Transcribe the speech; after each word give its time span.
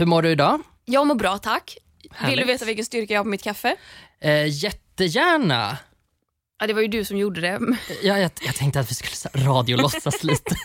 Hur 0.00 0.06
mår 0.06 0.22
du 0.22 0.30
idag? 0.30 0.62
Jag 0.84 1.06
mår 1.06 1.14
bra 1.14 1.38
tack. 1.38 1.76
Vill 2.02 2.10
Härligt. 2.14 2.38
du 2.38 2.44
veta 2.44 2.64
vilken 2.64 2.84
styrka 2.84 3.14
jag 3.14 3.18
har 3.20 3.24
på 3.24 3.30
mitt 3.30 3.42
kaffe? 3.42 3.76
Eh, 4.20 4.46
jättegärna. 4.64 5.78
Ja, 6.60 6.66
det 6.66 6.72
var 6.72 6.82
ju 6.82 6.88
du 6.88 7.04
som 7.04 7.16
gjorde 7.16 7.40
det. 7.40 7.60
Ja, 8.02 8.18
jag, 8.18 8.30
jag 8.40 8.54
tänkte 8.54 8.80
att 8.80 8.90
vi 8.90 8.94
skulle 8.94 9.46
radiolåtsas 9.46 10.22
lite. 10.24 10.56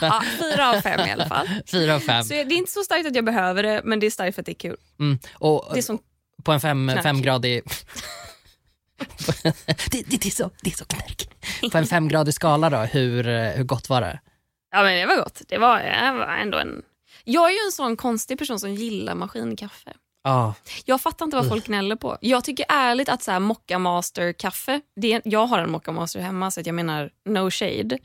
Ja, 0.00 0.22
fyra 0.38 0.70
av 0.70 0.80
fem 0.80 1.00
i 1.08 1.10
alla 1.10 1.28
fall. 1.28 1.48
Fyra 1.66 1.94
av 1.94 2.00
fem. 2.00 2.22
Så 2.22 2.28
det 2.28 2.40
är 2.40 2.52
inte 2.52 2.70
så 2.70 2.82
starkt 2.82 3.06
att 3.06 3.14
jag 3.14 3.24
behöver 3.24 3.62
det, 3.62 3.80
men 3.84 4.00
det 4.00 4.06
är 4.06 4.10
starkt 4.10 4.34
för 4.34 4.42
att 4.42 4.46
det 4.46 4.52
är 4.52 4.54
kul. 4.54 4.76
Mm. 5.00 5.18
Och 5.32 5.70
Det 5.72 5.78
är 5.78 5.82
som, 5.82 5.98
på 6.42 6.52
en 6.52 6.60
fem, 6.60 6.88
knark. 6.88 7.02
femgradig... 7.02 7.62
det, 9.42 9.54
det, 9.90 10.16
det, 10.16 10.26
är 10.26 10.30
så, 10.30 10.50
det 10.62 10.70
är 10.70 10.76
så 10.76 10.84
knark. 10.84 11.30
På 11.72 11.78
en 11.78 11.86
femgradig 11.86 12.34
skala 12.34 12.70
då, 12.70 12.78
hur, 12.78 13.28
eh, 13.28 13.50
hur 13.50 13.64
gott 13.64 13.88
var 13.88 14.00
det? 14.00 14.20
ja, 14.72 14.82
men 14.82 14.94
det 14.96 15.06
var 15.06 15.16
gott. 15.16 15.42
Det 15.48 15.58
var, 15.58 15.78
det 15.78 16.18
var 16.18 16.36
ändå 16.36 16.58
en... 16.58 16.82
Jag 17.30 17.46
är 17.50 17.52
ju 17.52 17.66
en 17.66 17.72
sån 17.72 17.96
konstig 17.96 18.38
person 18.38 18.60
som 18.60 18.74
gillar 18.74 19.14
maskinkaffe. 19.14 19.92
Ja, 20.24 20.54
Jag 20.84 21.00
fattar 21.00 21.24
inte 21.24 21.36
vad 21.36 21.48
folk 21.48 21.66
gnäller 21.66 21.96
på. 21.96 22.18
Jag 22.20 22.44
tycker 22.44 22.66
ärligt 22.68 23.08
att 23.08 23.22
så 23.22 23.30
här, 23.30 23.40
Mocca 23.40 23.78
Master 23.78 24.32
kaffe, 24.32 24.80
det 24.96 25.12
är, 25.12 25.22
jag 25.24 25.46
har 25.46 25.58
en 25.58 25.70
Mocca 25.70 25.92
Master 25.92 26.20
hemma 26.20 26.50
så 26.50 26.60
jag 26.64 26.74
menar 26.74 27.10
no 27.24 27.50
shade. 27.50 27.98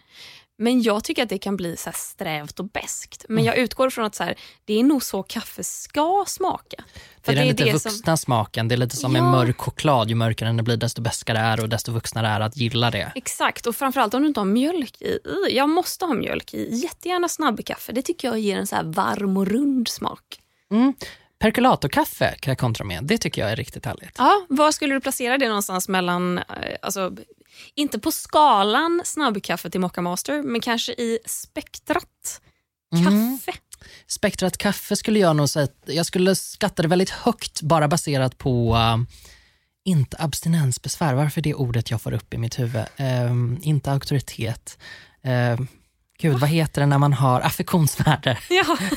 Men 0.57 0.81
jag 0.81 1.03
tycker 1.03 1.23
att 1.23 1.30
det 1.30 1.38
kan 1.38 1.57
bli 1.57 1.77
så 1.77 1.91
strävt 1.93 2.59
och 2.59 2.66
beskt. 2.66 3.25
Men 3.30 3.44
jag 3.44 3.57
utgår 3.57 3.89
från 3.89 4.05
att 4.05 4.16
så 4.16 4.23
här, 4.23 4.35
det 4.66 4.80
är 4.80 4.84
nog 4.84 5.03
så 5.03 5.23
kaffe 5.23 5.63
ska 5.63 6.23
smaka. 6.27 6.84
det 7.21 7.31
är 7.31 7.35
den 7.35 7.48
lite 7.48 7.63
det 7.63 7.71
vuxna 7.71 8.17
smaken. 8.17 8.67
Det 8.67 8.75
är 8.75 8.77
lite 8.77 8.95
som 8.97 9.16
Ja. 9.16 9.31
mörk 9.31 9.61
choklad. 9.61 10.09
Ju 10.09 10.16
mörkare 10.16 10.49
den 10.49 10.66
blir 10.66 10.77
desto 10.77 11.02
bäskare 11.02 11.38
är 11.38 11.59
och 11.59 11.70
desto 11.70 11.91
vuxnare 11.91 12.27
är 12.27 12.39
att 12.39 12.58
gilla 12.58 12.91
det. 12.91 13.11
Exakt, 13.16 13.67
och 13.67 13.75
framförallt 13.75 14.13
om 14.13 14.21
du 14.21 14.27
inte 14.27 14.39
har 14.39 14.45
mjölk 14.45 15.02
i. 15.02 15.20
Jag 15.49 15.70
måste 15.70 16.05
ha 16.05 16.13
mjölk 16.13 16.53
i. 16.53 16.75
Jättegärna 16.75 17.30
snabbkaffe. 17.30 17.91
Det 17.91 18.02
tycker 18.02 18.27
jag 18.27 18.39
ger 18.39 18.58
en 18.58 18.67
så 18.67 18.75
här 18.75 18.83
varm 18.83 19.38
och 19.38 19.47
rund 19.47 19.88
smak. 19.88 20.39
Mm. 20.72 20.94
Perkulatorkaffe 21.39 22.35
kan 22.39 22.52
jag 22.52 22.58
kontra 22.58 22.85
med. 22.85 23.03
Det 23.03 23.17
tycker 23.17 23.41
jag 23.41 23.52
är 23.52 23.55
riktigt 23.55 23.85
härligt. 23.85 24.16
Ja, 24.17 24.45
var 24.49 24.72
skulle 24.72 24.94
du 24.94 24.99
placera 25.02 25.38
det 25.38 25.47
någonstans 25.47 25.89
mellan, 25.89 26.38
eh, 26.38 26.44
alltså, 26.81 27.11
inte 27.75 27.99
på 27.99 28.11
skalan 28.11 29.01
snabbkaffe 29.05 29.69
till 29.69 29.81
Mocca 29.81 30.01
Master, 30.01 30.41
men 30.41 30.61
kanske 30.61 30.91
i 30.91 31.19
spektrat 31.25 32.41
Mm. 32.93 33.37
kaffe? 33.37 33.59
Spektrat 34.07 34.57
kaffe 34.57 34.95
skulle 34.95 35.19
jag 35.19 35.35
nog 35.35 35.49
säga, 35.49 35.67
jag 35.85 36.05
skulle 36.05 36.35
skatta 36.35 36.81
det 36.81 36.87
väldigt 36.87 37.09
högt 37.09 37.61
bara 37.61 37.87
baserat 37.87 38.37
på 38.37 38.75
uh, 38.75 38.97
inte 39.85 40.17
abstinensbesvär, 40.19 41.13
varför 41.13 41.41
det 41.41 41.53
ordet 41.53 41.91
jag 41.91 42.01
får 42.01 42.13
upp 42.13 42.33
i 42.33 42.37
mitt 42.37 42.59
huvud? 42.59 42.83
Ehm, 42.97 43.59
inte 43.61 43.91
auktoritet. 43.91 44.77
Uh, 45.27 45.65
gud, 46.19 46.39
vad 46.39 46.49
heter 46.49 46.81
det 46.81 46.87
när 46.87 46.97
man 46.97 47.13
har 47.13 47.41
affektionsvärde? 47.41 48.37
Ja. 48.49 48.77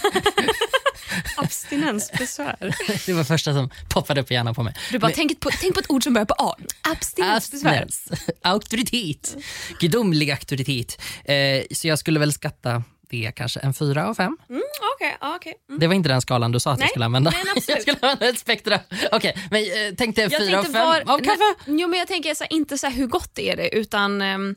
Abstinensbesvär. 1.66 2.74
det 3.06 3.12
var 3.12 3.24
första 3.24 3.52
som 3.52 3.70
poppade 3.88 4.20
upp 4.20 4.30
i 4.30 4.34
hjärnan 4.34 4.54
på 4.54 4.62
mig. 4.62 4.74
Du 4.90 4.98
bara, 4.98 5.12
tänk, 5.14 5.40
på, 5.40 5.50
tänk 5.60 5.74
på 5.74 5.80
ett 5.80 5.90
ord 5.90 6.02
som 6.02 6.14
börjar 6.14 6.26
på 6.26 6.34
A. 6.38 6.54
Abstinensbesvär. 6.82 7.82
Abstinens. 7.82 8.22
Auktoritet. 8.42 9.36
Gudomlig 9.80 10.30
auktoritet. 10.30 11.00
Eh, 11.24 11.36
så 11.70 11.88
jag 11.88 11.98
skulle 11.98 12.20
väl 12.20 12.32
skatta 12.32 12.82
det 13.10 13.32
kanske 13.36 13.60
en 13.60 13.74
fyra 13.74 14.08
av 14.08 14.14
fem. 14.14 14.36
Mm, 14.50 14.62
Okej, 14.96 15.16
ja, 15.20 15.36
okej. 15.36 15.54
Mm. 15.68 15.80
Det 15.80 15.86
var 15.86 15.94
inte 15.94 16.08
den 16.08 16.20
skalan 16.20 16.52
du 16.52 16.60
sa 16.60 16.70
att 16.72 16.78
jag 16.78 16.84
Nej, 16.84 16.88
skulle 16.88 17.04
använda. 17.04 17.30
men 17.30 17.40
absolut. 17.56 17.68
jag 17.68 17.82
skulle 17.82 18.10
använda 18.10 18.28
ett 18.28 18.38
spektra. 18.38 18.80
Okej, 19.12 19.36
men 19.50 19.62
eh, 19.62 19.94
tänkte 19.94 20.22
Jag 20.22 20.38
fyra 20.38 20.58
av 20.58 20.64
fem 20.64 21.08
av 21.08 21.18
kaffe. 21.18 21.54
Nej, 21.66 21.80
jo, 21.80 21.88
men 21.88 21.98
jag 21.98 22.08
tänker 22.08 22.34
så 22.34 22.44
här, 22.44 22.52
inte 22.52 22.78
så 22.78 22.86
här, 22.86 22.94
hur 22.94 23.06
gott 23.06 23.38
är 23.38 23.56
det 23.56 23.74
utan 23.76 24.22
ehm, 24.22 24.54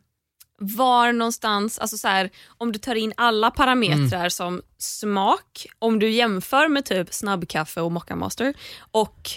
var 0.60 1.14
någonstans, 1.14 1.80
alltså 1.80 1.98
så 1.98 2.08
här, 2.08 2.30
om 2.58 2.72
du 2.72 2.80
tar 2.80 2.96
in 2.96 3.14
alla 3.18 3.52
parametrar 3.52 4.20
Mm. 4.20 4.30
som 4.32 4.62
smak, 4.78 5.68
om 5.80 6.00
du 6.00 6.10
jämför 6.10 6.68
med 6.68 6.86
typ 6.86 7.14
snabbkaffe 7.14 7.82
och 7.82 7.92
Mocca 7.92 8.16
Master 8.16 8.54
och 8.92 9.30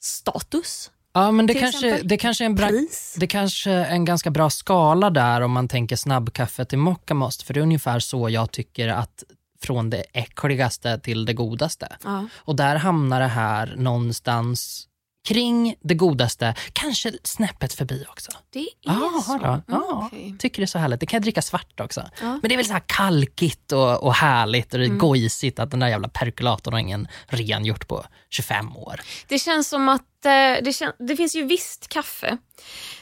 status, 0.00 0.90
Ja, 1.12 1.30
men 1.30 1.46
det 1.46 1.54
kanske, 1.54 1.86
exempel. 1.88 2.08
det 2.08 2.16
kanske 2.16 2.44
är 2.44 2.46
en 2.46 2.54
bra... 2.54 2.68
pris. 2.68 3.16
Det 3.18 3.26
kanske 3.26 3.70
är 3.70 3.90
en 3.90 4.04
ganska 4.04 4.30
bra 4.30 4.50
skala 4.50 5.10
där 5.10 5.40
om 5.40 5.50
man 5.52 5.68
tänker 5.68 5.96
snabbkaffe 5.96 6.64
till 6.64 6.78
mockamost. 6.78 7.42
För 7.42 7.54
det 7.54 7.60
är 7.60 7.62
ungefär 7.62 7.98
så 7.98 8.30
jag 8.30 8.50
tycker 8.52 8.88
att 8.88 9.24
från 9.62 9.90
det 9.90 10.04
äckligaste 10.12 10.98
till 10.98 11.24
det 11.24 11.32
godaste. 11.32 11.96
Ja. 12.04 12.26
Och 12.36 12.56
där 12.56 12.76
hamnar 12.76 13.20
det 13.20 13.26
här 13.26 13.74
någonstans 13.76 14.86
kring 15.28 15.74
det 15.80 15.94
godaste, 15.94 16.54
kanske 16.72 17.12
snäppet 17.24 17.72
förbi 17.72 18.04
också. 18.08 18.30
Det 18.52 18.58
är 18.58 18.66
Ja, 18.80 19.22
så. 19.26 19.38
då. 19.38 19.62
Ja 19.66 20.02
okej. 20.12 20.34
tycker 20.38 20.62
det 20.62 20.64
är 20.64 20.66
så 20.66 20.78
härligt. 20.78 21.00
Det 21.00 21.06
kan 21.06 21.16
jag 21.16 21.22
dricka 21.22 21.42
svart 21.42 21.80
också. 21.80 22.00
Ja. 22.20 22.26
Men 22.26 22.40
det 22.42 22.54
är 22.54 22.56
väl 22.56 22.66
så 22.66 22.72
här 22.72 22.82
kalkigt 22.86 23.72
och, 23.72 24.02
och 24.02 24.14
härligt 24.14 24.72
och 24.72 24.78
det 24.78 24.84
är 24.84 24.86
Mm. 24.86 24.98
gojsigt 24.98 25.58
att 25.58 25.70
den 25.70 25.80
där 25.80 25.88
jävla 25.88 26.08
perkulatorn 26.08 26.72
har 26.74 26.80
ingen 26.80 27.08
rengjort 27.26 27.88
på 27.88 28.04
25 28.30 28.76
år. 28.76 29.00
Det 29.28 29.38
känns 29.38 29.68
som 29.68 29.88
att 29.88 30.00
eh, 30.24 30.30
det, 30.30 30.62
kän- 30.70 31.06
det 31.08 31.16
finns 31.16 31.34
ju 31.36 31.44
visst 31.44 31.88
kaffe 31.88 32.36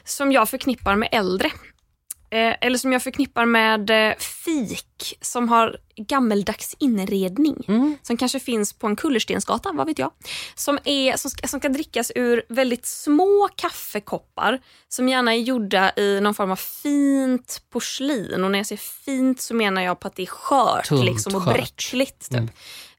som 0.04 0.32
jag 0.32 0.48
förknippar 0.48 0.96
med 0.96 1.08
äldre. 1.12 1.50
Eh, 2.30 2.54
eller 2.60 2.78
som 2.78 2.92
jag 2.92 3.02
förknippar 3.02 3.46
med 3.46 3.90
eh, 3.90 4.16
fik 4.16 5.18
som 5.20 5.48
har 5.48 5.76
gammeldags 5.96 6.76
inredning. 6.78 7.64
Mm. 7.68 7.96
Som 8.02 8.16
kanske 8.16 8.40
finns 8.40 8.72
på 8.72 8.86
en 8.86 8.96
kullerstensgata, 8.96 9.72
vad 9.72 9.86
vet 9.86 9.98
jag. 9.98 10.10
Som, 10.54 10.78
är, 10.84 11.16
som, 11.16 11.30
ska, 11.30 11.48
som 11.48 11.60
kan 11.60 11.72
drickas 11.72 12.12
ur 12.14 12.42
väldigt 12.48 12.86
små 12.86 13.48
kaffekoppar 13.56 14.60
som 14.88 15.08
gärna 15.08 15.34
är 15.34 15.38
gjorda 15.38 15.92
i 15.96 16.20
någon 16.20 16.34
form 16.34 16.50
av 16.50 16.56
fint 16.56 17.62
porslin. 17.72 18.44
Och 18.44 18.50
när 18.50 18.58
jag 18.58 18.66
säger 18.66 18.82
fint 19.04 19.40
så 19.40 19.54
menar 19.54 19.82
jag 19.82 20.00
på 20.00 20.08
att 20.08 20.16
det 20.16 20.22
är 20.22 20.26
skört 20.26 20.88
Tunt, 20.88 21.04
liksom, 21.04 21.34
och 21.34 21.42
skört. 21.42 21.54
bräckligt. 21.54 22.30
Typ. 22.30 22.38
Mm. 22.38 22.48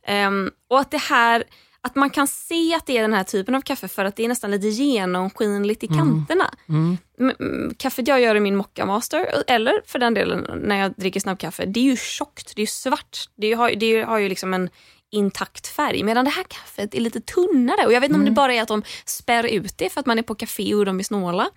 Ehm, 0.03 0.51
och 0.69 0.79
att 0.79 0.91
det 0.91 0.97
här 0.97 1.43
att 1.81 1.95
man 1.95 2.09
kan 2.09 2.27
se 2.27 2.75
att 2.75 2.85
det 2.85 2.97
är 2.97 3.01
den 3.01 3.13
här 3.13 3.23
typen 3.23 3.55
av 3.55 3.61
kaffe 3.61 3.87
för 3.87 4.05
att 4.05 4.15
det 4.15 4.23
är 4.23 4.27
nästan 4.27 4.51
lite 4.51 4.67
genomskinligt 4.67 5.83
i 5.83 5.87
kanterna. 5.87 6.53
Mm. 6.69 6.97
Mm, 7.19 7.35
mm, 7.39 7.75
kaffet 7.77 8.07
jag 8.07 8.21
gör 8.21 8.35
i 8.35 8.39
min 8.39 8.55
Mocca 8.55 8.85
Master, 8.85 9.43
eller 9.47 9.81
för 9.85 9.99
den 9.99 10.13
delen 10.13 10.61
när 10.63 10.75
jag 10.75 10.93
dricker 10.97 11.19
snabbkaffe, 11.19 11.65
det 11.65 11.79
är 11.79 11.83
ju 11.83 11.97
tjockt, 11.97 12.55
det 12.55 12.61
är 12.61 12.63
ju 12.63 12.67
svart. 12.67 13.17
Det 13.35 13.53
har, 13.53 13.71
det 13.71 14.01
har 14.01 14.17
ju 14.17 14.29
liksom 14.29 14.53
en 14.53 14.69
intakt 15.11 15.67
färg. 15.67 16.03
Medan 16.03 16.25
det 16.25 16.31
här 16.31 16.43
kaffet 16.43 16.95
är 16.95 16.99
lite 16.99 17.21
tunnare. 17.21 17.85
Och 17.85 17.93
Jag 17.93 18.01
vet 18.01 18.09
inte 18.09 18.19
om 18.19 18.25
det 18.25 18.31
bara 18.31 18.53
är 18.53 18.61
att 18.61 18.67
de 18.67 18.83
spär 19.05 19.43
ut 19.43 19.77
det 19.77 19.89
för 19.89 19.99
att 19.99 20.05
man 20.05 20.19
är 20.19 20.23
på 20.23 20.35
café 20.35 20.75
och 20.75 20.85
de 20.85 20.99
är 20.99 21.03
snåla. 21.03 21.49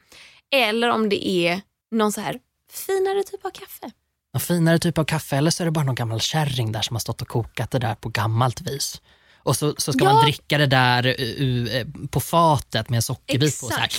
Eller 0.54 0.88
om 0.88 1.08
det 1.08 1.28
är 1.28 1.60
någon 1.90 2.12
så 2.12 2.20
här 2.20 2.38
finare 2.72 3.22
typ 3.22 3.44
av 3.44 3.50
kaffe. 3.50 3.90
Någon 4.34 4.40
finare 4.40 4.78
typ 4.78 4.98
av 4.98 5.04
kaffe 5.04 5.36
eller 5.36 5.50
så 5.50 5.62
är 5.62 5.64
det 5.64 5.70
bara 5.70 5.84
någon 5.84 5.94
gammal 5.94 6.20
kärring 6.20 6.72
där 6.72 6.82
som 6.82 6.94
har 6.96 7.00
stått 7.00 7.22
och 7.22 7.28
kokat 7.28 7.70
det 7.70 7.78
där 7.78 7.94
på 7.94 8.08
gammalt 8.08 8.60
vis. 8.60 9.00
Och 9.42 9.56
så, 9.56 9.74
så 9.78 9.92
ska 9.92 10.04
Ja. 10.04 10.12
man 10.12 10.24
dricka 10.24 10.58
det 10.58 10.66
där 10.66 11.06
uh, 11.20 11.42
uh, 11.42 11.86
på 12.10 12.20
fatet 12.20 12.88
med 12.90 12.96
en 12.96 13.02
sockerbit 13.02 13.60
på. 13.60 13.66
Så 13.66 13.74
här. 13.74 13.90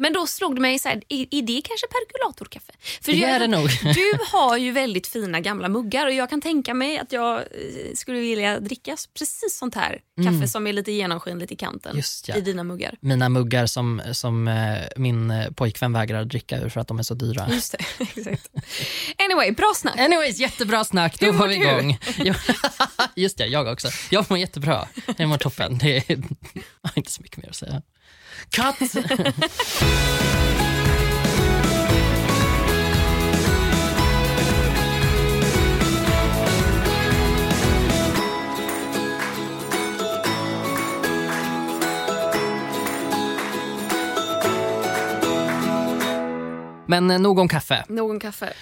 Men 0.00 0.12
då 0.12 0.26
slog 0.26 0.54
det 0.54 0.60
mig, 0.60 0.78
så 0.78 0.88
här, 0.88 1.02
är, 1.08 1.26
är 1.30 1.42
det 1.42 1.62
kanske 1.64 1.86
perkulatorkaffe? 1.86 2.72
För 3.02 3.12
Det 3.12 3.18
jag- 3.18 3.30
är 3.30 3.38
det 3.38 3.46
nog. 3.46 3.68
Du 3.94 4.18
har 4.32 4.56
ju 4.56 4.72
väldigt 4.72 5.06
fina 5.06 5.40
gamla 5.40 5.68
muggar 5.68 6.06
och 6.06 6.12
jag 6.12 6.30
kan 6.30 6.40
tänka 6.40 6.74
mig 6.74 6.98
att 6.98 7.12
jag 7.12 7.36
eh, 7.38 7.44
skulle 7.94 8.20
vilja 8.20 8.60
dricka 8.60 8.96
precis 9.18 9.58
sånt 9.58 9.74
här 9.74 10.00
kaffe 10.24 10.48
som 10.48 10.66
är 10.66 10.72
lite 10.72 10.92
genomskinligt 10.92 11.52
i 11.52 11.56
kanten 11.56 11.90
Mm. 11.90 11.96
Just 11.98 12.28
ja. 12.28 12.34
i 12.36 12.40
dina 12.40 12.64
muggar. 12.64 12.94
Mina 13.00 13.28
muggar 13.28 13.66
som, 13.66 14.02
som 14.12 14.48
eh, 14.48 14.78
min 14.96 15.30
eh, 15.30 15.50
pojkvän 15.50 15.92
vägrar 15.92 16.24
dricka 16.24 16.58
ur 16.60 16.68
för 16.68 16.80
att 16.80 16.88
de 16.88 16.98
är 16.98 17.02
så 17.02 17.14
dyra. 17.14 17.48
Just 17.52 17.72
det, 17.72 17.78
exakt. 18.20 18.48
Anyway, 19.18 19.50
bra 19.52 19.72
snack. 19.76 19.98
Anyways, 19.98 20.38
jättebra 20.38 20.84
snack. 20.84 21.20
Då 21.20 21.32
var 21.32 21.48
vi 21.48 21.54
du? 21.56 21.62
igång. 21.62 21.98
Jo, 22.18 22.34
Just 23.16 23.38
det, 23.38 23.46
jag 23.46 23.66
också. 23.66 23.88
Jag 24.10 24.26
mår 24.30 24.38
jättebra. 24.38 24.88
Jag 25.16 25.28
mår 25.28 25.38
toppen. 25.38 25.78
Det 25.78 25.96
är, 26.10 26.18
inte 26.94 27.10
så 27.12 27.22
mycket 27.22 27.36
mer 27.42 27.48
att 27.48 27.56
säga. 27.56 27.82
Cut! 28.50 28.76
Men 46.90 47.10
eh, 47.10 47.18
nog 47.18 47.38
om 47.38 47.48
kaffe. 47.48 47.84
Någon 47.88 48.20
kaffe. 48.20 48.52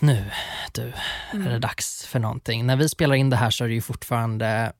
Nu, 0.00 0.24
du, 0.72 0.92
är 1.32 1.50
det 1.50 1.58
dags 1.58 2.06
för 2.06 2.18
någonting. 2.18 2.66
När 2.66 2.76
vi 2.76 2.88
spelar 2.88 3.14
in 3.14 3.30
det 3.30 3.36
här 3.36 3.50
så 3.50 3.64
är 3.64 3.68
det 3.68 3.74
ju 3.74 3.80
fortfarande 3.80 4.72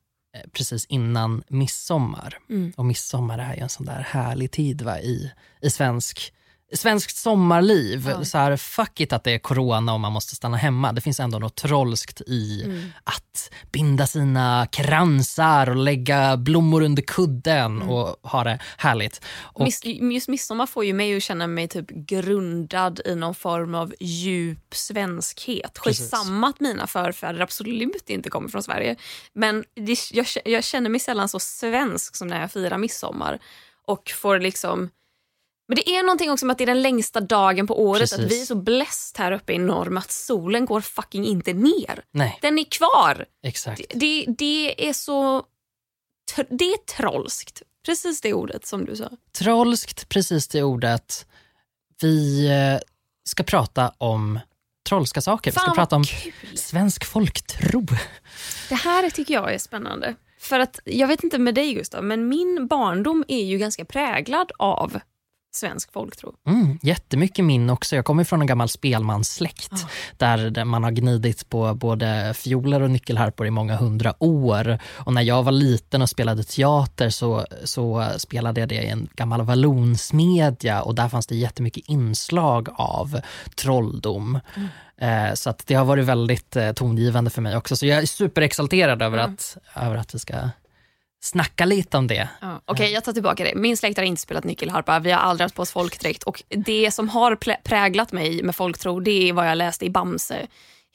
precis 0.52 0.86
innan 0.86 1.42
midsommar. 1.48 2.38
Mm. 2.50 2.72
Och 2.76 2.84
midsommar 2.84 3.38
är 3.38 3.54
ju 3.54 3.60
en 3.60 3.68
sån 3.68 3.86
där 3.86 4.00
härlig 4.00 4.50
tid 4.50 4.82
va, 4.82 5.00
i, 5.00 5.30
i 5.60 5.70
svensk 5.70 6.32
svenskt 6.72 7.16
sommarliv, 7.16 8.08
Ja. 8.08 8.24
så 8.24 8.38
här, 8.38 8.56
fuck 8.56 9.00
it 9.00 9.12
att 9.12 9.24
det 9.24 9.30
är 9.30 9.38
corona 9.38 9.92
och 9.94 10.00
man 10.00 10.12
måste 10.12 10.36
stanna 10.36 10.56
hemma. 10.56 10.92
Det 10.92 11.00
finns 11.00 11.20
ändå 11.20 11.38
något 11.38 11.54
trollskt 11.56 12.20
i 12.26 12.62
Mm. 12.64 12.92
att 13.04 13.50
binda 13.72 14.06
sina 14.06 14.66
kransar 14.72 15.70
och 15.70 15.76
lägga 15.76 16.36
blommor 16.36 16.82
under 16.82 17.02
kudden 17.02 17.76
Mm. 17.76 17.88
och 17.90 18.16
ha 18.30 18.44
det 18.44 18.58
härligt. 18.76 19.20
Och, 19.40 19.64
Miss, 19.64 19.84
just 19.84 20.28
midsommar 20.28 20.66
får 20.66 20.84
ju 20.84 20.92
mig 20.92 21.16
att 21.16 21.22
känna 21.22 21.46
mig 21.46 21.68
typ 21.68 21.90
grundad 21.90 23.00
i 23.04 23.14
någon 23.14 23.34
form 23.34 23.74
av 23.74 23.94
djup 24.00 24.74
svenskhet. 24.74 25.78
Skitsamma 25.78 26.48
att 26.48 26.60
mina 26.60 26.86
förfäder 26.86 27.40
absolut 27.40 28.10
inte 28.10 28.30
kommer 28.30 28.48
från 28.48 28.62
Sverige. 28.62 28.96
Men 29.32 29.64
det, 29.76 29.98
jag, 30.12 30.26
jag 30.44 30.64
känner 30.64 30.90
mig 30.90 31.00
sällan 31.00 31.28
så 31.28 31.40
svensk 31.40 32.16
som 32.16 32.28
när 32.28 32.40
jag 32.40 32.52
firar 32.52 32.78
midsommar. 32.78 33.38
Och 33.86 34.10
får 34.10 34.38
liksom... 34.40 34.90
Men 35.68 35.76
det 35.76 35.88
är 35.90 36.02
någonting 36.02 36.30
också 36.30 36.46
med 36.46 36.52
att 36.52 36.58
det 36.58 36.64
är 36.64 36.66
den 36.66 36.82
längsta 36.82 37.20
dagen 37.20 37.66
på 37.66 37.82
året. 37.84 38.02
Att 38.12 38.18
Precis. 38.18 38.32
vi 38.38 38.42
är 38.42 38.46
så 38.46 38.54
bläst 38.54 39.16
här 39.16 39.32
uppe 39.32 39.52
i 39.52 39.58
norr 39.58 39.90
med 39.90 40.00
att 40.00 40.10
solen 40.12 40.66
går 40.66 40.80
fucking 40.80 41.24
inte 41.26 41.52
ner. 41.52 42.04
nej, 42.10 42.38
Den 42.42 42.58
är 42.58 42.64
kvar. 42.64 43.26
exakt. 43.42 43.82
Det, 43.94 44.24
det 44.38 44.88
är 44.88 44.92
så... 44.92 45.44
Det 46.48 46.64
är 46.64 46.76
trollskt. 46.96 47.62
Precis 47.86 48.20
det 48.20 48.32
ordet 48.34 48.66
som 48.66 48.84
du 48.84 48.96
sa. 48.96 49.10
Trollskt, 49.38 50.08
precis 50.08 50.48
det 50.48 50.62
ordet. 50.62 51.26
Vi 52.00 52.46
eh, 52.46 52.78
ska 53.24 53.42
prata 53.42 53.92
om 53.98 54.40
trollska 54.88 55.20
saker. 55.20 55.50
Vi 55.50 55.54
ska 55.54 55.66
Fan, 55.66 55.74
prata 55.74 55.96
om 55.96 56.04
kul. 56.04 56.32
svensk 56.58 57.04
folktro. 57.04 57.86
Det 58.68 58.74
här 58.74 59.10
tycker 59.10 59.34
jag 59.34 59.54
är 59.54 59.58
spännande. 59.58 60.14
För 60.38 60.60
att, 60.60 60.78
Jag 60.84 61.08
vet 61.08 61.24
inte 61.24 61.38
med 61.38 61.54
dig 61.54 61.74
Gustav, 61.74 62.04
men 62.04 62.28
min 62.28 62.66
barndom 62.66 63.24
är 63.28 63.44
ju 63.44 63.58
ganska 63.58 63.84
präglad 63.84 64.52
av 64.58 65.00
svensk 65.54 65.92
folktro. 65.92 66.34
Mm, 66.48 66.78
jättemycket 66.82 67.44
min 67.44 67.70
också. 67.70 67.96
Jag 67.96 68.04
kommer 68.04 68.24
från 68.24 68.40
en 68.40 68.46
gammal 68.46 68.68
spelmanssläkt 68.68 69.72
där 70.16 70.50
där 70.50 70.64
man 70.64 70.84
har 70.84 70.90
gnidit 70.90 71.48
på 71.48 71.74
både 71.74 72.34
fioler 72.34 72.82
och 72.82 72.90
nyckelharpor 72.90 73.46
i 73.46 73.50
många 73.50 73.76
hundra 73.76 74.14
år. 74.18 74.78
Och 74.92 75.12
när 75.12 75.22
jag 75.22 75.42
var 75.42 75.52
liten 75.52 76.02
och 76.02 76.10
spelade 76.10 76.44
teater 76.44 77.10
så, 77.10 77.46
så 77.64 78.06
spelade 78.16 78.60
jag 78.60 78.68
det 78.68 78.74
i 78.74 78.86
en 78.88 79.08
gammal 79.14 79.42
vallonsmedja 79.42 80.82
och 80.82 80.94
där 80.94 81.08
fanns 81.08 81.26
det 81.26 81.36
jättemycket 81.36 81.88
inslag 81.88 82.68
av 82.72 83.20
trolldom. 83.56 84.40
Mm. 84.56 84.68
Eh, 85.28 85.34
så 85.34 85.50
att 85.50 85.66
det 85.66 85.74
har 85.74 85.84
varit 85.84 86.04
väldigt 86.04 86.56
eh, 86.56 86.72
tongivande 86.72 87.30
för 87.30 87.42
mig 87.42 87.56
också. 87.56 87.76
Så 87.76 87.86
jag 87.86 88.02
är 88.02 88.06
superexalterad 88.06 89.02
över, 89.02 89.18
Mm. 89.18 89.32
att, 89.34 89.56
över 89.74 89.96
att 89.96 90.14
vi 90.14 90.18
ska 90.18 90.34
snacka 91.24 91.64
lite 91.64 91.96
om 91.96 92.06
det. 92.06 92.28
Ja. 92.40 92.60
Okej, 92.64 92.92
jag 92.92 93.04
tar 93.04 93.12
tillbaka 93.12 93.44
det. 93.44 93.54
Min 93.54 93.76
släkt 93.76 93.98
har 93.98 94.04
inte 94.04 94.22
spelat 94.22 94.44
nyckelharpa. 94.44 94.98
Vi 94.98 95.10
har 95.10 95.20
aldrig 95.20 95.44
haft 95.44 95.54
på 95.54 95.62
oss 95.62 95.72
folkdräkt. 95.72 96.22
Och 96.22 96.42
det 96.48 96.90
som 96.90 97.08
har 97.08 97.36
präglat 97.62 98.12
mig 98.12 98.42
med 98.42 98.56
folktro, 98.56 99.00
det 99.00 99.28
är 99.28 99.32
vad 99.32 99.48
jag 99.48 99.58
läste 99.58 99.84
i 99.84 99.90
Bamse. 99.90 100.46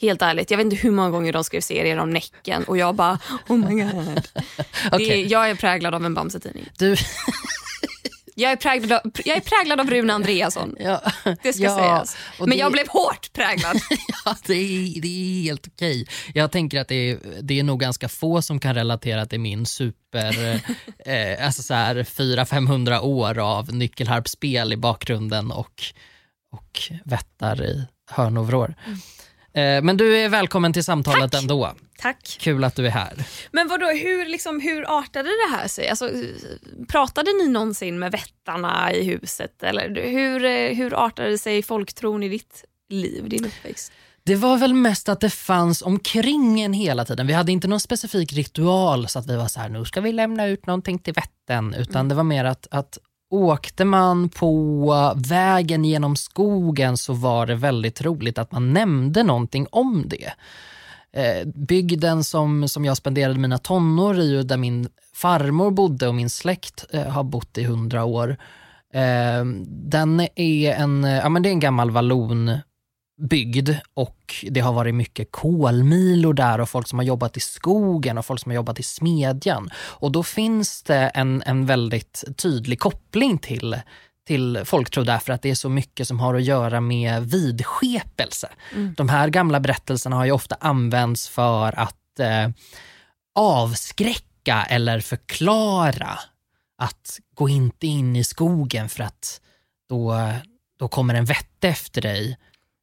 Helt 0.01 0.21
ärligt, 0.21 0.51
jag 0.51 0.57
vet 0.57 0.65
inte 0.65 0.75
hur 0.75 0.91
många 0.91 1.09
gånger 1.09 1.33
de 1.33 1.43
skrev 1.43 1.61
serier 1.61 1.97
om 1.97 2.09
Näcken 2.09 2.63
och 2.63 2.77
jag 2.77 2.95
bara 2.95 3.19
oh 3.47 3.57
my 3.57 3.83
god. 3.83 4.27
Det, 4.97 5.21
jag 5.21 5.49
är 5.49 5.55
präglad 5.55 5.95
av 5.95 6.05
en 6.05 6.13
Bamse-tidning. 6.13 6.69
Du, 6.77 6.95
Jag 8.39 8.51
är 8.51 8.55
präglad 8.55 8.91
av, 9.05 9.11
jag 9.25 9.37
är 9.37 9.41
präglad 9.41 9.79
av 9.79 9.89
Rune 9.89 10.13
Andreasson. 10.13 10.75
ja, 10.79 11.01
Det 11.43 11.53
ska 11.53 11.63
ja, 11.63 11.75
sägas. 11.77 12.17
Men 12.39 12.49
det- 12.49 12.55
jag 12.55 12.71
blev 12.71 12.87
hårt 12.87 13.33
präglad. 13.33 13.77
Ja, 14.25 14.35
det 14.45 14.53
är, 14.53 15.01
det 15.01 15.07
är 15.07 15.43
helt 15.43 15.67
okej. 15.67 16.07
Jag 16.33 16.51
tänker 16.51 16.81
att 16.81 16.87
det 16.87 16.95
är, 17.11 17.19
det 17.41 17.59
är 17.59 17.63
nog 17.63 17.79
ganska 17.79 18.09
få 18.09 18.41
som 18.41 18.59
kan 18.59 18.75
relatera 18.75 19.25
till 19.25 19.39
min 19.39 19.65
super, 19.65 20.53
eh, 21.05 21.45
alltså 21.45 21.63
så 21.63 21.73
här 21.73 21.95
400-500 21.95 22.99
år 23.01 23.39
av 23.39 23.73
nyckelharpspel 23.73 24.73
i 24.73 24.77
bakgrunden 24.77 25.51
och, 25.51 25.83
och 26.51 26.79
vättar 27.05 27.63
i 27.63 27.85
hörnovrår. 28.11 28.75
Eh, 28.87 28.93
men 29.81 29.97
du 29.97 30.17
är 30.17 30.29
välkommen 30.29 30.73
till 30.73 30.83
samtalet 30.83 31.31
Tack. 31.31 31.41
ändå. 31.41 31.73
Tack. 31.97 32.37
Kul 32.39 32.63
att 32.63 32.75
du 32.75 32.85
är 32.85 32.91
här. 32.91 33.13
Men 33.51 33.67
vadå, 33.67 33.85
hur, 33.85 34.25
liksom, 34.25 34.59
hur 34.59 34.99
artade 34.99 35.29
det 35.29 35.57
här 35.57 35.67
sig? 35.67 35.89
Alltså, 35.89 36.09
pratade 36.87 37.31
ni 37.31 37.47
någonsin 37.47 37.99
med 37.99 38.11
vättarna 38.11 38.93
i 38.93 39.03
huset? 39.03 39.63
Eller 39.63 40.05
hur, 40.05 40.45
eh, 40.45 40.75
hur 40.75 41.05
artade 41.05 41.37
sig 41.37 41.63
folktron 41.63 42.23
i 42.23 42.29
ditt 42.29 42.65
liv, 42.89 43.29
din 43.29 43.45
uppväxt? 43.45 43.91
Det 44.23 44.35
var 44.35 44.57
väl 44.57 44.73
mest 44.73 45.09
att 45.09 45.19
det 45.19 45.29
fanns 45.29 45.81
omkring 45.81 46.61
en 46.61 46.73
hela 46.73 47.05
tiden. 47.05 47.27
Vi 47.27 47.33
hade 47.33 47.51
inte 47.51 47.67
någon 47.67 47.79
specifik 47.79 48.33
ritual 48.33 49.07
så 49.07 49.19
att 49.19 49.27
vi 49.27 49.35
var 49.35 49.47
så 49.47 49.59
här, 49.59 49.69
nu 49.69 49.85
ska 49.85 50.01
vi 50.01 50.11
lämna 50.11 50.45
ut 50.45 50.65
någonting 50.65 50.99
till 50.99 51.13
vätten, 51.13 51.73
utan 51.73 52.09
det 52.09 52.15
var 52.15 52.23
mer 52.23 52.45
att, 52.45 52.67
att 52.71 52.97
åkte 53.29 53.85
man 53.85 54.29
på 54.29 55.13
vägen 55.15 55.85
genom 55.85 56.15
skogen 56.15 56.97
så 56.97 57.13
var 57.13 57.45
det 57.45 57.55
väldigt 57.55 58.01
roligt 58.01 58.37
att 58.37 58.51
man 58.51 58.73
nämnde 58.73 59.23
någonting 59.23 59.67
om 59.71 60.03
det. 60.07 60.33
Eh, 61.13 61.47
bygden 61.47 62.23
som, 62.23 62.67
som 62.67 62.85
jag 62.85 62.97
spenderade 62.97 63.39
mina 63.39 63.57
tonår 63.57 64.19
i 64.19 64.37
och 64.37 64.45
där 64.45 64.57
min 64.57 64.89
farmor 65.13 65.71
bodde 65.71 66.07
och 66.07 66.15
min 66.15 66.29
släkt 66.29 66.85
eh, 66.93 67.07
har 67.07 67.23
bott 67.23 67.57
i 67.57 67.63
hundra 67.63 68.03
år. 68.03 68.37
Eh, 68.93 69.45
den 69.67 70.19
är 70.35 70.73
en, 70.73 71.03
ja, 71.03 71.29
men 71.29 71.43
det 71.43 71.49
är 71.49 71.51
en 71.51 71.59
gammal 71.59 71.91
vallon 71.91 72.51
byggd 73.19 73.69
och 73.93 74.45
det 74.49 74.59
har 74.59 74.73
varit 74.73 74.95
mycket 74.95 75.31
kolmilor 75.31 76.33
där 76.33 76.61
och 76.61 76.69
folk 76.69 76.87
som 76.87 76.99
har 76.99 77.03
jobbat 77.03 77.37
i 77.37 77.39
skogen 77.39 78.17
och 78.17 78.25
folk 78.25 78.41
som 78.41 78.49
har 78.49 78.55
jobbat 78.55 78.79
i 78.79 78.83
smedjan. 78.83 79.69
Och 79.75 80.11
då 80.11 80.23
finns 80.23 80.83
det 80.83 81.07
en, 81.07 81.43
en 81.45 81.65
väldigt 81.65 82.23
tydlig 82.37 82.79
koppling 82.79 83.37
till, 83.37 83.77
till 84.27 84.61
folktro 84.65 85.03
därför 85.03 85.33
att 85.33 85.41
det 85.41 85.49
är 85.49 85.55
så 85.55 85.69
mycket 85.69 86.07
som 86.07 86.19
har 86.19 86.35
att 86.35 86.43
göra 86.43 86.81
med 86.81 87.23
vidskepelse. 87.23 88.49
De 88.97 89.09
här 89.09 89.29
gamla 89.29 89.59
berättelserna 89.59 90.15
har 90.15 90.25
ju 90.25 90.31
ofta 90.31 90.55
använts 90.59 91.29
för 91.29 91.79
att 91.79 92.19
eh, 92.19 92.49
avskräcka 93.35 94.65
eller 94.69 94.99
förklara 94.99 96.19
att 96.77 97.19
gå 97.33 97.49
inte 97.49 97.87
in 97.87 98.15
i 98.15 98.23
skogen 98.23 98.89
för 98.89 99.03
att 99.03 99.41
då, 99.89 100.33
då 100.79 100.87
kommer 100.87 101.13
en 101.13 101.25
vätte 101.25 101.67
efter 101.67 102.01
dig 102.01 102.37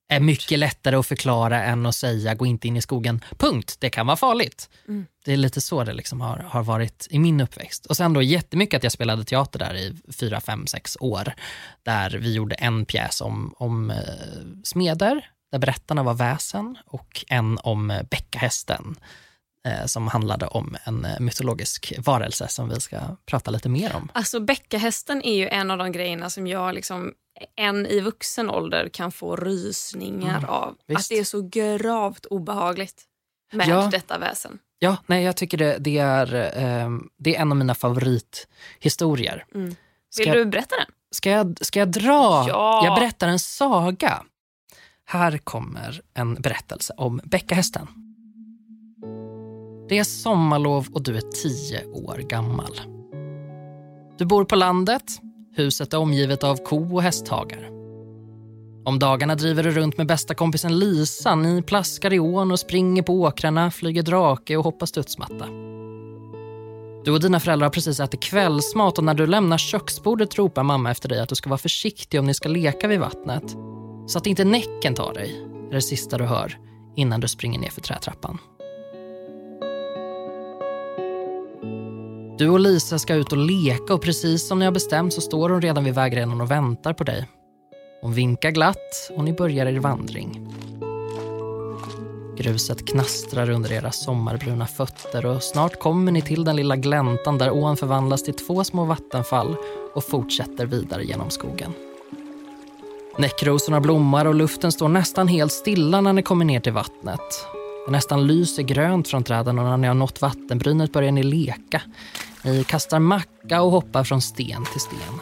är 0.09 0.21
mycket 0.21 0.59
lättare 0.59 0.97
att 0.97 1.07
förklara 1.07 1.65
än 1.65 1.87
att 1.87 1.95
säga 1.95 2.35
gå 2.35 2.47
inte 2.47 2.69
in 2.69 2.77
i 2.77 2.83
skogen, 2.83 3.25
punkt. 3.37 3.77
Det 3.79 3.91
kan 3.91 4.07
vara 4.07 4.17
farligt. 4.17 4.71
Mm. 4.89 5.07
Det 5.25 5.33
är 5.33 5.37
lite 5.37 5.61
så 5.61 5.85
det 5.85 5.93
liksom 5.93 6.21
har, 6.21 6.37
har 6.39 6.63
varit 6.63 7.07
i 7.11 7.19
min 7.19 7.41
uppväxt. 7.41 7.87
Och 7.87 7.97
sen 7.97 8.13
då 8.13 8.23
jättemycket 8.23 8.77
att 8.79 8.83
jag 8.83 8.93
spelade 8.93 9.25
teater 9.25 9.59
där 9.59 9.75
i 9.75 9.97
fyra, 10.13 10.41
fem, 10.41 10.67
sex 10.67 10.97
år. 11.01 11.33
Där 11.83 12.11
vi 12.11 12.35
gjorde 12.35 12.55
en 12.55 12.85
pjäs 12.85 13.21
om, 13.21 13.55
om 13.59 13.91
eh, 13.91 13.97
smeder, 14.65 15.31
där 15.53 15.59
berättarna 15.59 16.03
var 16.03 16.15
väsen 16.15 16.79
och 16.87 17.25
en 17.29 17.59
om 17.63 17.91
eh, 17.91 18.03
bäckahästen 18.11 18.97
eh, 19.67 19.87
som 19.87 20.09
handlade 20.09 20.47
om 20.47 20.77
en 20.85 21.05
eh, 21.05 21.21
mytologisk 21.21 21.93
varelse 21.99 22.49
som 22.49 22.69
vi 22.69 22.81
ska 22.81 22.99
prata 23.27 23.51
lite 23.51 23.69
mer 23.69 23.97
om. 23.97 24.09
Alltså 24.13 24.41
bäckahästen 24.41 25.23
är 25.23 25.37
ju 25.37 25.49
en 25.49 25.71
av 25.71 25.79
de 25.79 25.93
grejerna 25.93 26.31
som 26.31 26.47
jag 26.47 26.75
liksom 26.75 27.13
än 27.57 27.87
i 27.87 28.01
vuxen 28.01 28.51
ålder 28.51 28.89
kan 28.89 29.13
få 29.13 29.37
rysningar 29.37 30.39
Mm, 30.39 30.51
av. 30.51 30.75
visst. 30.87 31.01
Att 31.01 31.09
det 31.09 31.19
är 31.19 31.25
så 31.25 31.43
gravt 31.53 32.27
obehagligt 32.27 33.03
med 33.53 33.69
Ja. 33.69 33.89
detta 33.93 34.19
väsen. 34.19 34.59
Ja, 34.79 34.97
nej, 35.07 35.25
jag 35.25 35.37
tycker 35.37 35.59
det, 35.59 35.77
det, 35.81 35.99
är, 35.99 36.35
eh, 36.35 36.91
det 37.19 37.37
är 37.37 37.41
en 37.41 37.53
av 37.53 37.57
mina 37.57 37.75
favorithistorier. 37.75 39.45
Mm. 39.55 39.75
Ska, 40.11 40.23
Vill 40.25 40.33
du 40.33 40.47
berätta 40.47 40.77
den? 40.77 40.87
ska, 41.11 41.31
jag, 41.31 41.59
ska 41.61 41.79
jag 41.79 41.89
dra? 41.91 42.45
Ja. 42.49 42.85
Jag 42.85 42.95
berättar 42.95 43.29
en 43.29 43.39
saga. 43.39 44.23
Här 45.05 45.39
kommer 45.39 46.01
en 46.15 46.35
berättelse 46.35 46.95
om 46.97 47.21
bäckahästen. 47.25 47.87
Det 49.89 49.99
är 49.99 50.05
sommarlov 50.05 50.87
och 50.93 51.03
du 51.03 51.17
är 51.17 51.43
tio 51.43 51.85
år 51.87 52.17
gammal. 52.19 52.81
Du 54.19 54.25
bor 54.25 54.45
på 54.45 54.57
landet. 54.57 55.03
Huset 55.57 55.93
är 55.93 55.99
omgivet 55.99 56.45
av 56.45 56.57
ko 56.57 56.95
och 56.95 57.03
hästhagar. 57.03 57.71
Om 58.85 58.99
dagarna 58.99 59.35
driver 59.35 59.63
du 59.63 59.71
runt 59.71 59.99
med 59.99 60.07
bästa 60.07 60.35
kompisen 60.35 60.79
Lisa. 60.79 61.35
Ni 61.35 61.63
plaskar 61.63 62.13
i 62.13 62.19
ån 62.19 62.53
och 62.53 62.61
springer 62.61 63.03
på 63.03 63.21
åkrarna, 63.21 63.71
flyger 63.71 64.03
drake 64.03 64.57
och 64.57 64.65
hoppar 64.65 64.87
studsmatta. 64.87 65.47
Du 67.05 67.13
och 67.13 67.21
dina 67.21 67.41
föräldrar 67.41 67.67
har 67.67 67.73
precis 67.73 68.01
ätit 68.01 68.21
kvällsmat 68.21 68.99
och 68.99 69.05
när 69.05 69.15
du 69.15 69.27
lämnar 69.27 69.59
köksbordet 69.59 70.39
ropar 70.39 70.63
mamma 70.63 70.91
efter 70.91 71.09
dig 71.09 71.21
att 71.21 71.29
du 71.29 71.35
ska 71.35 71.51
vara 71.51 71.59
försiktig 71.59 72.21
om 72.21 72.27
ni 72.27 72.35
ska 72.35 72.49
leka 72.49 72.89
vid 72.89 73.01
vattnet. 73.01 73.57
Så 74.07 74.19
att 74.19 74.27
inte 74.27 74.45
näcken 74.45 74.95
tar 74.95 75.15
dig, 75.15 75.43
är 75.71 75.75
det 75.75 75.83
sista 75.83 76.19
du 76.19 76.25
hör 76.25 76.59
innan 76.97 77.21
du 77.21 77.29
springer 77.29 77.59
ner 77.59 77.71
för 77.71 77.81
trätrappan. 77.81 78.39
Du 82.39 82.49
och 82.49 82.61
Lisa 82.61 82.99
ska 82.99 83.15
ut 83.15 83.33
och 83.33 83.39
leka 83.39 83.95
och 83.95 84.03
precis 84.03 84.49
som 84.49 84.59
ni 84.59 84.65
har 84.65 84.73
bestämt 84.73 85.15
så 85.15 85.21
står 85.21 85.51
hon 85.51 85.63
redan 85.63 85.85
vid 85.85 85.95
vägrenen 85.95 86.41
och 86.41 86.51
väntar 86.51 86.93
på 86.93 87.05
dig. 87.05 87.29
Hon 88.03 88.13
vinkar 88.13 88.51
glatt 88.51 89.11
och 89.17 89.25
ni 89.25 89.33
börjar 89.33 89.67
er 89.67 89.79
vandring. 89.79 90.55
Gruset 92.37 92.89
knastrar 92.89 93.51
under 93.51 93.73
era 93.73 93.93
sommarbruna 93.93 94.67
fötter 94.67 95.27
och 95.27 95.43
snart 95.43 95.79
kommer 95.79 96.13
ni 96.13 96.23
till 96.23 96.45
den 96.45 96.57
lilla 96.57 96.77
gläntan 96.77 97.39
där 97.39 97.51
ån 97.51 97.77
förvandlas 97.77 98.23
till 98.23 98.35
två 98.35 98.65
små 98.65 98.85
vattenfall 98.85 99.57
och 99.95 100.05
fortsätter 100.05 100.67
vidare 100.67 101.05
genom 101.05 101.31
skogen. 101.31 101.73
Näckrosorna 103.19 103.81
blommar 103.81 104.27
och 104.27 104.35
luften 104.35 104.73
står 104.73 104.89
nästan 104.89 105.29
helt 105.29 105.53
stilla 105.53 106.01
när 106.01 106.13
ni 106.13 106.23
kommer 106.23 106.45
ner 106.45 106.61
till 106.61 106.73
vattnet. 106.73 107.56
Det 107.87 107.93
nästan 107.93 108.27
lyser 108.27 108.63
grönt 108.63 109.09
från 109.09 109.25
träden 109.25 109.59
och 109.59 109.65
när 109.65 109.77
ni 109.77 109.87
har 109.87 109.95
nått 109.95 110.23
vattenbrynet 110.23 110.93
börjar 110.93 111.13
ni 111.13 111.23
leka. 111.23 111.83
Ni 112.45 112.65
kastar 112.65 112.99
macka 112.99 113.63
och 113.63 113.71
hoppar 113.71 114.05
från 114.05 114.21
sten 114.21 114.65
till 114.65 114.81
sten. 114.81 115.21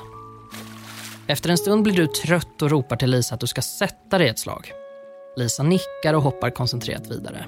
Efter 1.26 1.50
en 1.50 1.58
stund 1.58 1.82
blir 1.82 1.94
du 1.94 2.06
trött 2.06 2.62
och 2.62 2.70
ropar 2.70 2.96
till 2.96 3.10
Lisa 3.10 3.34
att 3.34 3.40
du 3.40 3.46
ska 3.46 3.62
sätta 3.62 4.18
dig 4.18 4.28
ett 4.28 4.38
slag. 4.38 4.72
Lisa 5.36 5.62
nickar 5.62 6.14
och 6.14 6.22
hoppar 6.22 6.50
koncentrerat 6.50 7.10
vidare. 7.10 7.46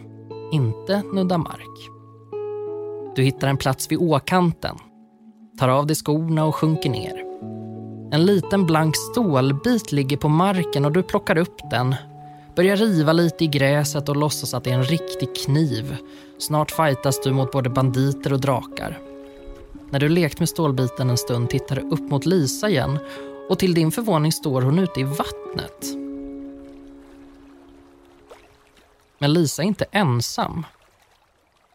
Inte 0.52 1.02
nudda 1.12 1.38
mark. 1.38 1.90
Du 3.16 3.23
hittar 3.23 3.49
en 3.49 3.56
plats 3.56 3.92
vid 3.92 3.99
åkanten, 3.99 4.76
tar 5.58 5.68
av 5.68 5.87
dig 5.87 5.96
skorna 5.96 6.44
och 6.44 6.54
sjunker 6.54 6.90
ner. 6.90 7.25
En 8.12 8.26
liten 8.26 8.66
blank 8.66 8.96
stålbit 8.96 9.92
ligger 9.92 10.16
på 10.16 10.28
marken 10.28 10.85
och 10.85 10.92
du 10.92 11.02
plockar 11.02 11.38
upp 11.38 11.70
den. 11.70 11.94
Börjar 12.56 12.76
riva 12.76 13.12
lite 13.12 13.44
i 13.44 13.46
gräset 13.46 14.08
och 14.08 14.16
låtsas 14.16 14.54
att 14.54 14.64
det 14.64 14.70
är 14.70 14.75
en 14.75 14.84
riktig 14.84 15.36
kniv. 15.36 15.96
Snart 16.38 16.70
fightas 16.70 17.20
du 17.20 17.32
mot 17.32 17.52
både 17.52 17.70
banditer 17.70 18.32
och 18.32 18.40
drakar. 18.40 18.98
När 19.90 20.00
du 20.00 20.08
lekt 20.08 20.38
med 20.38 20.48
stålbiten 20.48 21.10
en 21.10 21.16
stund 21.16 21.50
tittar 21.50 21.76
du 21.76 21.82
upp 21.82 22.10
mot 22.10 22.26
Lisa 22.26 22.68
igen 22.68 22.98
och 23.48 23.58
till 23.58 23.75
din 23.75 23.92
förvåning 23.92 24.32
står 24.32 24.62
hon 24.62 24.78
ute 24.78 25.00
i 25.00 25.02
vattnet. 25.02 25.84
Men 29.18 29.32
Lisa 29.32 29.62
är 29.62 29.66
inte 29.66 29.86
ensam. 29.90 30.66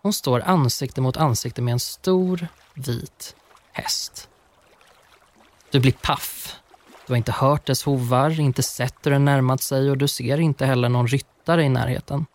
Hon 0.01 0.13
står 0.13 0.41
ansikte 0.45 1.01
mot 1.01 1.17
ansikte 1.17 1.61
med 1.61 1.71
en 1.71 1.79
stor, 1.79 2.47
vit 2.73 3.35
häst. 3.71 4.29
Du 5.71 5.79
blir 5.79 5.95
paff. 6.01 6.55
Du 7.11 7.13
har 7.13 7.17
inte 7.17 7.31
hört 7.31 7.65
dess 7.65 7.83
hovar, 7.83 8.39
inte 8.39 8.63
sett 8.63 8.95
hur 9.03 9.11
den 9.11 9.25
närmat 9.25 9.61
sig 9.61 9.91
och 9.91 9.97
du 9.97 10.07
ser 10.07 10.39
inte 10.39 10.65
heller 10.65 10.89
någon 10.89 11.07
ryttare 11.07 11.63
i 11.63 11.69
närheten. 11.69 12.25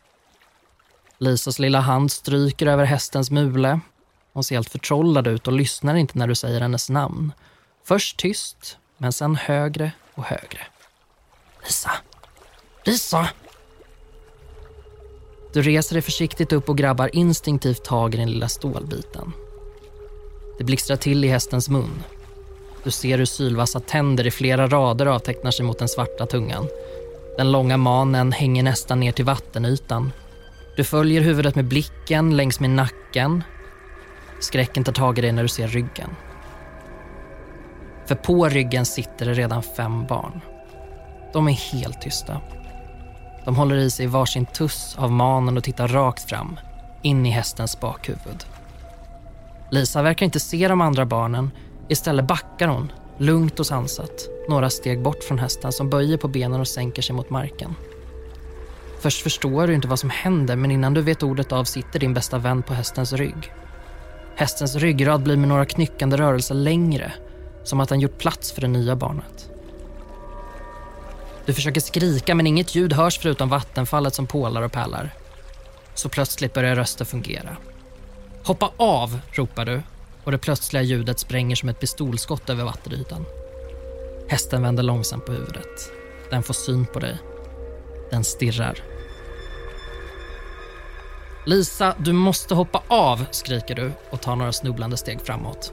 Lisas 1.18 1.58
lilla 1.58 1.80
hand 1.80 2.12
stryker 2.12 2.66
över 2.66 2.84
hästens 2.84 3.30
mule. 3.30 3.80
Hon 4.32 4.44
ser 4.44 4.54
helt 4.54 4.70
förtrollad 4.70 5.26
ut 5.26 5.46
och 5.46 5.52
lyssnar 5.52 5.94
inte 5.94 6.18
när 6.18 6.26
du 6.26 6.34
säger 6.34 6.60
hennes 6.60 6.90
namn. 6.90 7.32
Först 7.84 8.16
tyst, 8.16 8.78
men 8.96 9.12
sen 9.12 9.36
högre 9.36 9.92
och 10.14 10.24
högre. 10.24 10.66
Lisa! 11.64 11.92
Lisa! 12.84 13.28
Du 15.52 15.62
reser 15.62 15.94
dig 15.94 16.02
försiktigt 16.02 16.52
upp 16.52 16.68
och 16.68 16.78
grabbar 16.78 17.10
instinktivt 17.16 17.84
tag 17.84 18.14
i 18.14 18.18
den 18.18 18.30
lilla 18.30 18.48
stålbiten. 18.48 19.32
Det 20.58 20.64
blixtrar 20.64 20.96
till 20.96 21.24
i 21.24 21.28
hästens 21.28 21.68
mun. 21.68 22.02
Du 22.86 22.92
ser 22.92 23.18
hur 23.18 23.24
sylvassa 23.24 23.80
tänder 23.80 24.26
i 24.26 24.30
flera 24.30 24.66
rader 24.66 25.06
avtecknar 25.06 25.50
sig 25.50 25.66
mot 25.66 25.78
den 25.78 25.88
svarta 25.88 26.26
tungan. 26.26 26.68
Den 27.36 27.52
långa 27.52 27.76
manen 27.76 28.32
hänger 28.32 28.62
nästan 28.62 29.00
ner 29.00 29.12
till 29.12 29.24
vattenytan. 29.24 30.12
Du 30.76 30.84
följer 30.84 31.20
huvudet 31.20 31.54
med 31.54 31.64
blicken 31.64 32.36
längs 32.36 32.60
med 32.60 32.70
nacken. 32.70 33.44
Skräcken 34.40 34.84
tar 34.84 34.92
tag 34.92 35.18
i 35.18 35.20
dig 35.20 35.32
när 35.32 35.42
du 35.42 35.48
ser 35.48 35.68
ryggen. 35.68 36.10
För 38.08 38.14
på 38.14 38.48
ryggen 38.48 38.86
sitter 38.86 39.26
det 39.26 39.34
redan 39.34 39.62
fem 39.62 40.06
barn. 40.06 40.40
De 41.32 41.48
är 41.48 41.52
helt 41.52 42.00
tysta. 42.00 42.40
De 43.44 43.56
håller 43.56 43.76
i 43.76 43.90
sig 43.90 44.06
varsin 44.06 44.46
tuss 44.46 44.96
av 44.98 45.12
manen 45.12 45.56
och 45.56 45.64
tittar 45.64 45.88
rakt 45.88 46.30
fram, 46.30 46.60
in 47.02 47.26
i 47.26 47.30
hästens 47.30 47.80
bakhuvud. 47.80 48.44
Lisa 49.70 50.02
verkar 50.02 50.26
inte 50.26 50.40
se 50.40 50.68
de 50.68 50.80
andra 50.80 51.06
barnen. 51.06 51.50
Istället 51.88 52.26
backar 52.26 52.68
hon, 52.68 52.92
lugnt 53.18 53.60
och 53.60 53.66
sansat, 53.66 54.28
några 54.48 54.70
steg 54.70 55.02
bort 55.02 55.24
från 55.24 55.38
hästen 55.38 55.72
som 55.72 55.90
böjer 55.90 56.16
på 56.16 56.28
benen 56.28 56.60
och 56.60 56.68
sänker 56.68 57.02
sig 57.02 57.16
mot 57.16 57.30
marken. 57.30 57.74
Först 59.00 59.22
förstår 59.22 59.66
du 59.66 59.74
inte 59.74 59.88
vad 59.88 59.98
som 59.98 60.10
händer 60.10 60.56
men 60.56 60.70
innan 60.70 60.94
du 60.94 61.02
vet 61.02 61.22
ordet 61.22 61.52
av 61.52 61.64
sitter 61.64 61.98
din 61.98 62.14
bästa 62.14 62.38
vän 62.38 62.62
på 62.62 62.74
hästens 62.74 63.12
rygg. 63.12 63.52
Hästens 64.36 64.76
ryggrad 64.76 65.22
blir 65.22 65.36
med 65.36 65.48
några 65.48 65.64
knyckande 65.64 66.16
rörelser 66.16 66.54
längre, 66.54 67.12
som 67.64 67.80
att 67.80 67.88
den 67.88 68.00
gjort 68.00 68.18
plats 68.18 68.52
för 68.52 68.60
det 68.60 68.68
nya 68.68 68.96
barnet. 68.96 69.50
Du 71.46 71.52
försöker 71.52 71.80
skrika 71.80 72.34
men 72.34 72.46
inget 72.46 72.74
ljud 72.74 72.92
hörs 72.92 73.18
förutom 73.18 73.48
vattenfallet 73.48 74.14
som 74.14 74.26
pålar 74.26 74.62
och 74.62 74.72
pärlar. 74.72 75.10
Så 75.94 76.08
plötsligt 76.08 76.54
börjar 76.54 76.76
rösten 76.76 77.06
fungera. 77.06 77.56
Hoppa 78.44 78.70
av, 78.76 79.20
ropar 79.32 79.64
du 79.64 79.82
och 80.26 80.32
det 80.32 80.38
plötsliga 80.38 80.82
ljudet 80.82 81.18
spränger 81.18 81.56
som 81.56 81.68
ett 81.68 81.80
pistolskott 81.80 82.50
över 82.50 82.64
vattenytan. 82.64 83.24
Hästen 84.28 84.62
vänder 84.62 84.82
långsamt 84.82 85.26
på 85.26 85.32
huvudet. 85.32 85.92
Den 86.30 86.42
får 86.42 86.54
syn 86.54 86.86
på 86.86 86.98
dig. 86.98 87.18
Den 88.10 88.24
stirrar. 88.24 88.82
Lisa, 91.44 91.94
du 91.98 92.12
måste 92.12 92.54
hoppa 92.54 92.82
av, 92.88 93.24
skriker 93.30 93.74
du 93.74 93.92
och 94.10 94.20
tar 94.20 94.36
några 94.36 94.52
snubblande 94.52 94.96
steg 94.96 95.20
framåt. 95.20 95.72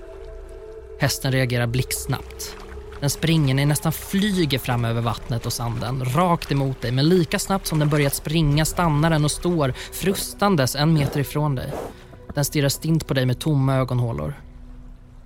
Hästen 1.00 1.32
reagerar 1.32 1.68
blixtsnabbt. 1.68 2.56
Den 3.00 3.10
springer, 3.10 3.54
ni 3.54 3.66
nästan 3.66 3.94
flyger 3.94 4.60
fram 4.60 4.86
över 4.86 5.02
vattnet 5.02 5.46
och 5.46 5.54
sanden, 5.54 6.06
rakt 6.06 6.52
emot 6.52 6.82
dig. 6.82 6.92
Men 6.92 7.10
lika 7.10 7.40
snabbt 7.40 7.68
som 7.68 7.80
den 7.80 7.90
börjat 7.90 8.16
springa 8.16 8.66
stannar 8.66 9.10
den 9.10 9.24
och 9.24 9.32
står 9.32 9.74
frustandes 9.92 10.76
en 10.76 10.94
meter 10.94 11.20
ifrån 11.20 11.56
dig. 11.56 11.74
Den 12.34 12.46
stirrar 12.46 12.70
stint 12.70 13.08
på 13.08 13.14
dig 13.14 13.26
med 13.26 13.40
tomma 13.40 13.76
ögonhålor. 13.76 14.34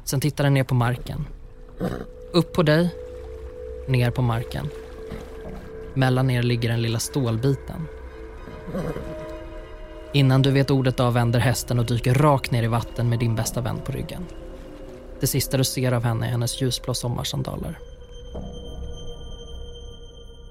Sen 0.03 0.21
tittar 0.21 0.43
den 0.43 0.53
ner 0.53 0.63
på 0.63 0.75
marken. 0.75 1.27
Upp 2.33 2.53
på 2.53 2.63
dig, 2.63 2.95
ner 3.87 4.11
på 4.11 4.21
marken. 4.21 4.69
Mellan 5.93 6.29
er 6.29 6.43
ligger 6.43 6.69
den 6.69 6.81
lilla 6.81 6.99
stålbiten. 6.99 7.87
Innan 10.13 10.41
du 10.41 10.51
vet 10.51 10.71
ordet 10.71 10.99
av 10.99 11.13
vänder 11.13 11.39
hästen 11.39 11.79
och 11.79 11.85
dyker 11.85 12.13
rakt 12.13 12.51
ner 12.51 12.63
i 12.63 12.67
vatten 12.67 13.09
med 13.09 13.19
din 13.19 13.35
bästa 13.35 13.61
vän 13.61 13.79
på 13.85 13.91
ryggen. 13.91 14.25
Det 15.19 15.27
sista 15.27 15.57
du 15.57 15.63
ser 15.63 15.91
av 15.91 16.03
henne 16.03 16.25
är 16.25 16.31
hennes 16.31 16.61
ljusblå 16.61 16.93
sommarsandaler. 16.93 17.79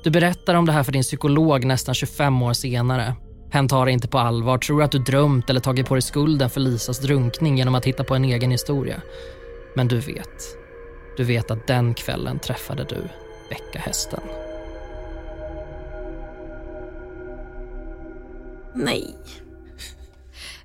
Du 0.04 0.10
berättar 0.10 0.54
om 0.54 0.66
det 0.66 0.72
här 0.72 0.82
för 0.82 0.92
din 0.92 1.02
psykolog 1.02 1.64
nästan 1.64 1.94
25 1.94 2.42
år 2.42 2.52
senare. 2.52 3.14
Hen 3.56 3.68
tar 3.68 3.86
det 3.86 3.92
inte 3.92 4.08
på 4.08 4.18
allvar, 4.18 4.58
tror 4.58 4.82
att 4.82 4.92
du 4.92 4.98
drömt 4.98 5.50
eller 5.50 5.60
tagit 5.60 5.86
på 5.86 5.94
dig 5.94 6.02
skulden 6.02 6.50
för 6.50 6.60
Lisas 6.60 6.98
drunkning 6.98 7.58
genom 7.58 7.74
att 7.74 7.84
hitta 7.84 8.04
på 8.04 8.14
en 8.14 8.24
egen 8.24 8.50
historia. 8.50 9.02
Men 9.74 9.88
du 9.88 10.00
vet. 10.00 10.56
Du 11.16 11.24
vet 11.24 11.50
att 11.50 11.66
den 11.66 11.94
kvällen 11.94 12.38
träffade 12.38 12.84
du 12.84 13.08
Becka-hästen. 13.48 14.20
Nej. 18.74 19.14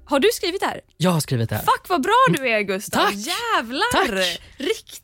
Har 0.05 0.19
du 0.19 0.29
skrivit 0.33 0.61
det 0.61 0.67
här? 0.67 0.81
Jag 0.97 1.11
har 1.11 1.19
skrivit 1.19 1.49
det 1.49 1.55
här. 1.55 1.63
Fuck 1.63 1.89
vad 1.89 2.01
bra 2.01 2.25
du 2.29 2.49
är 2.49 2.61
Gustav. 2.61 2.99
Tack. 2.99 3.13
Jävlar. 3.13 3.91
Tack. 3.91 4.39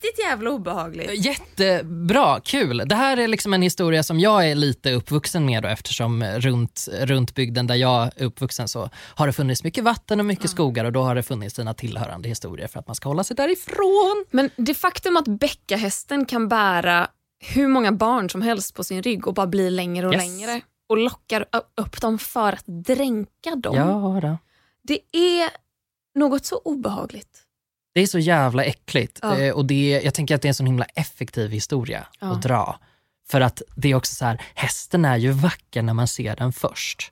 Riktigt 0.01 0.25
jävla 0.25 0.50
obehagligt. 0.50 1.25
Jättebra, 1.25 2.39
kul. 2.39 2.84
Det 2.86 2.96
här 2.96 3.18
är 3.18 3.27
liksom 3.27 3.54
en 3.54 3.62
historia 3.62 4.04
som 4.04 4.20
jag 4.20 4.50
är 4.50 4.56
lite 4.56 4.92
uppvuxen 4.94 5.46
med 5.46 5.63
då, 5.63 5.70
eftersom 5.70 6.24
runt, 6.24 6.88
runt 7.01 7.36
bygden 7.36 7.68
där 7.68 7.75
jag 7.75 8.12
är 8.16 8.24
uppvuxen 8.24 8.68
så 8.68 8.89
har 9.16 9.27
det 9.27 9.34
funnits 9.34 9.63
mycket 9.63 9.84
vatten 9.84 10.20
och 10.20 10.25
mycket 10.25 10.50
skogar 10.50 10.86
och 10.86 10.92
då 10.92 11.01
har 11.04 11.16
det 11.16 11.24
funnits 11.24 11.56
sina 11.56 11.74
tillhörande 11.74 12.30
historier 12.30 12.68
för 12.68 12.80
att 12.80 12.88
man 12.88 12.96
ska 12.96 13.10
hålla 13.10 13.24
sig 13.24 13.36
därifrån. 13.36 14.25
Men 14.32 14.50
det 14.56 14.74
faktum 14.74 15.18
att 15.18 15.27
bäckahästen 15.27 16.25
kan 16.25 16.48
bära 16.48 17.08
hur 17.39 17.68
många 17.68 17.92
barn 17.92 18.30
som 18.30 18.42
helst 18.42 18.75
på 18.75 18.84
sin 18.84 19.04
rygg 19.04 19.27
och 19.27 19.34
bara 19.34 19.48
bli 19.48 19.70
längre 19.70 20.08
och 20.08 20.13
Yes. 20.13 20.24
längre 20.24 20.62
och 20.89 20.98
lockar 20.98 21.46
upp 21.82 22.01
dem 22.01 22.20
för 22.20 22.54
att 22.54 22.66
dränka 22.66 23.56
dem. 23.56 23.75
Ja, 23.75 24.20
då. 24.22 24.38
Det 24.84 25.00
är 25.18 25.50
något 26.20 26.46
så 26.46 26.58
obehagligt. 26.58 27.44
Det 27.98 28.01
är 28.01 28.08
så 28.08 28.20
jävla 28.20 28.63
äckligt 28.63 29.20
Ja. 29.22 29.38
Eh, 29.38 29.54
och 29.54 29.66
det, 29.66 30.01
jag 30.04 30.13
tänker 30.13 30.36
att 30.36 30.42
det 30.42 30.46
är 30.46 30.50
en 30.50 30.54
sån 30.56 30.66
himla 30.66 30.86
effektiv 30.86 31.51
historia 31.51 32.08
Ja. 32.20 32.32
att 32.32 32.42
dra. 32.42 32.80
För 33.30 33.42
att 33.42 33.62
det 33.75 33.89
är 33.92 33.96
också 33.96 34.16
så 34.16 34.25
här, 34.25 34.42
hästen 34.56 35.06
är 35.06 35.18
ju 35.18 35.32
vacker 35.32 35.82
när 35.82 35.94
man 35.94 36.08
ser 36.08 36.36
den 36.36 36.54
först. 36.54 37.12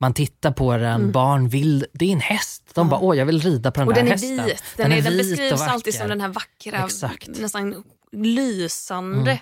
Man 0.00 0.14
tittar 0.14 0.50
på 0.52 0.76
den, 0.76 1.00
Mm. 1.00 1.12
barn 1.12 1.48
vill, 1.48 1.86
det 1.92 2.04
är 2.08 2.12
en 2.12 2.20
häst. 2.20 2.62
De 2.74 2.86
Ja. 2.86 2.90
bara, 2.90 3.00
åh 3.00 3.16
jag 3.16 3.26
vill 3.26 3.40
rida 3.40 3.70
på 3.70 3.80
den 3.80 3.88
och 3.88 3.94
där 3.94 4.00
den 4.02 4.08
är 4.08 4.12
hästen. 4.16 4.44
vit. 4.46 4.62
Den, 4.76 4.92
är, 4.92 5.02
den 5.02 5.12
vit 5.12 5.22
och 5.22 5.28
beskrivs 5.36 5.60
alltid 5.60 5.94
som 5.94 6.08
den 6.08 6.20
här 6.20 6.28
vackra, 6.28 6.84
Exakt. 6.84 7.28
nästan 7.28 7.84
lysande 8.12 9.40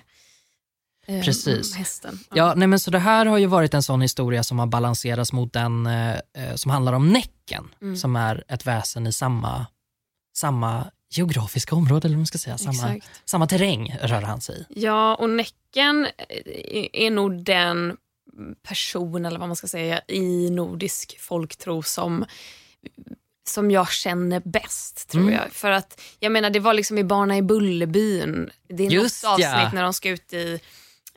eh, 1.07 1.21
Precis. 1.23 1.75
hästen. 1.75 2.19
Ja, 2.33 2.53
nej 2.55 2.67
men 2.67 2.79
så 2.79 2.91
det 2.91 2.99
här 2.99 3.25
har 3.25 3.37
ju 3.37 3.45
varit 3.45 3.73
en 3.73 3.83
sån 3.83 4.01
historia 4.01 4.43
som 4.43 4.59
har 4.59 4.67
balanserats 4.67 5.33
mot 5.33 5.53
den 5.53 5.85
eh, 5.85 6.11
eh, 6.13 6.55
som 6.55 6.71
handlar 6.71 6.93
om 6.93 7.09
Näcken, 7.09 7.65
Mm. 7.81 7.97
som 7.97 8.15
är 8.15 8.43
ett 8.47 8.67
väsen 8.67 9.07
i 9.07 9.11
samma, 9.11 9.65
samma 10.37 10.91
geografiska 11.09 11.75
område, 11.75 12.07
eller 12.07 12.17
man 12.17 12.25
ska 12.25 12.37
säga. 12.37 12.57
Samma, 12.57 12.95
Exakt. 12.95 13.21
samma 13.29 13.47
terräng 13.47 13.97
rör 14.01 14.21
han 14.21 14.41
sig 14.41 14.59
i. 14.59 14.65
Ja, 14.81 15.15
och 15.15 15.29
Näcken 15.29 16.07
är- 16.29 16.95
är 16.95 17.11
nog 17.11 17.43
den 17.43 17.97
person, 18.67 19.25
eller 19.25 19.39
vad 19.39 19.49
man 19.49 19.55
ska 19.55 19.67
säga, 19.67 20.01
i 20.07 20.49
nordisk 20.49 21.19
folktro 21.19 21.83
som 21.83 22.25
som 23.47 23.71
jag 23.71 23.91
känner 23.91 24.39
bäst, 24.45 25.09
tror 25.09 25.21
Mm. 25.21 25.33
jag. 25.33 25.51
För 25.51 25.71
att, 25.71 26.01
jag 26.19 26.31
menar, 26.31 26.49
det 26.49 26.59
var 26.59 26.73
liksom 26.73 26.97
i 26.97 27.03
Barna 27.03 27.37
i 27.37 27.41
Bullerbyn. 27.41 28.49
Det 28.69 28.85
är 28.85 28.91
Just 28.91 29.23
något 29.23 29.31
avsnitt 29.31 29.45
ja. 29.47 29.71
när 29.73 29.83
de 29.83 29.93
ska 29.93 30.09
ut 30.09 30.33
i 30.33 30.59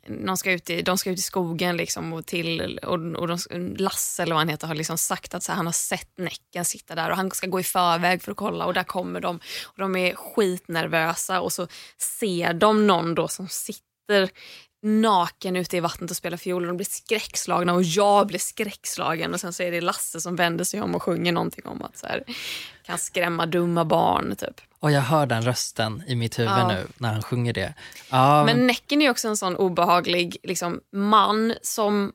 de 0.09 0.37
ska 0.37 0.53
ut 0.53 0.71
i, 0.71 0.83
de 0.83 0.99
ska 0.99 1.11
ut 1.11 1.19
i 1.19 1.23
skogen 1.23 1.77
liksom 1.77 2.12
och 2.12 2.27
till 2.27 2.79
och, 2.83 2.93
och 2.95 3.29
de, 3.29 3.38
Lasse 3.79 4.23
eller 4.23 4.35
vad 4.35 4.41
han 4.41 4.49
heter 4.49 4.67
har 4.67 4.75
liksom 4.75 4.99
sagt 4.99 5.35
att 5.35 5.43
så 5.43 5.53
här, 5.53 5.57
han 5.57 5.67
har 5.67 5.73
sett 5.73 6.19
Näcken 6.19 6.65
sitta 6.65 6.95
där 6.95 7.11
och 7.11 7.17
han 7.17 7.31
ska 7.31 7.47
gå 7.47 7.61
i 7.61 7.65
förväg 7.65 8.23
för 8.23 8.31
att 8.31 8.37
kolla 8.37 8.65
och 8.65 8.75
där 8.75 8.85
kommer 8.85 9.21
de. 9.21 9.37
Och 9.65 9.79
de 9.79 9.97
är 9.97 10.15
skitnervösa 10.15 11.41
och 11.41 11.53
så 11.53 11.69
ser 11.99 12.53
de 12.53 12.87
någon 12.87 13.15
då 13.15 13.29
som 13.29 13.49
sitter 13.49 14.31
naken 14.82 15.56
ute 15.56 15.76
i 15.76 15.80
vattnet 15.80 16.11
och 16.11 16.16
spelar 16.16 16.37
fiol 16.37 16.62
och 16.62 16.68
de 16.68 16.76
blir 16.76 16.87
skräckslagna 16.87 17.75
och 17.75 17.82
jag 17.82 18.26
blir 18.26 18.38
skräckslagen 18.38 19.35
och 19.35 19.40
sen 19.40 19.52
så 19.52 19.62
är 19.62 19.70
det 19.70 19.80
Lasse 19.80 20.20
som 20.20 20.37
vänder 20.37 20.64
sig 20.64 20.80
om 20.80 20.94
och 20.94 21.02
sjunger 21.02 21.32
någonting 21.32 21.66
om 21.66 21.82
att 21.82 21.97
så 21.97 22.06
här, 22.06 22.25
kan 22.82 22.99
skrämma 22.99 23.47
dumma 23.47 23.85
barn 23.85 24.37
typ. 24.37 24.61
Och 24.80 24.92
jag 24.92 25.00
hör 25.00 25.26
den 25.26 25.42
rösten 25.42 26.02
i 26.06 26.14
mitt 26.14 26.38
huvud 26.38 26.52
ja. 26.52 26.68
nu 26.68 26.87
när 26.97 27.12
han 27.12 27.23
sjunger 27.23 27.52
det. 27.52 27.75
Ja. 28.11 28.44
Men 28.44 28.66
Näcken 28.66 29.02
är 29.02 29.11
också 29.11 29.28
en 29.28 29.37
sån 29.37 29.56
obehaglig 29.56 30.37
liksom, 30.42 30.80
man 30.92 31.54
som 31.62 32.12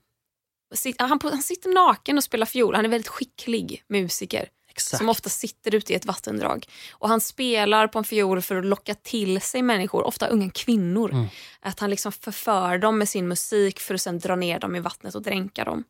han, 0.97 1.19
han 1.23 1.41
sitter 1.41 1.73
naken 1.73 2.17
och 2.17 2.23
spelar 2.23 2.45
fiol. 2.45 2.75
Han 2.75 2.85
är 2.85 2.89
väldigt 2.89 3.07
skicklig 3.07 3.83
musiker. 3.87 4.47
Exakt. 4.73 4.97
Som 4.97 5.09
ofta 5.09 5.29
sitter 5.29 5.75
ute 5.75 5.93
i 5.93 5.95
ett 5.95 6.05
vattendrag. 6.05 6.65
Och 6.91 7.09
Han 7.09 7.21
spelar 7.21 7.87
på 7.87 7.97
en 7.97 8.03
fiol 8.03 8.41
för 8.41 8.55
att 8.55 8.65
locka 8.65 8.95
till 8.95 9.41
sig 9.41 9.61
människor, 9.61 10.03
ofta 10.03 10.27
unga 10.27 10.49
kvinnor. 10.49 11.11
Mm. 11.11 11.27
Att 11.59 11.79
Han 11.79 11.89
liksom 11.89 12.11
förför 12.11 12.77
dem 12.77 12.97
med 12.97 13.09
sin 13.09 13.27
musik 13.27 13.79
för 13.79 13.93
att 13.93 14.01
sen 14.01 14.19
dra 14.19 14.35
ner 14.35 14.59
dem 14.59 14.75
i 14.75 14.79
vattnet 14.79 15.15
och 15.15 15.21
dränka 15.21 15.63
dem. 15.63 15.83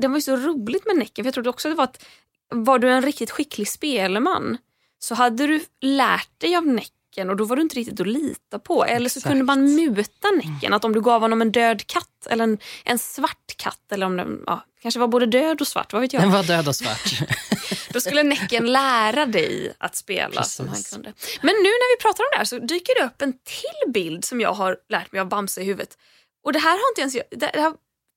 Det 0.00 0.08
var 0.08 0.14
ju 0.14 0.22
så 0.22 0.36
roligt 0.36 0.86
med 0.86 0.96
Näcken, 0.96 1.24
för 1.24 1.26
jag 1.26 1.34
trodde 1.34 1.50
också 1.50 1.68
det 1.68 1.74
var 1.74 1.84
att 1.84 2.04
var 2.48 2.78
du 2.78 2.90
en 2.90 3.02
riktigt 3.02 3.30
skicklig 3.30 3.68
spelman 3.68 4.58
så 4.98 5.14
hade 5.14 5.46
du 5.46 5.64
lärt 5.80 6.40
dig 6.40 6.56
av 6.56 6.66
Näcken 6.66 7.01
och 7.18 7.36
då 7.36 7.44
var 7.44 7.56
du 7.56 7.62
inte 7.62 7.76
riktigt 7.76 8.00
att 8.00 8.06
lita 8.06 8.58
på. 8.58 8.84
Eller 8.84 9.08
så 9.08 9.20
kunde 9.20 9.44
man 9.44 9.74
muta 9.74 10.28
Näcken, 10.30 10.74
att 10.74 10.84
om 10.84 10.92
du 10.92 11.00
gav 11.00 11.20
honom 11.20 11.42
en 11.42 11.52
död 11.52 11.86
katt 11.86 12.26
eller 12.30 12.44
en, 12.44 12.58
en 12.84 12.98
svart 12.98 13.56
katt 13.56 13.92
eller 13.92 14.06
om 14.06 14.16
den 14.16 14.42
ja, 14.46 14.64
kanske 14.82 15.00
var 15.00 15.08
både 15.08 15.26
död 15.26 15.60
och 15.60 15.68
svart, 15.68 15.92
vad 15.92 16.02
vet 16.02 16.12
jag. 16.12 16.22
Den 16.22 16.30
var 16.30 16.42
död 16.42 16.68
och 16.68 16.76
svart. 16.76 17.12
då 17.92 18.00
skulle 18.00 18.22
Näcken 18.22 18.72
lära 18.72 19.26
dig 19.26 19.74
att 19.78 19.96
spela 19.96 20.40
Precis. 20.40 20.54
som 20.54 20.68
han 20.68 20.82
kunde. 20.82 21.12
Men 21.42 21.54
nu 21.54 21.68
när 21.68 21.96
vi 21.96 22.02
pratar 22.02 22.24
om 22.24 22.28
det 22.32 22.38
här 22.38 22.44
så 22.44 22.58
dyker 22.58 23.00
det 23.00 23.06
upp 23.06 23.22
en 23.22 23.32
till 23.32 23.92
bild 23.92 24.24
som 24.24 24.40
jag 24.40 24.52
har 24.52 24.76
lärt 24.88 25.12
mig 25.12 25.20
av 25.20 25.28
Bamse 25.28 25.60
i 25.60 25.64
huvudet. 25.64 25.98
Och 26.44 26.52
det 26.52 26.58
här 26.58 26.70
har 26.70 26.90
inte 26.90 27.00
ens 27.00 27.14
jag, 27.14 27.24
det 27.30 27.60
här 27.60 27.72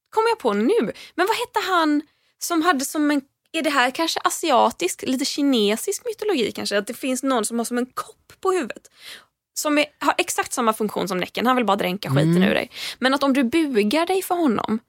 kommer 0.09 0.29
jag 0.29 0.39
på 0.39 0.53
nu. 0.53 0.91
Men 1.15 1.27
vad 1.27 1.37
hette 1.37 1.59
han 1.67 2.01
som 2.39 2.61
hade 2.61 2.85
som 2.85 3.11
en 3.11 3.21
är 3.55 3.61
det 3.61 3.69
här 3.69 3.91
kanske 3.91 4.19
asiatisk, 4.23 5.03
lite 5.07 5.25
kinesisk 5.25 6.05
mytologi 6.05 6.51
kanske? 6.51 6.77
Att 6.77 6.87
det 6.87 6.93
finns 6.93 7.23
någon 7.23 7.45
som 7.45 7.57
har 7.57 7.65
som 7.65 7.77
en 7.77 7.85
kopp 7.85 8.33
på 8.41 8.51
huvudet. 8.51 8.91
Som 9.53 9.77
är, 9.77 9.85
har 9.99 10.15
exakt 10.17 10.53
samma 10.53 10.73
funktion 10.73 11.07
som 11.07 11.17
Näcken, 11.17 11.47
han 11.47 11.55
vill 11.55 11.65
bara 11.65 11.77
dränka 11.77 12.09
skiten 12.09 12.37
mm. 12.37 12.49
ur 12.49 12.53
dig. 12.53 12.71
Men 12.99 13.13
att 13.13 13.23
om 13.23 13.33
du 13.33 13.43
bugar 13.43 14.05
dig 14.05 14.21
för 14.21 14.35
honom 14.35 14.79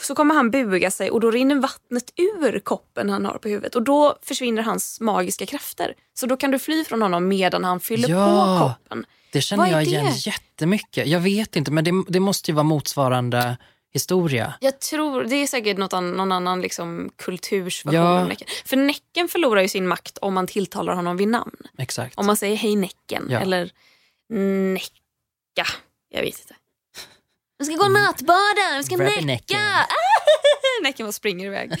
så 0.00 0.14
kommer 0.14 0.34
han 0.34 0.50
buga 0.50 0.90
sig 0.90 1.10
och 1.10 1.20
då 1.20 1.30
rinner 1.30 1.56
vattnet 1.56 2.12
ur 2.16 2.60
koppen 2.60 3.10
han 3.10 3.24
har 3.24 3.38
på 3.38 3.48
huvudet 3.48 3.74
och 3.74 3.82
då 3.82 4.18
försvinner 4.22 4.62
hans 4.62 5.00
magiska 5.00 5.46
krafter. 5.46 5.94
Så 6.14 6.26
då 6.26 6.36
kan 6.36 6.50
du 6.50 6.58
fly 6.58 6.84
från 6.84 7.02
honom 7.02 7.28
medan 7.28 7.64
han 7.64 7.80
fyller 7.80 8.08
ja, 8.08 8.58
på 8.60 8.68
koppen. 8.68 9.06
Det 9.32 9.40
känner 9.40 9.70
jag 9.70 9.84
igen 9.84 10.12
jättemycket. 10.16 11.06
Jag 11.06 11.20
vet 11.20 11.56
inte 11.56 11.70
men 11.70 11.84
det, 11.84 12.04
det 12.08 12.20
måste 12.20 12.50
ju 12.50 12.54
vara 12.54 12.64
motsvarande 12.64 13.56
historia. 13.92 14.54
Jag 14.60 14.80
tror, 14.80 15.24
det 15.24 15.36
är 15.36 15.46
säkert 15.46 15.78
något 15.78 15.92
an, 15.92 16.10
någon 16.10 16.32
annan 16.32 16.60
liksom 16.60 17.10
kulturs 17.16 17.86
version 17.86 18.00
ja. 18.00 18.20
av 18.20 18.28
Näcken. 18.28 18.48
För 18.64 18.76
Näcken 18.76 19.28
förlorar 19.28 19.62
ju 19.62 19.68
sin 19.68 19.88
makt 19.88 20.18
om 20.18 20.34
man 20.34 20.46
tilltalar 20.46 20.94
honom 20.94 21.16
vid 21.16 21.28
namn. 21.28 21.56
Exakt. 21.78 22.18
Om 22.18 22.26
man 22.26 22.36
säger 22.36 22.56
hej 22.56 22.76
Näcken 22.76 23.26
ja. 23.30 23.40
eller 23.40 23.72
Näcka. 24.72 25.66
Jag 26.08 26.20
vet 26.20 26.40
inte. 26.40 26.54
Vi 27.58 27.64
ska 27.64 27.74
gå 27.74 27.84
och 27.84 27.90
nattbada, 27.90 28.76
vi 28.76 28.84
ska 28.84 28.96
Näcka! 28.96 29.20
Näcken. 29.20 29.58
näcken 30.82 31.06
bara 31.06 31.12
springer 31.12 31.46
iväg. 31.46 31.72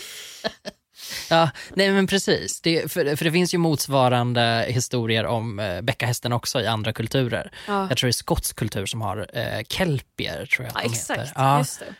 Ja, 1.30 1.50
nej 1.74 1.92
men 1.92 2.06
precis. 2.06 2.60
Det, 2.60 2.92
för, 2.92 3.16
för 3.16 3.24
det 3.24 3.32
finns 3.32 3.54
ju 3.54 3.58
motsvarande 3.58 4.64
historier 4.68 5.26
om 5.26 5.58
eh, 5.58 5.80
bäckahästen 5.80 6.32
också 6.32 6.60
i 6.60 6.66
andra 6.66 6.92
kulturer. 6.92 7.52
Ja. 7.66 7.88
Jag 7.88 7.98
tror 7.98 8.08
det 8.08 8.10
är 8.10 8.12
skotsk 8.12 8.56
kultur 8.56 8.86
som 8.86 9.00
har 9.00 9.30
eh, 9.32 9.62
kelpier, 9.68 10.46
tror 10.46 10.66
jag 10.66 10.72
ja, 10.76 10.80
de 10.80 10.92
exakt. 10.92 11.20
heter. 11.20 11.32
Ja, 11.36 11.58
Just 11.58 11.80
det. 11.80 11.94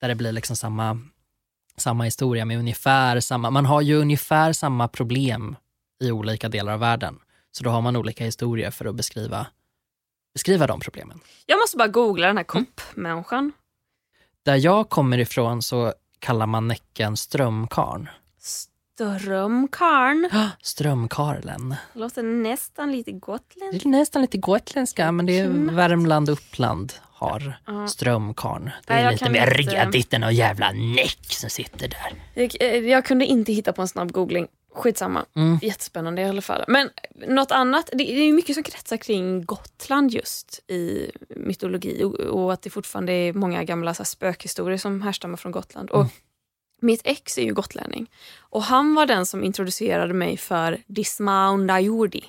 Där 0.00 0.08
det 0.08 0.14
blir 0.14 0.32
liksom 0.32 0.56
samma, 0.56 0.98
samma 1.76 2.04
historia 2.04 2.44
med 2.44 2.58
ungefär 2.58 3.20
samma, 3.20 3.50
man 3.50 3.66
har 3.66 3.80
ju 3.80 3.96
ungefär 3.96 4.52
samma 4.52 4.88
problem 4.88 5.56
i 6.02 6.10
olika 6.10 6.48
delar 6.48 6.72
av 6.72 6.80
världen. 6.80 7.18
Så 7.52 7.64
då 7.64 7.70
har 7.70 7.80
man 7.80 7.96
olika 7.96 8.24
historier 8.24 8.70
för 8.70 8.84
att 8.84 8.94
beskriva, 8.94 9.46
beskriva 10.34 10.66
de 10.66 10.80
problemen. 10.80 11.20
Jag 11.46 11.58
måste 11.58 11.76
bara 11.76 11.88
googla 11.88 12.26
den 12.26 12.36
här 12.36 12.46
mm. 12.54 12.66
koppmänniskan. 12.66 13.38
Mm. 13.38 13.52
Där 14.44 14.56
jag 14.56 14.88
kommer 14.88 15.18
ifrån 15.18 15.62
så 15.62 15.94
kallar 16.18 16.46
man 16.46 16.68
Näcken 16.68 17.16
strömkarn. 17.16 18.08
Strömkarn. 18.42 20.30
Strömkarlen. 20.62 21.74
Låter 21.92 22.22
nästan 22.22 22.92
lite 22.92 23.12
gotländskt. 23.12 23.84
Nästan 23.84 24.22
lite 24.22 24.38
gotländska, 24.38 25.12
men 25.12 25.26
det 25.26 25.38
är 25.38 25.48
Värmland 25.48 26.28
Uppland 26.28 26.92
har 27.22 27.56
strömkarn. 27.86 28.70
Det 28.86 28.92
är 28.92 29.04
Nej, 29.04 29.12
lite 29.12 29.30
mer 29.30 29.46
redigt 29.46 30.14
än 30.14 30.20
någon 30.20 30.34
jävla 30.34 30.72
näck 30.72 31.24
som 31.28 31.50
sitter 31.50 31.88
där. 31.88 32.12
Jag, 32.34 32.56
eh, 32.60 32.88
jag, 32.90 33.04
kunde 33.04 33.26
inte 33.26 33.52
hitta 33.52 33.72
på 33.72 33.82
en 33.82 33.88
snabb 33.88 34.12
googling. 34.12 34.46
Skitsamma. 34.74 35.24
Mm. 35.36 35.58
Jättespännande 35.62 36.22
i 36.22 36.24
alla 36.24 36.42
fall. 36.42 36.64
Men 36.68 36.90
något 37.28 37.50
annat, 37.50 37.90
det, 37.92 38.04
det 38.04 38.20
är 38.20 38.32
mycket 38.32 38.54
som 38.54 38.64
kretsar 38.64 38.96
kring 38.96 39.44
Gotland 39.44 40.10
just 40.10 40.70
i 40.70 41.10
mytologi 41.36 42.04
och, 42.04 42.14
och 42.14 42.52
att 42.52 42.62
det 42.62 42.70
fortfarande 42.70 43.12
är 43.12 43.32
många 43.32 43.64
gamla 43.64 43.94
så 43.94 44.02
här, 44.02 44.04
spökhistorier 44.04 44.78
som 44.78 45.02
härstammar 45.02 45.36
från 45.36 45.52
Gotland. 45.52 45.90
Och 45.90 46.00
mm. 46.00 46.12
Mitt 46.82 47.00
ex 47.04 47.38
är 47.38 47.42
ju 47.42 47.54
gotlänning 47.54 48.10
och 48.38 48.62
han 48.62 48.94
var 48.94 49.06
den 49.06 49.26
som 49.26 49.44
introducerade 49.44 50.14
mig 50.14 50.36
för 50.36 50.82
Dismaundajordi. 50.86 52.24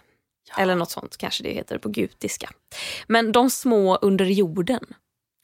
Ja. 0.49 0.61
Eller 0.61 0.75
något 0.75 0.91
sånt 0.91 1.17
kanske 1.17 1.43
det 1.43 1.49
heter 1.49 1.77
på 1.77 1.89
gutiska. 1.89 2.49
Men 3.07 3.31
de 3.31 3.49
små 3.49 3.95
under 3.95 4.25
jorden. 4.25 4.85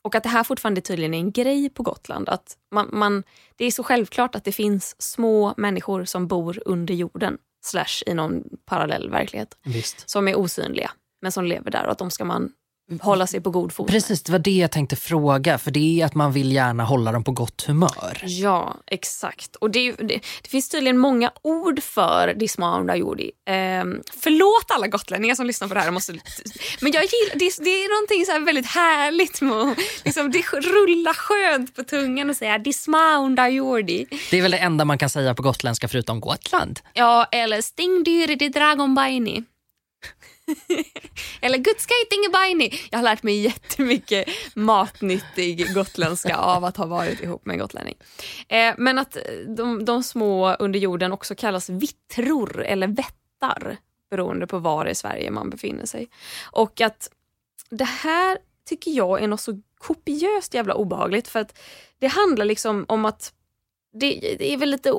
Och 0.03 0.15
att 0.15 0.23
det 0.23 0.29
här 0.29 0.43
fortfarande 0.43 0.81
tydligen 0.81 1.13
är 1.13 1.17
en 1.17 1.31
grej 1.31 1.69
på 1.69 1.83
Gotland. 1.83 2.29
Att 2.29 2.57
man, 2.71 2.89
man, 2.91 3.23
det 3.55 3.65
är 3.65 3.71
så 3.71 3.83
självklart 3.83 4.35
att 4.35 4.43
det 4.43 4.51
finns 4.51 5.01
små 5.01 5.53
människor 5.57 6.05
som 6.05 6.27
bor 6.27 6.63
under 6.65 6.93
jorden. 6.93 7.37
Slash 7.61 8.03
i 8.05 8.13
någon 8.13 8.43
parallell 8.65 9.09
verklighet. 9.09 9.57
Visst. 9.63 10.09
Som 10.09 10.27
är 10.27 10.35
osynliga 10.35 10.91
men 11.21 11.31
som 11.31 11.45
lever 11.45 11.71
där 11.71 11.85
och 11.85 11.91
att 11.91 11.97
de 11.97 12.11
ska 12.11 12.25
man 12.25 12.51
hålla 13.01 13.27
sig 13.27 13.41
på 13.41 13.49
god 13.49 13.71
fot 13.71 13.87
Precis, 13.87 14.23
det 14.23 14.31
var 14.31 14.39
det 14.39 14.51
jag 14.57 14.71
tänkte 14.71 14.95
fråga. 14.95 15.57
För 15.57 15.71
det 15.71 16.01
är 16.01 16.05
att 16.05 16.15
man 16.15 16.31
vill 16.31 16.51
gärna 16.51 16.83
hålla 16.83 17.11
dem 17.11 17.23
på 17.23 17.31
gott 17.31 17.63
humör. 17.67 18.23
Ja, 18.23 18.77
exakt. 18.87 19.55
Och 19.55 19.71
det, 19.71 19.91
det, 19.91 20.19
det 20.41 20.49
finns 20.49 20.69
tydligen 20.69 20.97
många 20.97 21.31
ord 21.41 21.83
för 21.83 22.33
Dismaunda 22.33 22.95
Jordi. 22.95 23.31
Eh, 23.45 23.53
förlåt 24.19 24.65
alla 24.67 24.87
gotlänningar 24.87 25.35
som 25.35 25.45
lyssnar 25.45 25.67
på 25.67 25.73
det 25.73 25.79
här. 25.79 25.91
Måste, 25.91 26.13
men 26.81 26.91
jag 26.91 27.03
gillar, 27.03 27.35
det, 27.35 27.63
det 27.63 27.69
är 27.69 27.95
någonting 27.95 28.25
så 28.25 28.45
väldigt 28.45 28.65
härligt 28.65 29.41
med 29.41 29.75
liksom, 30.05 30.31
det 30.31 30.41
rullar 30.53 31.13
skönt 31.13 31.75
på 31.75 31.83
tungan 31.83 32.29
och 32.29 32.35
säga 32.35 32.57
Dismaunda 32.57 33.49
Jordi. 33.49 34.05
Det 34.31 34.37
är 34.37 34.41
väl 34.41 34.51
det 34.51 34.57
enda 34.57 34.85
man 34.85 34.97
kan 34.97 35.09
säga 35.09 35.35
på 35.35 35.41
gotländska 35.41 35.87
förutom 35.87 36.19
Gotland. 36.19 36.79
Ja, 36.93 37.25
eller 37.31 37.61
Stingdyri 37.61 38.35
di 38.35 38.49
Dragonbaini. 38.49 39.43
Eller 41.41 41.57
Gudskaitingebaini. 41.57 42.71
Jag 42.91 42.97
har 42.97 43.03
lärt 43.03 43.23
mig 43.23 43.41
jättemycket 43.41 44.27
matnyttig 44.53 45.73
gotländska 45.73 46.37
av 46.37 46.65
att 46.65 46.77
ha 46.77 46.85
varit 46.85 47.21
ihop 47.21 47.45
med 47.45 47.53
en 47.53 47.59
gotlänning. 47.59 47.95
Eh, 48.47 48.73
men 48.77 48.99
att 48.99 49.15
eh, 49.15 49.21
de, 49.47 49.85
de, 49.85 50.03
små 50.03 50.53
under 50.53 50.79
jorden 50.79 51.11
också 51.11 51.35
kallas 51.35 51.69
vittror 51.69 52.63
eller 52.63 52.87
vättar 52.87 53.77
beroende 54.09 54.47
på 54.47 54.59
var 54.59 54.85
i 54.85 54.95
Sverige 54.95 55.31
man 55.31 55.49
befinner 55.49 55.85
sig. 55.85 56.09
Och 56.51 56.81
att 56.81 57.09
det 57.69 57.83
här 57.83 58.37
tycker 58.65 58.91
jag 58.91 59.23
är 59.23 59.27
något 59.27 59.41
så 59.41 59.61
kopiöst 59.77 60.53
jävla 60.53 60.73
obehagligt 60.73 61.27
för 61.27 61.39
att 61.39 61.59
det 61.99 62.07
handlar 62.07 62.45
liksom 62.45 62.85
om 62.87 63.05
att 63.05 63.33
det, 63.93 64.35
det 64.39 64.53
är 64.53 64.57
väl 64.57 64.69
lite, 64.69 64.91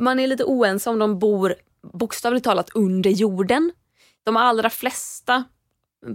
man 0.00 0.20
är 0.20 0.26
lite 0.26 0.44
oense 0.44 0.90
om 0.90 0.98
de 0.98 1.18
bor 1.18 1.54
bokstavligt 1.92 2.44
talat 2.44 2.70
under 2.74 3.10
jorden 3.10 3.72
de 4.24 4.36
allra 4.36 4.70
flesta 4.70 5.44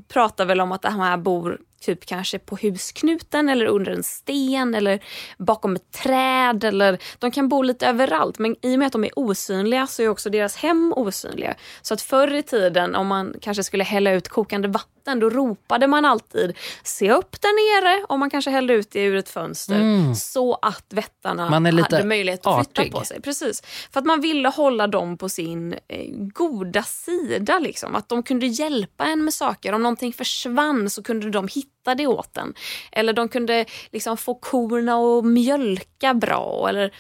pratar 0.08 0.46
väl 0.46 0.62
om 0.62 0.72
att 0.72 0.82
de 0.82 1.00
här 1.00 1.18
bor 1.18 1.62
typ 1.86 2.06
kanske 2.06 2.40
på 2.40 2.58
husknuten 2.62 3.50
eller 3.50 3.66
under 3.66 3.92
en 3.92 4.04
sten 4.04 4.76
eller 4.76 5.04
bakom 5.38 5.76
ett 5.76 5.92
träd. 5.92 6.64
Eller, 6.64 7.00
de 7.20 7.32
kan 7.32 7.50
bo 7.50 7.62
lite 7.62 7.88
överallt 7.88 8.40
men 8.40 8.56
i 8.62 8.76
och 8.76 8.80
med 8.80 8.86
att 8.86 8.92
de 8.92 9.04
är 9.04 9.20
osynliga 9.20 9.88
så 9.88 10.02
är 10.02 10.10
också 10.10 10.30
deras 10.30 10.56
hem 10.56 10.94
osynliga. 10.96 11.56
Så 11.82 11.94
att 11.94 12.02
förr 12.02 12.34
i 12.34 12.44
tiden 12.44 12.96
om 12.96 13.08
man 13.08 13.36
kanske 13.42 13.64
skulle 13.64 13.84
hälla 13.84 14.12
ut 14.12 14.30
kokande 14.30 14.68
vatten 14.68 15.20
då 15.20 15.30
ropade 15.30 15.88
man 15.88 16.06
alltid 16.06 16.58
se 16.84 17.12
upp 17.12 17.42
där 17.42 17.82
nere 17.82 18.06
om 18.10 18.20
man 18.20 18.30
kanske 18.30 18.52
hällde 18.52 18.74
ut 18.74 18.92
det 18.92 19.04
ur 19.04 19.16
ett 19.16 19.30
fönster 19.30 19.76
mm. 19.76 20.16
så 20.16 20.54
att 20.62 20.86
vättarna 20.90 21.50
hade 21.50 22.08
möjlighet 22.08 22.48
att 22.48 22.66
flytta 22.66 22.82
artig. 22.82 22.92
på 22.94 23.06
sig. 23.06 23.22
Precis. 23.22 23.62
För 23.92 24.00
att 24.00 24.06
man 24.06 24.22
ville 24.22 24.50
hålla 24.50 24.88
dem 24.88 25.18
på 25.18 25.30
sin 25.30 25.74
eh, 25.74 26.08
goda 26.12 26.84
sida. 26.84 27.60
Liksom. 27.60 27.96
Att 27.96 28.10
de 28.10 28.24
kunde 28.24 28.46
hjälpa 28.46 29.06
en 29.06 29.24
med 29.24 29.34
saker. 29.34 29.74
Om 29.74 29.84
någonting 29.84 30.14
försvann 30.14 30.90
så 30.90 31.04
kunde 31.04 31.30
de 31.30 31.48
hitta 31.48 31.73
mata 31.84 31.96
det 31.96 32.08
åt 32.08 32.38
en. 32.38 32.54
Eller 32.92 33.14
de 33.14 33.30
kunde 33.30 33.66
liksom 33.92 34.18
få 34.18 34.36
korna 34.36 34.96
att 34.96 35.26
mjölka 35.26 36.14
bra. 36.14 36.70
Eller, 36.70 36.94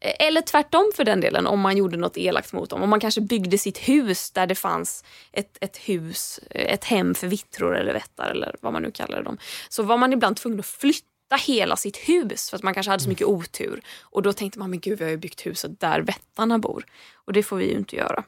eller 0.00 0.40
tvärtom 0.40 0.92
för 0.96 1.04
den 1.04 1.20
delen 1.20 1.46
om 1.46 1.60
man 1.60 1.76
gjorde 1.76 1.96
något 1.96 2.16
elakt 2.16 2.52
mot 2.52 2.70
dem. 2.70 2.82
Om 2.82 2.90
man 2.90 3.00
kanske 3.00 3.20
byggde 3.20 3.58
sitt 3.58 3.78
hus 3.78 4.30
där 4.30 4.46
det 4.46 4.54
fanns 4.54 5.04
ett, 5.32 5.58
ett 5.60 5.76
hus, 5.76 6.40
ett 6.50 6.84
hem 6.84 7.14
för 7.14 7.26
vittror 7.26 7.76
eller 7.76 7.92
vättar 7.92 8.30
eller 8.30 8.56
vad 8.60 8.72
man 8.72 8.82
nu 8.82 8.90
kallar 8.90 9.22
dem. 9.22 9.38
Så 9.68 9.82
var 9.82 9.96
man 9.96 10.12
ibland 10.12 10.36
tvungen 10.36 10.60
att 10.60 10.66
flytta 10.66 11.36
hela 11.46 11.76
sitt 11.76 11.96
hus 11.96 12.50
för 12.50 12.56
att 12.56 12.62
man 12.62 12.74
kanske 12.74 12.90
hade 12.90 13.02
så 13.02 13.08
mycket 13.08 13.26
otur. 13.26 13.80
Och 14.02 14.22
då 14.22 14.32
tänkte 14.32 14.58
man, 14.58 14.70
men 14.70 14.80
gud 14.80 14.98
vi 14.98 15.04
har 15.04 15.10
ju 15.10 15.16
byggt 15.16 15.46
huset 15.46 15.80
där 15.80 16.00
vättarna 16.00 16.58
bor. 16.58 16.84
Och 17.26 17.32
det 17.32 17.42
får 17.42 17.56
vi 17.56 17.64
ju 17.64 17.78
inte 17.78 17.96
göra. 17.96 18.24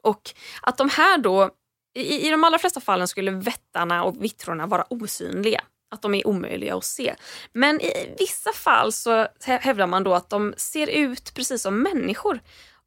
Och 0.00 0.30
att 0.62 0.78
de 0.78 0.90
här 0.90 1.18
då, 1.18 1.50
i, 1.96 2.26
i 2.26 2.30
de 2.30 2.44
allra 2.44 2.58
flesta 2.58 2.80
fallen 2.80 3.08
skulle 3.08 3.30
vättarna 3.30 4.04
och 4.04 4.24
vittrorna 4.24 4.66
vara 4.66 4.84
osynliga. 4.90 5.60
Att 5.90 6.02
de 6.02 6.14
är 6.14 6.26
omöjliga 6.26 6.76
att 6.76 6.84
se. 6.84 7.14
Men 7.52 7.80
i 7.80 8.14
vissa 8.18 8.52
fall 8.52 8.92
så 8.92 9.26
hävdar 9.40 9.86
man 9.86 10.04
då 10.04 10.14
att 10.14 10.30
de 10.30 10.54
ser 10.56 10.86
ut 10.86 11.34
precis 11.34 11.62
som 11.62 11.82
människor. 11.82 12.40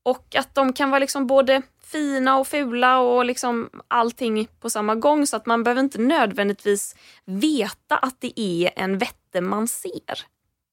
Och 0.03 0.35
att 0.35 0.55
de 0.55 0.73
kan 0.73 0.89
vara 0.89 0.99
liksom 0.99 1.27
både 1.27 1.61
fina 1.83 2.37
och 2.37 2.47
fula 2.47 2.99
och 2.99 3.25
liksom 3.25 3.69
allting 3.87 4.47
på 4.59 4.69
samma 4.69 4.95
gång 4.95 5.27
så 5.27 5.35
att 5.35 5.45
man 5.45 5.63
behöver 5.63 5.81
inte 5.81 6.01
nödvändigtvis 6.01 6.95
veta 7.25 7.97
att 7.97 8.21
det 8.21 8.39
är 8.39 8.71
en 8.75 8.97
vätte 8.97 9.41
man 9.41 9.67
ser. 9.67 10.25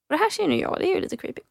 Och 0.09 0.13
det 0.13 0.17
här 0.17 0.29
känner 0.29 0.55
jag, 0.55 0.77
det 0.79 0.87
är 0.87 0.95
ju 0.95 1.01
lite 1.01 1.17
creepy 1.17 1.41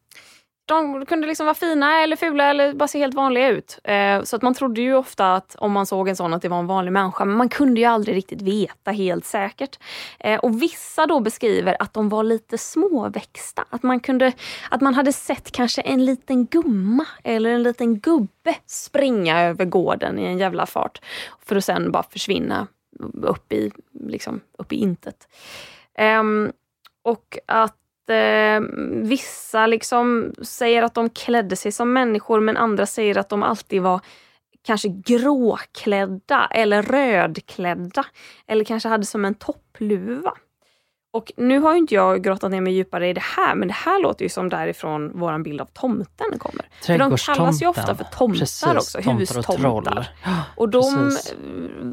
de 0.67 1.05
kunde 1.05 1.27
liksom 1.27 1.45
vara 1.45 1.55
fina 1.55 2.01
eller 2.01 2.15
fula 2.15 2.49
eller 2.49 2.73
bara 2.73 2.87
se 2.87 2.99
helt 2.99 3.13
vanliga 3.13 3.47
ut. 3.47 3.79
Eh, 3.83 4.23
så 4.23 4.35
att 4.35 4.41
man 4.41 4.53
trodde 4.53 4.81
ju 4.81 4.95
ofta 4.95 5.35
att 5.35 5.55
om 5.55 5.71
man 5.71 5.85
såg 5.85 6.09
en 6.09 6.15
sån 6.15 6.33
att 6.33 6.41
det 6.41 6.49
var 6.49 6.59
en 6.59 6.67
vanlig 6.67 6.91
människa, 6.91 7.25
men 7.25 7.37
man 7.37 7.49
kunde 7.49 7.79
ju 7.81 7.85
aldrig 7.85 8.15
riktigt 8.15 8.41
veta 8.41 8.91
helt 8.91 9.25
säkert. 9.25 9.79
Eh, 10.19 10.39
och 10.39 10.61
vissa 10.61 11.05
då 11.05 11.19
beskriver 11.19 11.77
att 11.79 11.93
de 11.93 12.09
var 12.09 12.23
lite 12.23 12.57
småväxta. 12.57 13.65
Att 13.69 13.83
man, 13.83 13.99
kunde, 13.99 14.33
att 14.69 14.81
man 14.81 14.93
hade 14.93 15.13
sett 15.13 15.51
kanske 15.51 15.81
en 15.81 16.05
liten 16.05 16.45
gumma 16.45 17.05
eller 17.23 17.49
en 17.49 17.63
liten 17.63 17.99
gubbe 17.99 18.55
springa 18.65 19.41
över 19.41 19.65
gården 19.65 20.19
i 20.19 20.25
en 20.25 20.37
jävla 20.37 20.65
fart 20.65 21.01
för 21.45 21.55
att 21.55 21.65
sen 21.65 21.91
bara 21.91 22.03
försvinna 22.03 22.67
upp 23.21 23.53
i, 23.53 23.71
liksom, 23.93 24.41
upp 24.57 24.73
i 24.73 24.75
intet. 24.75 25.27
Eh, 25.97 26.23
och 27.03 27.37
att 27.45 27.77
eh, 28.09 28.61
vissa 28.89 29.67
liksom 29.67 30.33
säger 30.41 30.83
att 30.83 30.93
de 30.93 31.09
klädde 31.09 31.55
sig 31.55 31.71
som 31.71 31.93
människor 31.93 32.39
men 32.39 32.57
andra 32.57 32.85
säger 32.85 33.17
att 33.17 33.29
de 33.29 33.43
alltid 33.43 33.81
var 33.81 34.01
kanske 34.67 34.89
gråklädda 34.89 36.47
eller 36.51 36.81
rödklädda. 36.81 38.05
Eller 38.47 38.65
kanske 38.65 38.89
hade 38.89 39.05
som 39.05 39.25
en 39.25 39.35
toppluva. 39.35 40.33
Och 41.11 41.31
nu 41.37 41.59
har 41.59 41.75
inte 41.75 41.95
jag 41.95 42.23
grottat 42.23 42.51
ner 42.51 42.61
mig 42.61 42.73
djupare 42.73 43.09
i 43.09 43.13
det 43.13 43.23
här, 43.23 43.55
men 43.55 43.67
det 43.67 43.73
här 43.73 44.01
låter 44.01 44.25
ju 44.25 44.29
som 44.29 44.49
därifrån 44.49 45.11
vår 45.13 45.43
bild 45.43 45.61
av 45.61 45.65
tomten 45.65 46.39
kommer. 46.39 46.69
För 46.81 46.97
de 46.97 47.17
kallas 47.17 47.61
ju 47.61 47.67
ofta 47.67 47.95
för 47.95 48.03
tomtar 48.03 48.39
Precis, 48.39 48.63
också, 48.63 48.99
hustomtar. 49.11 50.09
Och, 50.55 50.61
och 50.61 50.69
de 50.69 50.95
Precis. 50.95 51.35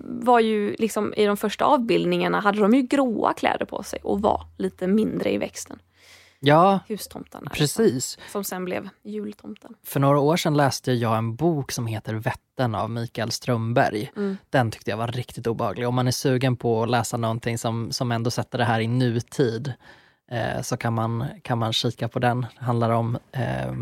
var 0.04 0.40
ju 0.40 0.76
liksom 0.78 1.14
i 1.16 1.26
de 1.26 1.36
första 1.36 1.64
avbildningarna 1.64 2.40
hade 2.40 2.60
de 2.60 2.74
ju 2.74 2.82
gråa 2.82 3.32
kläder 3.32 3.64
på 3.64 3.82
sig 3.82 3.98
och 4.02 4.20
var 4.20 4.46
lite 4.58 4.86
mindre 4.86 5.32
i 5.32 5.38
växten 5.38 5.78
ja, 6.44 6.80
hustomtarna. 6.88 7.50
Precis. 7.50 7.94
Liksom, 8.16 8.22
som 8.32 8.44
sen 8.44 8.64
blev 8.64 8.88
jultomten. 9.02 9.74
För 9.86 10.00
några 10.00 10.18
år 10.18 10.36
sedan 10.36 10.56
läste 10.56 10.92
jag 10.92 11.18
en 11.18 11.36
bok 11.36 11.72
som 11.72 11.86
heter 11.86 12.14
Vätten 12.14 12.74
av 12.74 12.90
Mikael 12.90 13.30
Strömberg. 13.30 14.12
Mm. 14.16 14.36
Den 14.50 14.70
tyckte 14.70 14.90
jag 14.90 14.96
var 14.96 15.08
riktigt 15.08 15.46
obehaglig. 15.46 15.88
Om 15.88 15.94
man 15.94 16.06
är 16.06 16.12
sugen 16.12 16.56
på 16.56 16.82
att 16.82 16.90
läsa 16.90 17.16
någonting 17.16 17.58
som, 17.58 17.92
som 17.92 18.12
ändå 18.12 18.30
sätter 18.30 18.58
det 18.58 18.64
här 18.64 18.80
i 18.80 18.86
nutid 18.86 19.72
eh, 20.30 20.62
så 20.62 20.76
kan 20.76 20.94
man, 20.94 21.24
kan 21.42 21.58
man 21.58 21.72
kika 21.72 22.08
på 22.08 22.18
den. 22.18 22.40
Det 22.40 22.64
handlar 22.64 22.90
om 22.90 23.18
eh, 23.32 23.72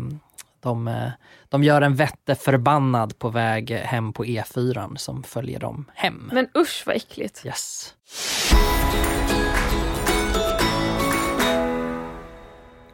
de, 0.59 1.09
de 1.49 1.63
gör 1.63 1.81
en 1.81 1.95
vätte 1.95 2.35
förbannad 2.35 3.19
på 3.19 3.29
väg 3.29 3.71
hem 3.71 4.13
på 4.13 4.25
E4 4.25 4.95
som 4.95 5.23
följer 5.23 5.59
dem 5.59 5.85
hem. 5.93 6.29
Men 6.33 6.47
usch 6.57 6.83
vad 6.85 6.95
äckligt. 6.95 7.45
Yes. 7.45 7.93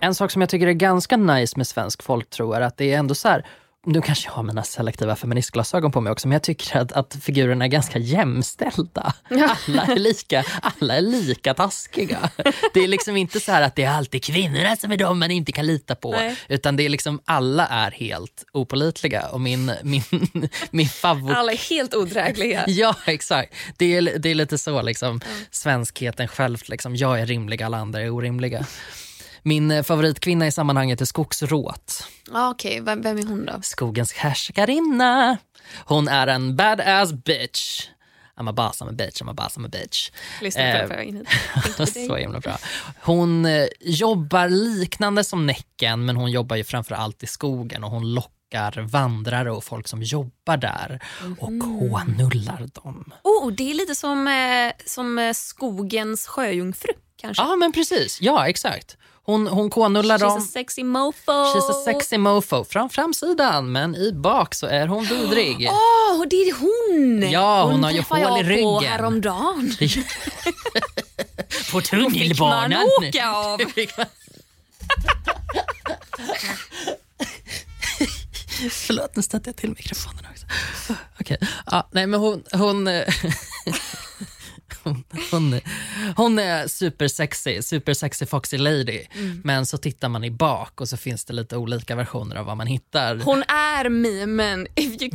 En 0.02 0.16
sak 0.16 0.32
som 0.32 0.42
jag 0.42 0.50
tycker 0.50 0.68
är 0.68 0.74
ganska 0.74 1.18
nice 1.18 1.58
med 1.58 1.68
svensk 1.68 2.04
folktro 2.04 2.54
är 2.54 2.62
att 2.62 2.78
det 2.78 2.94
är 2.94 2.98
ändå 2.98 3.16
så 3.16 3.28
här, 3.28 3.46
nu 3.86 4.02
kanske 4.02 4.28
jag 4.28 4.34
har 4.34 4.44
mina 4.44 4.64
selektiva 4.64 5.16
feministglasögon 5.16 5.92
på 5.92 6.02
mig 6.02 6.12
också, 6.12 6.28
men 6.28 6.34
jag 6.34 6.44
tycker 6.44 6.78
att, 6.78 6.92
att 6.92 7.18
figurerna 7.22 7.66
är 7.66 7.70
ganska 7.70 8.00
jämställda. 8.00 9.14
Alla 9.30 9.84
är 9.84 9.96
lika, 9.96 10.44
alla 10.62 10.96
är 10.96 11.02
lika 11.02 11.54
taskiga. 11.54 12.30
Det 12.74 12.80
är 12.80 12.88
liksom 12.88 13.18
inte 13.18 13.40
så 13.40 13.52
här 13.52 13.62
att 13.62 13.76
det 13.76 13.84
är 13.84 13.92
alltid 13.92 14.24
kvinnorna 14.24 14.76
som 14.76 14.92
är 14.92 14.98
de 14.98 15.20
man 15.20 15.32
inte 15.32 15.52
kan 15.52 15.66
lita 15.66 15.96
på, 15.96 16.12
Nej. 16.12 16.36
utan 16.48 16.76
det 16.76 16.86
är 16.86 16.90
liksom 16.90 17.22
alla 17.26 17.68
är 17.68 17.92
helt 17.92 18.46
opolitliga. 18.52 19.28
Och 19.28 19.42
min, 19.42 19.72
min, 19.84 20.04
min 20.72 20.88
favorit... 20.88 21.38
Alla 21.38 21.52
är 21.52 21.70
helt 21.70 21.96
odrägliga. 21.96 22.64
ja, 22.68 22.96
exakt. 23.06 23.54
Det 23.78 23.96
är, 23.96 24.20
det 24.20 24.30
är 24.30 24.36
lite 24.36 24.58
så, 24.58 24.82
liksom, 24.82 25.22
svenskheten 25.52 26.28
själv. 26.28 26.58
Liksom, 26.68 26.96
jag 26.96 27.22
är 27.22 27.26
rimlig, 27.26 27.64
alla 27.64 27.78
andra 27.78 28.02
är 28.02 28.10
orimliga. 28.10 28.66
Min 29.44 29.72
eh, 29.72 29.84
favoritkvinna 29.84 30.48
i 30.48 30.52
sammanhanget 30.52 31.02
är 31.02 31.06
Skogsråt. 31.06 32.08
Ah, 32.32 32.50
Okej, 32.50 32.82
okay. 32.82 32.96
vem, 32.96 33.18
är 33.18 33.28
hon 33.28 33.46
då? 33.46 33.54
Skogens 33.62 34.14
härskarinna. 34.14 35.38
Hon 35.86 36.08
är 36.08 36.28
en 36.28 36.56
badass 36.56 37.14
bitch. 37.14 37.90
I'm 38.40 38.50
a 38.50 38.54
boss, 38.54 38.82
I'm 38.82 38.90
a 38.90 38.92
bitch, 38.92 39.22
I'm 39.22 39.30
a 39.30 39.34
boss, 39.34 39.58
I'm 39.58 39.66
a 39.66 39.70
bitch. 39.70 40.12
Lyssna 40.42 40.88
på 40.88 40.94
eh, 40.94 41.86
Så 42.08 42.16
himla 42.16 42.40
bra. 42.40 42.58
Hon 43.02 43.46
eh, 43.46 43.68
jobbar 43.80 44.50
liknande 44.50 45.24
som 45.24 45.46
Näcken 45.46 46.06
men 46.06 46.16
hon 46.16 46.32
jobbar 46.32 46.56
ju 46.56 46.64
framför 46.64 46.96
allt 46.96 47.24
i 47.24 47.28
skogen 47.28 47.84
och 47.84 47.92
hon 47.92 48.14
lockar 48.14 48.82
vandrare 48.82 49.52
och 49.52 49.64
folk 49.64 49.88
som 49.88 50.04
jobbar 50.04 50.58
där 50.58 51.00
och 51.40 51.48
mm. 51.48 51.62
hånullar 51.62 52.70
dem. 52.74 53.14
Oh, 53.24 53.52
det 53.52 53.72
är 53.72 53.74
lite 53.74 53.96
som, 53.96 54.28
eh, 54.28 54.74
som 54.86 55.20
eh, 55.20 55.34
skogens 55.34 56.28
sjöjungfru 56.28 56.94
kanske? 57.16 57.44
Ja 57.44 57.56
men 57.56 57.72
precis, 57.72 58.22
ja 58.22 58.48
exakt. 58.48 58.98
Hon, 59.30 59.48
hon 59.48 59.70
konullar 59.70 60.18
She's 60.18 60.22
dem. 60.22 60.40
She's 60.40 60.44
a 60.44 60.52
sexy 60.54 60.84
mofo. 60.84 61.54
She's 61.54 61.70
a 61.70 61.74
sexy 61.86 62.18
mofo. 62.18 62.66
Från 62.66 62.90
framsidan, 62.90 63.72
men 63.72 63.96
i 63.96 64.12
bak 64.14 64.56
så 64.56 64.68
är 64.68 64.88
hon 64.88 65.06
vidrig. 65.06 65.70
Åh, 65.72 66.22
oh, 66.22 66.28
det 66.30 66.36
är 66.36 66.54
hon! 66.60 67.32
Ja, 67.32 67.64
hon, 67.64 67.72
hon 67.72 67.84
har 67.84 67.92
ju 67.92 68.02
hål 68.02 68.40
i 68.40 68.44
ryggen. 68.44 68.64
på 68.80 68.80
häromdagen. 68.80 69.74
på 71.72 71.82
tunnelbanan. 71.82 72.90
Då 73.60 73.66
fick 73.66 73.98
man 73.98 74.06
åka 74.06 74.06
av. 74.06 74.06
Förlåt, 78.72 79.16
nu 79.16 79.22
stötte 79.22 79.50
jag 79.50 79.56
till 79.56 79.70
mikrofonen 79.70 80.26
också. 80.32 80.46
Okej. 81.20 81.38
Okay. 81.42 81.48
Ja, 81.66 81.88
nej, 81.92 82.08
men 82.08 82.20
hon... 82.20 82.44
hon 82.52 82.88
hon, 85.32 85.60
hon 86.16 86.40
är 86.40 86.68
supersexy, 86.68 87.62
supersexy 87.62 88.26
foxy 88.26 88.58
lady. 88.58 89.06
Mm. 89.12 89.42
Men 89.44 89.66
så 89.66 89.78
tittar 89.78 90.10
man 90.10 90.24
i 90.24 90.32
bak 90.32 90.82
och 90.82 90.90
så 90.90 90.98
finns 90.98 91.26
det 91.26 91.34
lite 91.34 91.58
olika 91.58 91.96
versioner 91.96 92.36
av 92.36 92.46
vad 92.46 92.58
man 92.58 92.68
hittar. 92.68 93.16
Hon 93.16 93.44
är 93.48 93.90
memen. 93.90 94.68
If 94.76 95.02
you, 95.02 95.12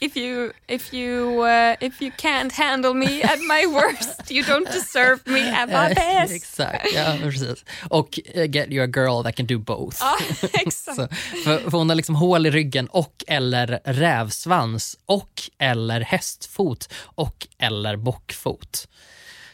if 0.00 0.16
you, 0.16 0.52
if 0.66 0.94
you, 0.94 1.42
uh, 1.42 1.76
if 1.80 2.02
you 2.02 2.10
can't 2.16 2.52
handle 2.52 2.94
me 2.94 3.22
at 3.22 3.40
my 3.40 3.66
worst 3.66 4.30
you 4.30 4.42
don't 4.42 4.72
deserve 4.72 5.20
me 5.26 5.50
at 5.50 5.68
my 5.68 5.94
best. 5.94 6.32
exakt, 6.32 6.94
ja 6.94 7.16
precis. 7.22 7.64
Och 7.90 8.18
uh, 8.36 8.42
get 8.42 8.70
you 8.70 8.84
a 8.84 8.86
girl 8.86 9.22
that 9.22 9.36
can 9.36 9.46
do 9.46 9.58
both. 9.58 9.96
Ja, 10.00 10.16
exakt. 10.52 10.96
så, 10.96 11.08
för, 11.44 11.70
för 11.70 11.78
hon 11.78 11.88
har 11.88 11.96
liksom 11.96 12.14
hål 12.14 12.46
i 12.46 12.50
ryggen 12.50 12.86
och 12.86 13.24
eller 13.26 13.80
rävsvans 13.84 14.98
och 15.06 15.42
eller 15.58 16.00
hästfot 16.00 16.92
och 17.02 17.46
eller 17.58 17.96
bockfot. 17.96 18.88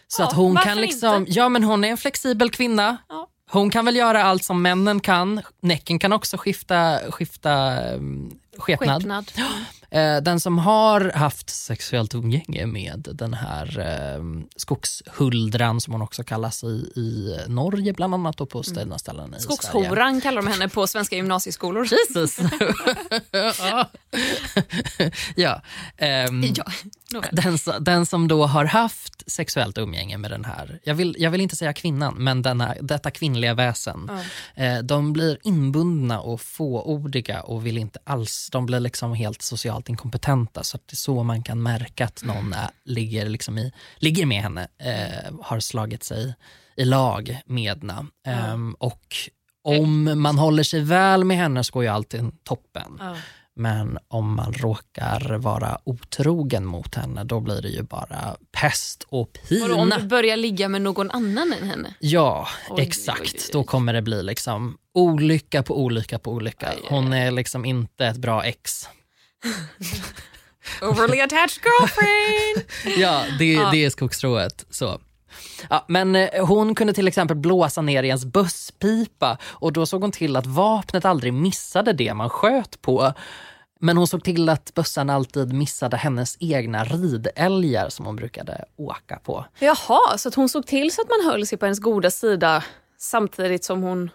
Så 0.09 0.23
ja, 0.23 0.27
att 0.27 0.33
hon 0.33 0.57
kan 0.57 0.81
liksom, 0.81 1.17
inte? 1.17 1.33
ja 1.33 1.49
men 1.49 1.65
hon 1.65 1.85
är 1.85 1.89
en 1.89 1.97
flexibel 1.97 2.51
kvinna. 2.51 2.97
Ja. 3.09 3.29
Hon 3.51 3.71
kan 3.71 3.85
väl 3.85 3.97
göra 3.97 4.23
allt 4.23 4.45
som 4.45 4.63
männen 4.63 5.01
kan. 5.01 5.43
Näcken 5.61 5.99
kan 5.99 6.13
också 6.13 6.37
skifta, 6.37 6.99
skifta 7.11 7.85
um, 7.95 8.39
skepnad. 8.59 9.03
skepnad. 9.03 9.33
Eh, 9.93 10.17
den 10.23 10.41
som 10.41 10.59
har 10.59 11.13
haft 11.15 11.51
sexuellt 11.51 12.15
umgänge 12.15 12.67
med 12.67 13.09
den 13.13 13.35
här 13.35 13.79
eh, 13.79 14.25
skogshuldran 14.57 15.81
som 15.81 15.93
hon 15.93 16.03
också 16.03 16.25
kallas 16.25 16.65
i, 16.65 16.67
i 16.97 17.39
Norge 17.49 17.93
bland 17.93 18.15
annat 18.15 18.41
och 18.41 18.51
på 18.51 18.59
mm. 18.59 18.65
ställen, 18.65 18.99
ställen 18.99 19.35
i 19.35 19.41
Skogshoran 19.41 20.21
kallar 20.21 20.43
de 20.43 20.51
henne 20.51 20.69
på 20.69 20.87
svenska 20.87 21.17
gymnasieskolor. 21.17 21.89
Jesus. 21.93 22.39
ja. 25.35 25.63
Um, 26.29 26.43
ja. 26.55 26.65
Den, 27.33 27.59
den 27.81 28.07
som 28.07 28.29
då 28.29 28.47
har 28.47 28.65
haft 28.65 29.31
sexuellt 29.31 29.79
umgänge 29.79 30.19
med 30.19 30.31
den 30.31 30.45
här, 30.45 30.81
jag 30.85 30.95
vill, 30.95 31.17
jag 31.19 31.31
vill 31.31 31.41
inte 31.41 31.57
säga 31.57 31.73
kvinnan, 31.73 32.15
men 32.19 32.43
denna, 32.43 32.75
detta 32.81 33.11
kvinnliga 33.11 33.55
väsen. 33.55 34.11
Ja. 34.57 34.65
Eh, 34.65 34.79
de 34.79 35.13
blir 35.13 35.39
inbundna 35.43 36.21
och 36.21 36.41
fåordiga 36.41 37.43
och 37.43 37.67
vill 37.67 37.79
inte 37.79 37.99
alls, 38.05 38.49
de 38.53 38.67
blir 38.67 38.81
liksom 38.81 39.15
helt 39.15 39.43
socialt 39.43 39.89
inkompetenta. 39.89 40.63
Så 40.63 40.77
att 40.77 40.89
det 40.89 40.95
är 40.95 40.97
så 40.97 41.23
man 41.23 41.43
kan 41.43 41.63
märka 41.63 42.05
att 42.05 42.25
någon 42.25 42.53
är, 42.53 42.69
ligger, 42.85 43.29
liksom 43.29 43.59
i, 43.59 43.73
ligger 43.97 44.27
med 44.27 44.43
henne, 44.43 44.69
eh, 44.79 45.33
har 45.43 45.61
slagit 45.61 46.05
sig 46.05 46.35
i 46.77 46.85
lag 46.85 47.41
med 47.47 47.79
henne. 47.79 48.07
Ehm, 48.27 48.75
och 48.75 49.17
om 49.65 50.21
man 50.23 50.39
håller 50.39 50.63
sig 50.63 50.81
väl 50.81 51.25
med 51.25 51.37
henne 51.37 51.65
så 51.65 51.73
går 51.73 51.83
ju 51.83 51.89
allting 51.89 52.33
toppen. 52.45 52.97
Ja. 52.99 53.17
Men 53.57 53.99
om 54.09 54.35
man 54.37 54.53
råkar 54.53 55.35
vara 55.39 55.79
otrogen 55.85 56.65
mot 56.65 56.95
henne 56.95 57.25
då 57.25 57.41
blir 57.41 57.63
det 57.63 57.69
ju 57.69 57.83
bara 57.83 58.37
pest 58.61 59.07
och 59.09 59.39
Vadå, 59.51 59.75
om 59.75 59.85
pina. 59.89 59.99
du 59.99 60.05
börjar 60.05 60.37
ligga 60.37 60.69
med 60.69 60.83
någon 60.83 61.11
annan 61.11 61.53
än 61.53 61.69
henne? 61.69 61.95
Ja, 61.99 62.49
Oj, 62.71 62.83
exakt. 62.83 63.21
oj, 63.21 63.31
oj. 63.35 63.41
Då 63.53 63.65
kommer 63.65 63.93
det 63.93 64.03
bli 64.03 64.23
liksom 64.23 64.79
olycka 64.95 65.63
på 65.63 65.81
olycka 65.85 66.19
på 66.19 66.33
olycka. 66.33 66.73
Hon 66.89 67.13
är 67.13 67.31
liksom 67.31 67.65
inte 67.65 68.07
ett 68.07 68.17
bra 68.17 68.45
ex. 68.45 68.89
Overly 70.83 71.21
attached 71.21 71.63
girlfriend! 71.65 72.65
Ja, 73.01 73.25
det, 73.39 73.71
det 73.73 73.85
är 73.85 73.91
skogsrået. 73.91 74.67
Så. 74.71 75.01
Ja, 75.71 75.85
men 75.89 76.17
eh, 76.17 76.47
hon 76.47 76.75
kunde 76.75 76.93
till 76.93 77.09
exempel 77.09 77.37
blåsa 77.37 77.83
ner 77.83 78.03
i 78.03 78.07
ens 78.07 78.25
busspipa 78.25 79.39
och 79.45 79.73
då 79.73 79.87
såg 79.87 80.03
hon 80.03 80.13
till 80.13 80.37
att 80.37 80.47
vapnet 80.47 81.05
aldrig 81.05 81.33
missade 81.33 81.93
det 81.93 82.15
man 82.15 82.31
sköt 82.31 82.83
på. 82.83 83.13
Men 83.81 83.97
hon 83.97 84.07
såg 84.07 84.25
till 84.25 84.49
att 84.49 84.75
bössan 84.75 85.11
alltid 85.11 85.53
missade 85.53 85.97
hennes 85.97 86.37
egna 86.41 86.85
ridälgar 86.85 87.89
som 87.89 88.07
hon 88.07 88.17
brukade 88.17 88.65
åka 88.77 89.17
på. 89.17 89.45
Jaha, 89.59 90.19
så 90.19 90.29
att 90.29 90.35
hon 90.35 90.49
såg 90.49 90.67
till 90.67 90.95
så 90.95 91.03
att 91.03 91.09
man 91.09 91.33
höll 91.33 91.47
sig 91.47 91.59
på 91.59 91.67
hennes 91.67 91.81
goda 91.81 92.11
sida 92.11 92.65
samtidigt 92.99 93.65
som 93.65 93.83
hon 93.83 94.11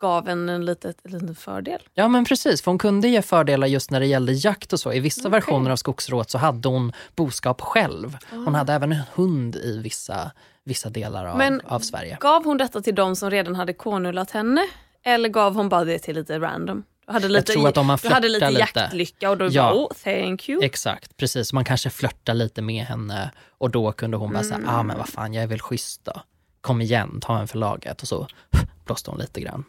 gav 0.00 0.28
en 0.28 0.48
en 0.48 0.64
liten 0.64 1.34
fördel. 1.34 1.80
Ja 1.94 2.08
men 2.08 2.24
precis, 2.24 2.62
för 2.62 2.70
hon 2.70 2.78
kunde 2.78 3.08
ge 3.08 3.22
fördelar 3.22 3.66
just 3.66 3.90
när 3.90 4.00
det 4.00 4.06
gällde 4.06 4.32
jakt 4.32 4.72
och 4.72 4.80
så. 4.80 4.92
I 4.92 5.00
vissa 5.00 5.20
Okej. 5.20 5.30
versioner 5.30 5.70
av 5.70 5.76
skogsrået 5.76 6.30
så 6.30 6.38
hade 6.38 6.68
hon 6.68 6.92
boskap 7.16 7.60
själv. 7.60 8.16
Hon 8.30 8.54
hade 8.54 8.72
även 8.72 8.92
en 8.92 9.02
hund 9.14 9.56
i 9.56 9.78
vissa, 9.78 10.30
vissa 10.64 10.90
delar 10.90 11.24
av, 11.26 11.38
Men- 11.38 11.60
av 11.60 11.80
Sverige. 11.80 12.16
Gav 12.20 12.44
hon 12.44 12.56
detta 12.58 12.80
till 12.80 12.94
de 12.94 13.16
som 13.16 13.30
redan 13.30 13.54
hade 13.54 13.72
konullat 13.72 14.30
henne? 14.30 14.66
Eller 15.04 15.28
gav 15.28 15.54
hon 15.54 15.68
bara 15.68 15.84
det 15.84 15.98
till 15.98 16.14
lite 16.14 16.38
random? 16.38 16.82
Hade 17.06 17.28
lite, 17.28 17.52
tror 17.52 17.68
att 17.68 17.76
om 17.76 17.86
man 17.86 17.98
du 18.02 18.08
hade 18.08 18.28
lite 18.28 18.50
lite. 18.50 18.60
jaktlycka 18.80 19.30
och 19.30 19.36
då 19.38 19.48
Ja. 19.50 19.62
bara 19.62 19.74
oh, 19.74 19.88
thank 20.04 20.48
you. 20.48 20.64
Exakt, 20.64 21.16
precis. 21.16 21.52
Man 21.52 21.64
kanske 21.64 21.90
flörtar 21.90 22.34
lite 22.34 22.62
med 22.62 22.84
henne 22.84 23.30
och 23.58 23.70
då 23.70 23.92
kunde 23.92 24.16
hon 24.16 24.32
bara 24.32 24.42
säga, 24.42 24.54
Mm. 24.56 24.68
ah 24.68 24.82
men 24.82 24.98
vad 24.98 25.08
fan 25.08 25.34
jag 25.34 25.42
är 25.42 25.46
väl 25.48 25.60
schysst 25.60 26.04
då. 26.04 26.12
Kom 26.60 26.80
igen, 26.80 27.18
ta 27.22 27.38
en 27.38 27.48
för 27.48 27.58
laget 27.58 28.02
och 28.02 28.08
så 28.08 28.26
blåste 28.84 29.10
hon 29.10 29.18
lite 29.20 29.40
grann. 29.40 29.64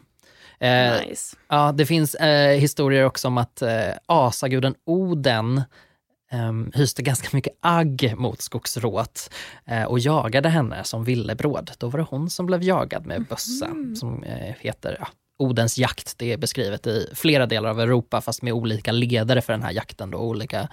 Eh, 0.62 1.06
nice. 1.08 1.36
Ja, 1.48 1.72
det 1.72 1.86
finns 1.86 2.14
eh, 2.14 2.58
historier 2.58 3.04
också 3.04 3.28
om 3.28 3.38
att 3.38 3.62
eh, 3.62 3.90
asaguden 4.06 4.74
Oden 4.86 5.62
eh, 6.32 6.52
hyste 6.74 7.02
ganska 7.02 7.28
mycket 7.32 7.52
agg 7.60 8.14
mot 8.16 8.40
skogsrået 8.40 9.30
och 9.88 9.98
jagade 9.98 10.48
henne 10.48 10.84
som 10.84 11.04
villebråd. 11.04 11.70
Då 11.78 11.88
var 11.88 11.98
det 11.98 12.06
hon 12.10 12.30
som 12.30 12.46
blev 12.46 12.62
jagad 12.62 13.06
med 13.06 13.24
bössa 13.24 13.68
som 14.00 14.22
eh, 14.24 14.54
heter 14.60 14.96
ja, 15.00 15.08
Odens 15.38 15.78
jakt. 15.78 16.18
Det 16.18 16.32
är 16.32 16.36
beskrivet 16.36 16.86
i 16.86 17.10
flera 17.14 17.46
delar 17.46 17.70
av 17.70 17.80
Europa 17.80 18.20
fast 18.20 18.42
med 18.42 18.52
olika 18.52 18.92
ledare 18.92 19.40
för 19.40 19.52
den 19.52 19.62
här 19.62 19.72
jakten 19.72 20.10
då, 20.10 20.18
olika 20.18 20.68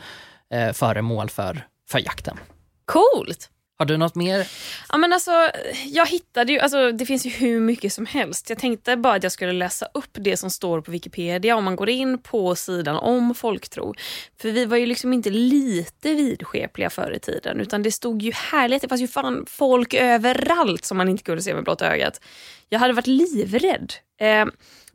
eh, 0.53 0.71
föremål 0.71 1.29
för, 1.29 1.67
för 1.89 1.99
jakten. 1.99 2.37
Coolt! 2.85 3.49
Har 3.79 3.85
du 3.85 3.97
något 3.97 4.15
mer? 4.15 4.47
Ja, 4.89 4.97
men 4.97 5.13
alltså, 5.13 5.49
jag 5.85 6.05
hittade 6.05 6.53
ju, 6.53 6.59
alltså, 6.59 6.91
det 6.91 7.05
finns 7.05 7.25
ju 7.25 7.29
hur 7.29 7.59
mycket 7.59 7.93
som 7.93 8.05
helst. 8.05 8.49
Jag 8.49 8.59
tänkte 8.59 8.97
bara 8.97 9.13
att 9.13 9.23
jag 9.23 9.31
skulle 9.31 9.53
läsa 9.53 9.87
upp 9.93 10.09
det 10.11 10.37
som 10.37 10.49
står 10.49 10.81
på 10.81 10.91
Wikipedia 10.91 11.55
om 11.55 11.63
man 11.63 11.75
går 11.75 11.89
in 11.89 12.17
på 12.17 12.55
sidan 12.55 12.95
om 12.95 13.35
folktro. 13.35 13.93
För 14.41 14.51
vi 14.51 14.65
var 14.65 14.77
ju 14.77 14.85
liksom 14.85 15.13
inte 15.13 15.29
lite 15.29 16.13
vidskepliga 16.13 16.89
förr 16.89 17.11
i 17.11 17.19
tiden 17.19 17.59
utan 17.59 17.83
det 17.83 17.91
stod 17.91 18.21
ju 18.21 18.31
härligt, 18.31 18.81
det 18.81 18.87
fanns 18.87 19.01
ju 19.01 19.07
fan 19.07 19.45
folk 19.47 19.93
överallt 19.93 20.85
som 20.85 20.97
man 20.97 21.09
inte 21.09 21.23
kunde 21.23 21.41
se 21.41 21.53
med 21.53 21.63
blotta 21.63 21.93
ögat. 21.93 22.21
Jag 22.69 22.79
hade 22.79 22.93
varit 22.93 23.07
livrädd. 23.07 23.93
Eh, 24.21 24.45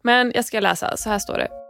men 0.03 0.33
jag 0.35 0.44
ska 0.44 0.61
läsa, 0.61 0.97
så 0.97 1.11
här 1.11 1.18
står 1.18 1.38
det. 1.38 1.63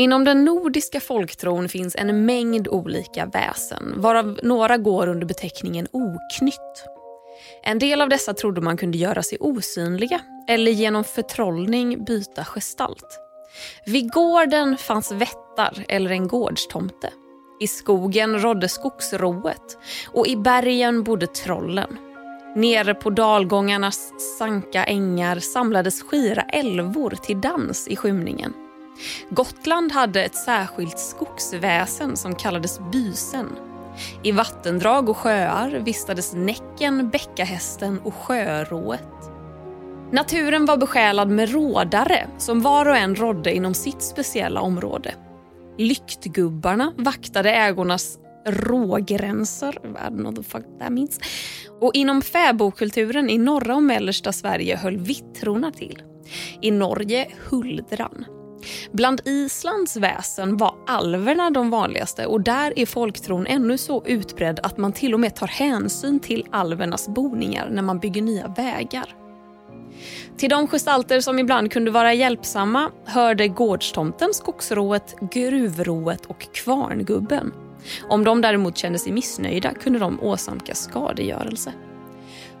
Inom 0.00 0.24
den 0.24 0.44
nordiska 0.44 1.00
folktron 1.00 1.68
finns 1.68 1.96
en 1.96 2.24
mängd 2.26 2.68
olika 2.68 3.26
väsen, 3.26 3.94
varav 3.96 4.40
några 4.42 4.76
går 4.78 5.06
under 5.08 5.26
beteckningen 5.26 5.88
oknytt. 5.92 6.84
En 7.62 7.78
del 7.78 8.00
av 8.00 8.08
dessa 8.08 8.34
trodde 8.34 8.60
man 8.60 8.76
kunde 8.76 8.98
göra 8.98 9.22
sig 9.22 9.38
osynliga 9.40 10.20
eller 10.48 10.72
genom 10.72 11.04
förtrollning 11.04 12.04
byta 12.04 12.44
gestalt. 12.44 13.18
Vid 13.86 14.12
gården 14.12 14.76
fanns 14.76 15.12
vättar 15.12 15.84
eller 15.88 16.10
en 16.10 16.28
gårdstomte. 16.28 17.12
I 17.60 17.66
skogen 17.66 18.42
rådde 18.42 18.68
skogsrået 18.68 19.78
och 20.12 20.26
i 20.26 20.36
bergen 20.36 21.02
bodde 21.02 21.26
trollen. 21.26 21.96
Nere 22.56 22.94
på 22.94 23.10
dalgångarnas 23.10 24.12
sanka 24.38 24.84
ängar 24.84 25.38
samlades 25.38 26.02
skira 26.02 26.42
älvor 26.42 27.10
till 27.10 27.40
dans 27.40 27.88
i 27.88 27.96
skymningen. 27.96 28.54
Gotland 29.30 29.92
hade 29.92 30.24
ett 30.24 30.34
särskilt 30.34 30.98
skogsväsen 30.98 32.16
som 32.16 32.34
kallades 32.34 32.80
bysen. 32.92 33.46
I 34.22 34.32
vattendrag 34.32 35.08
och 35.08 35.16
sjöar 35.16 35.70
vistades 35.70 36.34
näcken, 36.34 37.10
bäckahästen 37.10 38.00
och 38.00 38.14
sjörået. 38.14 39.08
Naturen 40.12 40.66
var 40.66 40.76
besjälad 40.76 41.28
med 41.28 41.52
rådare 41.52 42.26
som 42.38 42.60
var 42.60 42.88
och 42.88 42.96
en 42.96 43.16
rådde 43.16 43.54
inom 43.54 43.74
sitt 43.74 44.02
speciella 44.02 44.60
område. 44.60 45.14
Lyktgubbarna 45.78 46.92
vaktade 46.96 47.50
ägornas 47.50 48.18
rågränser, 48.46 49.78
I 49.84 49.86
don't 49.86 50.18
know 50.18 50.34
the 50.34 50.42
fuck 50.42 50.64
that 50.80 50.92
means. 50.92 51.20
Och 51.80 51.94
inom 51.94 52.22
fäbodkulturen 52.22 53.30
i 53.30 53.38
norra 53.38 53.76
och 53.76 53.82
mellersta 53.82 54.32
Sverige 54.32 54.76
höll 54.76 54.96
vittrorna 54.96 55.70
till. 55.70 56.02
I 56.60 56.70
Norge 56.70 57.28
huldran. 57.50 58.24
Bland 58.92 59.20
Islands 59.24 59.96
väsen 59.96 60.56
var 60.56 60.74
alverna 60.86 61.50
de 61.50 61.70
vanligaste 61.70 62.26
och 62.26 62.40
där 62.40 62.78
är 62.78 62.86
folktron 62.86 63.46
ännu 63.46 63.78
så 63.78 64.04
utbredd 64.06 64.60
att 64.62 64.78
man 64.78 64.92
till 64.92 65.14
och 65.14 65.20
med 65.20 65.36
tar 65.36 65.46
hänsyn 65.46 66.20
till 66.20 66.46
alvernas 66.50 67.08
boningar 67.08 67.68
när 67.70 67.82
man 67.82 67.98
bygger 67.98 68.22
nya 68.22 68.48
vägar. 68.48 69.14
Till 70.36 70.50
de 70.50 70.68
gestalter 70.68 71.20
som 71.20 71.38
ibland 71.38 71.72
kunde 71.72 71.90
vara 71.90 72.14
hjälpsamma 72.14 72.90
hörde 73.06 73.48
gårdstomten, 73.48 74.34
skogsrået, 74.34 75.16
gruvrået 75.30 76.26
och 76.26 76.54
kvarngubben. 76.54 77.52
Om 78.08 78.24
de 78.24 78.40
däremot 78.40 78.76
kände 78.76 78.98
sig 78.98 79.12
missnöjda 79.12 79.74
kunde 79.74 79.98
de 79.98 80.20
åsamka 80.20 80.74
skadegörelse. 80.74 81.72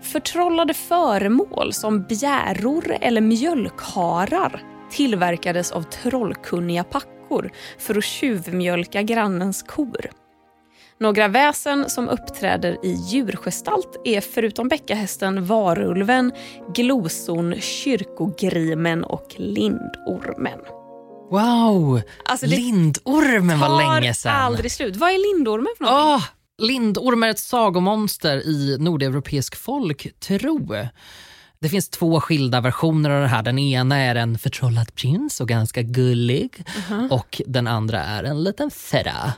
Förtrollade 0.00 0.74
föremål 0.74 1.72
som 1.72 2.02
bjäror 2.02 2.96
eller 3.00 3.20
mjölkharar 3.20 4.62
tillverkades 4.90 5.72
av 5.72 5.82
trollkunniga 5.82 6.84
packor 6.84 7.50
för 7.78 7.98
att 7.98 8.04
tjuvmjölka 8.04 9.02
grannens 9.02 9.62
kor. 9.62 10.10
Några 11.00 11.28
väsen 11.28 11.90
som 11.90 12.08
uppträder 12.08 12.78
i 12.82 12.92
djurgestalt 12.92 14.00
är 14.04 14.20
förutom 14.20 14.68
bäckahästen 14.68 15.44
varulven, 15.44 16.32
gloson, 16.74 17.54
kyrkogrimen 17.60 19.04
och 19.04 19.34
lindormen. 19.36 20.58
Wow! 21.30 22.00
Alltså 22.24 22.46
Lindormen 22.46 23.60
var 23.60 23.94
länge 23.94 24.14
sedan. 24.14 24.36
aldrig 24.36 24.72
slut. 24.72 24.96
Vad 24.96 25.10
är 25.10 25.34
lindormen 25.36 25.72
för 25.78 25.84
någonting? 25.84 26.06
Ah, 26.06 26.22
lindorm 26.58 27.22
är 27.22 27.28
ett 27.28 27.38
sagomonster 27.38 28.36
i 28.46 28.76
nordeuropeisk 28.80 29.56
folktro. 29.56 30.68
Det 31.60 31.68
finns 31.68 31.88
två 31.88 32.20
skilda 32.20 32.60
versioner 32.60 33.10
av 33.10 33.20
det 33.22 33.28
här. 33.28 33.42
Den 33.42 33.58
ena 33.58 33.96
är 33.96 34.14
en 34.14 34.38
förtrollad 34.38 34.94
prins 34.94 35.40
och 35.40 35.48
ganska 35.48 35.82
gullig. 35.82 36.64
Och 37.10 37.42
den 37.46 37.66
andra 37.66 38.00
är 38.04 38.24
en 38.24 38.42
liten 38.44 38.70
fera. 38.70 39.32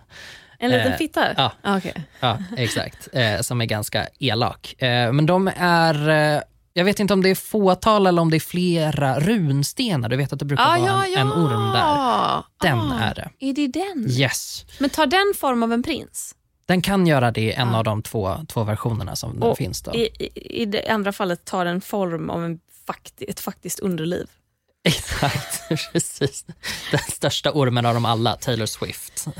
En 0.59 0.71
liten 0.71 0.93
Eh, 0.93 0.99
fitta? 0.99 1.27
ja. 1.37 1.53
Ah, 1.63 1.77
okej. 1.79 1.95
Ja, 2.21 2.39
exakt. 2.57 3.09
Eh, 3.13 3.41
som 3.41 3.61
är 3.61 3.65
ganska 3.65 4.07
elak. 4.19 4.83
Eh, 4.83 5.13
men 5.13 5.27
de 5.27 5.51
är... 5.57 6.09
Eh, 6.09 6.41
jag 6.75 6.85
vet 6.85 7.01
inte 7.01 7.15
om 7.15 7.23
det 7.23 7.29
är 7.29 7.35
fåtal 7.35 8.07
eller 8.07 8.23
om 8.23 8.31
det 8.31 8.37
är 8.37 8.41
flera 8.41 9.21
runstenar. 9.21 10.09
Du 10.09 10.17
vet 10.17 10.33
att 10.33 10.39
det 10.39 10.45
brukar 10.45 10.65
Ah, 10.65 10.69
vara 10.79 10.79
ja, 10.79 11.05
en, 11.07 11.13
ja. 11.13 11.21
en 11.21 11.33
orm 11.33 11.73
där. 11.73 12.43
Den 12.71 12.79
ah, 12.93 13.01
är 13.01 13.15
det. 13.15 13.31
Är 13.39 13.53
det 13.55 13.69
den? 13.69 14.07
Yes. 14.11 14.65
Men 14.79 14.91
tar 14.91 15.07
den 15.07 15.33
form 15.37 15.63
av 15.63 15.73
en 15.73 15.83
prins? 15.83 16.35
Den 16.73 16.83
kan 16.83 17.07
göra 17.07 17.31
det 17.31 17.41
i 17.41 17.53
en 17.53 17.69
Ah. 17.69 17.79
av 17.79 17.85
de 17.85 18.03
två, 18.03 18.39
två 18.49 18.65
versionerna 18.65 19.17
som 19.17 19.43
Och 19.43 19.59
finns. 19.59 19.83
Då. 19.83 19.95
I, 19.95 20.09
i, 20.19 20.63
I 20.63 20.65
det 20.65 20.89
andra 20.89 21.13
fallet 21.13 21.45
tar 21.45 21.65
den 21.65 21.81
form 21.81 22.31
av 22.31 22.45
en 22.45 22.61
fakti, 22.87 23.25
ett 23.29 23.41
faktiskt 23.41 23.79
underliv. 23.81 24.27
Exakt, 24.85 25.69
precis. 25.93 26.45
Den 26.91 27.01
största 27.01 27.53
ormen 27.53 27.87
av 27.87 27.95
dem 27.95 28.05
alla, 28.05 28.37
Taylor 28.37 28.67
Swift. 28.67 29.27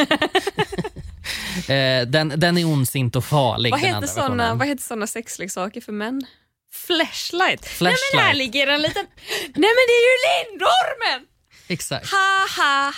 Eh, 1.69 2.07
den, 2.07 2.33
den 2.37 2.59
är 2.59 2.65
ondsint 2.65 3.17
och 3.17 3.25
farlig. 3.25 3.71
Vad 3.71 3.81
heter, 3.81 4.07
såna, 4.07 4.55
vad 4.55 4.69
heter 4.69 4.83
såna 4.83 5.07
sexleksaker 5.07 5.81
för 5.81 5.93
män? 5.93 6.27
Flashlight. 6.73 7.61
Nej 7.63 7.71
Flashlight. 7.71 7.99
men 8.15 8.25
här 8.25 8.35
ligger 8.35 8.67
en 8.67 8.83
liten... 8.83 9.07
Nej 9.39 9.71
men 9.77 9.85
det 9.89 9.97
är 10.01 10.05
ju 10.11 10.17
lindormen! 10.51 11.27
Exakt. 11.73 12.11
Ha 12.11 12.47
ha 12.57 12.93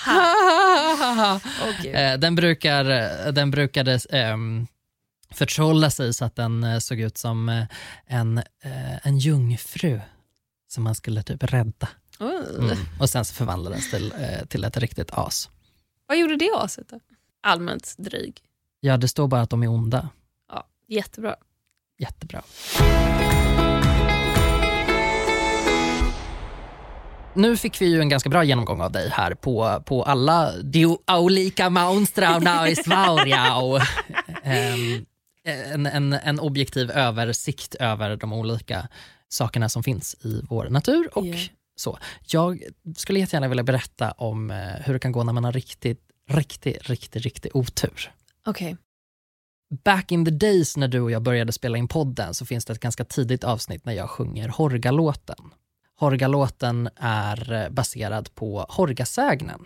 ha. 1.16 1.40
Eh, 1.84 2.18
den, 2.18 2.34
brukar, 2.34 2.84
den 3.32 3.50
brukade 3.50 4.00
ehm, 4.10 4.66
förtrolla 5.30 5.90
sig 5.90 6.14
så 6.14 6.24
att 6.24 6.36
den 6.36 6.64
eh, 6.64 6.78
såg 6.78 7.00
ut 7.00 7.18
som 7.18 7.48
eh, 7.48 7.64
en, 8.06 8.38
eh, 8.38 9.06
en 9.06 9.18
jungfru 9.18 10.00
som 10.68 10.84
man 10.84 10.94
skulle 10.94 11.22
typ 11.22 11.42
rädda. 11.42 11.88
Oh. 12.18 12.58
Mm. 12.58 12.78
Och 13.00 13.10
sen 13.10 13.24
så 13.24 13.34
förvandlades 13.34 13.90
till, 13.90 14.12
eh, 14.18 14.46
till 14.46 14.64
ett 14.64 14.76
riktigt 14.76 15.10
as. 15.12 15.50
Vad 16.06 16.18
gjorde 16.18 16.36
det 16.36 16.50
aset 16.54 16.88
då? 16.88 17.00
Allmänt 17.42 17.94
dryg. 17.98 18.40
Ja, 18.80 18.96
det 18.96 19.08
står 19.08 19.28
bara 19.28 19.40
att 19.40 19.50
de 19.50 19.62
är 19.62 19.68
onda. 19.68 20.08
Ja, 20.48 20.66
jättebra. 20.88 21.36
Jättebra. 21.98 22.42
Nu 27.34 27.56
fick 27.56 27.80
vi 27.80 27.86
ju 27.86 28.00
en 28.00 28.08
ganska 28.08 28.28
bra 28.28 28.44
genomgång 28.44 28.80
av 28.80 28.92
dig 28.92 29.08
här 29.08 29.34
på, 29.34 29.82
på 29.86 30.02
alla 30.02 30.52
de 30.62 30.98
olika 31.12 31.70
monstren 31.70 32.68
i 32.68 32.76
Sverige. 32.76 33.52
Och, 33.52 33.80
ehm, 34.42 35.06
en, 35.44 35.86
en, 35.86 36.12
en 36.12 36.40
objektiv 36.40 36.90
översikt 36.90 37.74
över 37.74 38.16
de 38.16 38.32
olika 38.32 38.88
sakerna 39.28 39.68
som 39.68 39.82
finns 39.82 40.14
i 40.20 40.42
vår 40.48 40.68
natur. 40.68 41.18
Och 41.18 41.26
Ja. 41.26 41.38
så. 41.76 41.98
Jag 42.26 42.62
skulle 42.96 43.20
jättegärna 43.20 43.48
vilja 43.48 43.64
berätta 43.64 44.10
om 44.10 44.50
eh, 44.50 44.56
hur 44.56 44.92
det 44.92 44.98
kan 45.00 45.12
gå 45.12 45.24
när 45.24 45.32
man 45.32 45.44
har 45.44 45.52
riktigt, 45.52 46.00
riktigt, 46.28 46.88
riktigt, 46.88 47.22
riktigt 47.22 47.54
otur. 47.54 48.10
Okej. 48.46 48.76
Back 49.84 50.12
in 50.12 50.24
the 50.24 50.30
days 50.30 50.76
när 50.76 50.88
du 50.88 51.00
och 51.00 51.10
jag 51.10 51.22
började 51.22 51.52
spela 51.52 51.78
in 51.78 51.88
podden 51.88 52.34
så 52.34 52.46
finns 52.46 52.64
det 52.64 52.72
ett 52.72 52.80
ganska 52.80 53.04
tidigt 53.04 53.44
avsnitt 53.44 53.84
när 53.84 53.92
jag 53.92 54.10
sjunger 54.10 54.48
Horgalåten. 54.48 55.50
Horgalåten 55.98 56.88
är 56.96 57.52
eh, 57.52 57.68
baserad 57.70 58.34
på 58.34 58.66
Horgasägnen. 58.68 59.64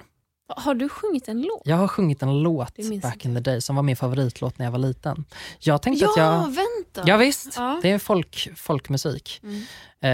Har 0.57 0.75
du 0.75 0.89
sjungit 0.89 1.29
en 1.29 1.43
låt? 1.43 1.63
Jag 1.65 1.77
har 1.77 1.89
sjungit 1.89 2.23
en 2.23 2.43
låt 2.43 2.77
back 3.03 3.25
in 3.25 3.35
the 3.35 3.41
days 3.41 3.65
som 3.65 3.77
var 3.77 3.83
min 3.83 3.97
favoritlåt 3.97 4.59
när 4.59 4.67
jag 4.67 4.71
var 4.73 4.79
liten. 4.79 5.25
Jag 5.59 5.83
tänkte 5.83 6.05
Ja, 6.05 6.11
att 6.11 6.17
jag... 6.17 6.55
vänta. 6.55 7.03
Ja, 7.11 7.17
visst, 7.17 7.53
Ja. 7.57 7.79
det 7.83 7.91
är 7.91 7.99
folk, 7.99 8.49
folkmusik. 8.57 9.41
Mm. 9.43 9.63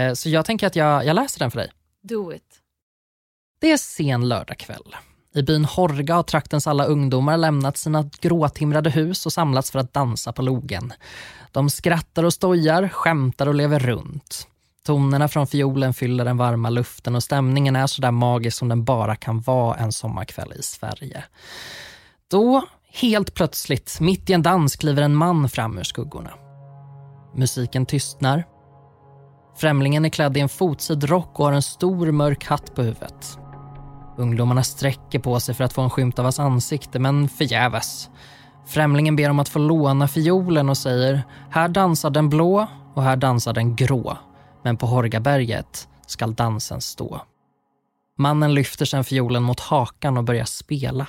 Eh, 0.09 0.13
Så 0.13 0.29
jag 0.29 0.45
tänker 0.45 0.67
att 0.67 0.75
jag, 0.75 1.05
jag 1.05 1.13
läser 1.15 1.39
den 1.39 1.51
för 1.51 1.59
dig. 1.59 1.71
Do 2.03 2.33
it. 2.33 2.61
Det 3.59 3.71
är 3.71 3.77
sen 3.77 4.27
lördagkväll. 4.29 4.95
I 5.35 5.41
byn 5.43 5.65
Horga 5.65 6.15
har 6.15 6.23
traktens 6.23 6.67
alla 6.67 6.85
ungdomar 6.85 7.37
lämnat 7.37 7.77
sina 7.77 8.09
gråtimrade 8.21 8.89
hus 8.89 9.25
och 9.25 9.33
samlats 9.33 9.71
för 9.71 9.79
att 9.79 9.93
dansa 9.93 10.33
på 10.33 10.41
logen. 10.41 10.93
De 11.51 11.69
skrattar 11.69 12.23
och 12.23 12.33
stojar, 12.33 12.87
skämtar 12.89 13.47
och 13.47 13.55
lever 13.55 13.79
runt. 13.79 14.47
Tonerna 14.85 15.27
från 15.27 15.47
fiolen 15.47 15.93
fyller 15.93 16.25
den 16.25 16.37
varma 16.37 16.69
luften 16.69 17.15
och 17.15 17.23
stämningen 17.23 17.75
är 17.75 17.87
så 17.87 18.01
där 18.01 18.11
magisk 18.11 18.57
som 18.57 18.69
den 18.69 18.83
bara 18.83 19.15
kan 19.15 19.41
vara 19.41 19.75
en 19.75 19.91
sommarkväll 19.91 20.53
i 20.59 20.63
Sverige. 20.63 21.23
Då, 22.31 22.63
helt 22.93 23.33
plötsligt, 23.33 23.97
mitt 23.99 24.29
i 24.29 24.33
en 24.33 24.41
dans 24.41 24.75
kliver 24.75 25.03
en 25.03 25.15
man 25.15 25.49
fram 25.49 25.77
ur 25.77 25.83
skuggorna. 25.83 26.31
Musiken 27.35 27.85
tystnar. 27.85 28.43
Främlingen 29.57 30.05
är 30.05 30.09
klädd 30.09 30.37
i 30.37 30.39
en 30.39 30.49
fotsid 30.49 31.03
rock 31.03 31.39
och 31.39 31.45
har 31.45 31.53
en 31.53 31.61
stor 31.61 32.11
mörk 32.11 32.45
hatt 32.45 32.75
på 32.75 32.81
huvudet. 32.81 33.37
Ungdomarna 34.17 34.63
sträcker 34.63 35.19
på 35.19 35.39
sig 35.39 35.55
för 35.55 35.63
att 35.63 35.73
få 35.73 35.81
en 35.81 35.89
skymt 35.89 36.19
av 36.19 36.25
hans 36.25 36.39
ansikte, 36.39 36.99
men 36.99 37.29
förgäves. 37.29 38.09
Främlingen 38.67 39.15
ber 39.15 39.29
om 39.29 39.39
att 39.39 39.49
få 39.49 39.59
låna 39.59 40.07
fiolen 40.07 40.69
och 40.69 40.77
säger 40.77 41.23
“Här 41.49 41.67
dansar 41.67 42.09
den 42.09 42.29
blå 42.29 42.67
och 42.93 43.03
här 43.03 43.15
dansar 43.15 43.53
den 43.53 43.75
grå, 43.75 44.17
men 44.65 44.77
på 44.77 44.85
Horgaberget 44.85 45.87
skall 46.07 46.33
dansen 46.33 46.81
stå”. 46.81 47.21
Mannen 48.17 48.53
lyfter 48.53 48.85
sedan 48.85 49.03
fiolen 49.03 49.43
mot 49.43 49.59
hakan 49.59 50.17
och 50.17 50.23
börjar 50.23 50.45
spela. 50.45 51.07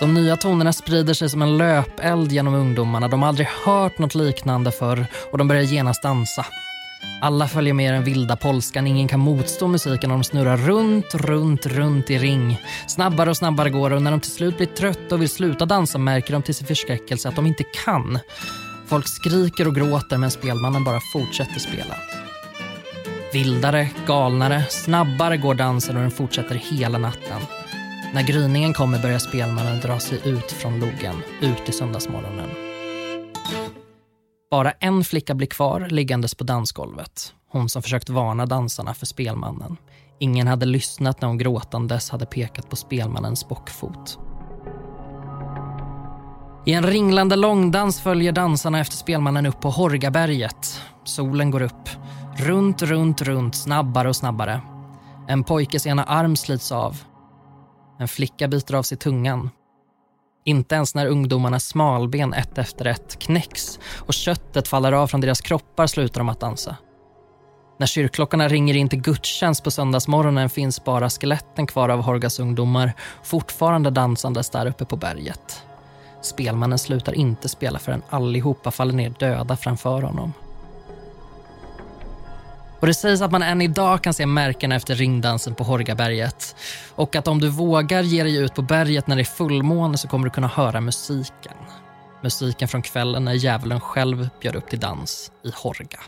De 0.00 0.14
nya 0.14 0.36
tonerna 0.36 0.72
sprider 0.72 1.14
sig 1.14 1.28
som 1.28 1.42
en 1.42 1.56
löpeld 1.56 2.32
genom 2.32 2.54
ungdomarna. 2.54 3.08
De 3.08 3.22
har 3.22 3.28
aldrig 3.28 3.46
hört 3.46 3.98
något 3.98 4.14
liknande 4.14 4.70
förr 4.70 5.06
och 5.32 5.38
de 5.38 5.48
börjar 5.48 5.62
genast 5.62 6.02
dansa. 6.02 6.46
Alla 7.20 7.48
följer 7.48 7.74
med 7.74 7.94
den 7.94 8.04
vilda 8.04 8.36
polskan. 8.36 8.86
Ingen 8.86 9.08
kan 9.08 9.20
motstå 9.20 9.68
musiken 9.68 10.10
och 10.10 10.18
de 10.18 10.24
snurrar 10.24 10.56
runt, 10.56 11.14
runt, 11.14 11.66
runt 11.66 12.10
i 12.10 12.18
ring. 12.18 12.60
Snabbare 12.86 13.30
och 13.30 13.36
snabbare 13.36 13.70
går 13.70 13.90
det 13.90 13.96
och 13.96 14.02
när 14.02 14.10
de 14.10 14.20
till 14.20 14.32
slut 14.32 14.56
blir 14.56 14.66
trötta 14.66 15.14
och 15.14 15.22
vill 15.22 15.28
sluta 15.28 15.66
dansa 15.66 15.98
märker 15.98 16.32
de 16.32 16.42
till 16.42 16.54
sin 16.54 16.66
förskräckelse 16.66 17.28
att 17.28 17.36
de 17.36 17.46
inte 17.46 17.64
kan. 17.84 18.18
Folk 18.86 19.08
skriker 19.08 19.68
och 19.68 19.74
gråter 19.74 20.18
men 20.18 20.30
spelmannen 20.30 20.84
bara 20.84 21.00
fortsätter 21.12 21.60
spela. 21.60 21.94
Vildare, 23.32 23.90
galnare, 24.06 24.64
snabbare 24.70 25.36
går 25.36 25.54
dansen 25.54 25.96
och 25.96 26.02
den 26.02 26.10
fortsätter 26.10 26.54
hela 26.54 26.98
natten. 26.98 27.40
När 28.14 28.22
gryningen 28.22 28.72
kommer 28.72 29.02
börjar 29.02 29.18
spelmannen 29.18 29.80
dra 29.80 29.98
sig 29.98 30.20
ut 30.24 30.52
från 30.52 30.80
logen, 30.80 31.22
ut 31.40 31.68
i 31.68 31.72
söndagsmorgonen. 31.72 32.50
Bara 34.50 34.70
en 34.70 35.04
flicka 35.04 35.34
blir 35.34 35.46
kvar 35.46 35.88
liggandes 35.90 36.34
på 36.34 36.44
dansgolvet. 36.44 37.34
Hon 37.48 37.68
som 37.68 37.82
försökt 37.82 38.10
varna 38.10 38.46
dansarna 38.46 38.94
för 38.94 39.06
spelmannen. 39.06 39.76
Ingen 40.18 40.46
hade 40.46 40.66
lyssnat 40.66 41.20
när 41.20 41.28
hon 41.28 41.38
gråtandes 41.38 42.10
hade 42.10 42.26
pekat 42.26 42.70
på 42.70 42.76
spelmannens 42.76 43.48
bockfot. 43.48 44.18
I 46.66 46.72
en 46.72 46.86
ringlande 46.86 47.36
långdans 47.36 48.00
följer 48.00 48.32
dansarna 48.32 48.80
efter 48.80 48.96
spelmannen 48.96 49.46
upp 49.46 49.60
på 49.60 49.70
Horgaberget. 49.70 50.80
Solen 51.04 51.50
går 51.50 51.62
upp. 51.62 51.88
Runt, 52.36 52.82
runt, 52.82 53.22
runt, 53.22 53.54
snabbare 53.54 54.08
och 54.08 54.16
snabbare. 54.16 54.60
En 55.28 55.44
pojkes 55.44 55.86
ena 55.86 56.04
arm 56.04 56.36
slits 56.36 56.72
av. 56.72 57.02
En 57.98 58.08
flicka 58.08 58.48
biter 58.48 58.74
av 58.74 58.82
sig 58.82 58.98
tungan. 58.98 59.50
Inte 60.44 60.74
ens 60.74 60.94
när 60.94 61.06
ungdomarnas 61.06 61.64
smalben 61.64 62.34
ett 62.34 62.58
efter 62.58 62.84
ett 62.84 63.18
knäcks 63.18 63.78
och 63.96 64.14
köttet 64.14 64.68
faller 64.68 64.92
av 64.92 65.06
från 65.06 65.20
deras 65.20 65.40
kroppar 65.40 65.86
slutar 65.86 66.20
de 66.20 66.28
att 66.28 66.40
dansa. 66.40 66.76
När 67.78 67.86
kyrkklockorna 67.86 68.48
ringer 68.48 68.76
in 68.76 68.88
till 68.88 69.00
gudstjänst 69.00 69.64
på 69.64 69.70
söndagsmorgonen 69.70 70.48
finns 70.48 70.84
bara 70.84 71.10
skeletten 71.10 71.66
kvar 71.66 71.88
av 71.88 72.02
Horgas 72.02 72.40
ungdomar 72.40 72.92
fortfarande 73.22 73.90
dansandes 73.90 74.50
där 74.50 74.66
uppe 74.66 74.84
på 74.84 74.96
berget. 74.96 75.64
Spelmannen 76.24 76.78
slutar 76.78 77.12
inte 77.12 77.48
spela 77.48 77.78
förrän 77.78 78.02
allihopa 78.10 78.70
faller 78.70 78.94
ner 78.94 79.14
döda 79.18 79.56
framför 79.56 80.02
honom. 80.02 80.32
Och 82.80 82.86
Det 82.86 82.94
sägs 82.94 83.20
att 83.20 83.32
man 83.32 83.42
än 83.42 83.62
idag 83.62 84.02
kan 84.02 84.14
se 84.14 84.26
märken 84.26 84.72
efter 84.72 84.94
ringdansen 84.94 85.54
på 85.54 85.64
Horgaberget. 85.64 86.56
Och 86.94 87.16
att 87.16 87.28
om 87.28 87.40
du 87.40 87.48
vågar 87.48 88.02
ge 88.02 88.22
dig 88.22 88.36
ut 88.36 88.54
på 88.54 88.62
berget 88.62 89.06
när 89.06 89.16
det 89.16 89.22
är 89.22 89.24
fullmåne 89.24 89.98
så 89.98 90.08
kommer 90.08 90.24
du 90.24 90.30
kunna 90.30 90.48
höra 90.48 90.80
musiken. 90.80 91.56
Musiken 92.22 92.68
från 92.68 92.82
kvällen 92.82 93.24
när 93.24 93.32
djävulen 93.32 93.80
själv 93.80 94.28
bjöd 94.40 94.56
upp 94.56 94.70
till 94.70 94.80
dans 94.80 95.32
i 95.42 95.50
Horga. 95.54 96.00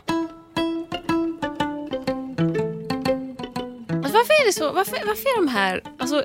Alltså, 3.89 4.17
varför 4.17 4.33
är 4.33 4.45
det 4.45 4.53
så? 4.53 4.73
Varför, 4.73 4.97
varför 5.05 5.29
är 5.29 5.45
de 5.45 5.47
här... 5.47 5.81
Alltså, 5.99 6.23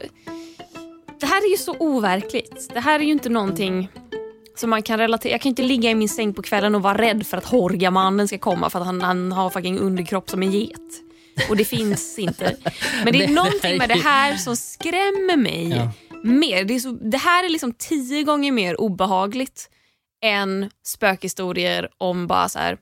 det 1.23 1.27
här 1.27 1.45
är 1.47 1.51
ju 1.51 1.57
så 1.57 1.77
overkligt. 1.79 2.71
Det 2.75 2.81
här 2.81 3.01
är 3.01 3.05
ju 3.05 3.13
inte 3.13 3.29
någonting 3.29 3.89
som 4.57 4.71
man 4.71 4.83
kan 4.83 4.99
relatera. 4.99 5.33
Jag 5.33 5.41
kan 5.41 5.49
inte 5.49 5.63
ligga 5.63 5.91
i 5.91 5.95
min 5.95 6.09
säng 6.09 6.35
på 6.35 6.43
kvällen 6.43 6.75
och 6.75 6.83
vara 6.83 6.99
rädd 6.99 7.27
för 7.27 7.37
att 7.37 7.45
Horgamannen 7.45 8.29
ska 8.29 8.39
komma 8.39 8.71
för 8.71 8.81
att 8.81 8.87
han, 8.87 9.01
han 9.01 9.33
har 9.33 9.51
fucking 9.51 9.79
underkropp 9.79 10.31
som 10.31 10.43
en 10.43 10.51
get. 10.51 10.81
Och 11.51 11.57
det 11.57 11.65
finns 11.65 12.19
inte. 12.19 12.57
Men 13.05 13.13
det 13.13 13.25
är 13.25 13.29
någonting 13.29 13.79
med 13.79 13.89
det 13.89 13.95
här 13.95 14.37
som 14.37 14.57
skrämmer 14.57 15.37
mig 15.37 15.69
Ja. 15.69 15.93
mer. 16.25 16.65
Det, 16.65 16.81
så, 16.81 16.91
det 16.91 17.17
här 17.19 17.45
är 17.45 17.49
liksom 17.49 17.73
tio 17.73 18.23
gånger 18.23 18.53
mer 18.53 18.81
obehagligt 18.81 19.71
än 20.25 20.71
spökhistorier 20.87 21.89
om 21.99 22.27
bara 22.27 22.49
så 22.49 22.59
här, 22.59 22.79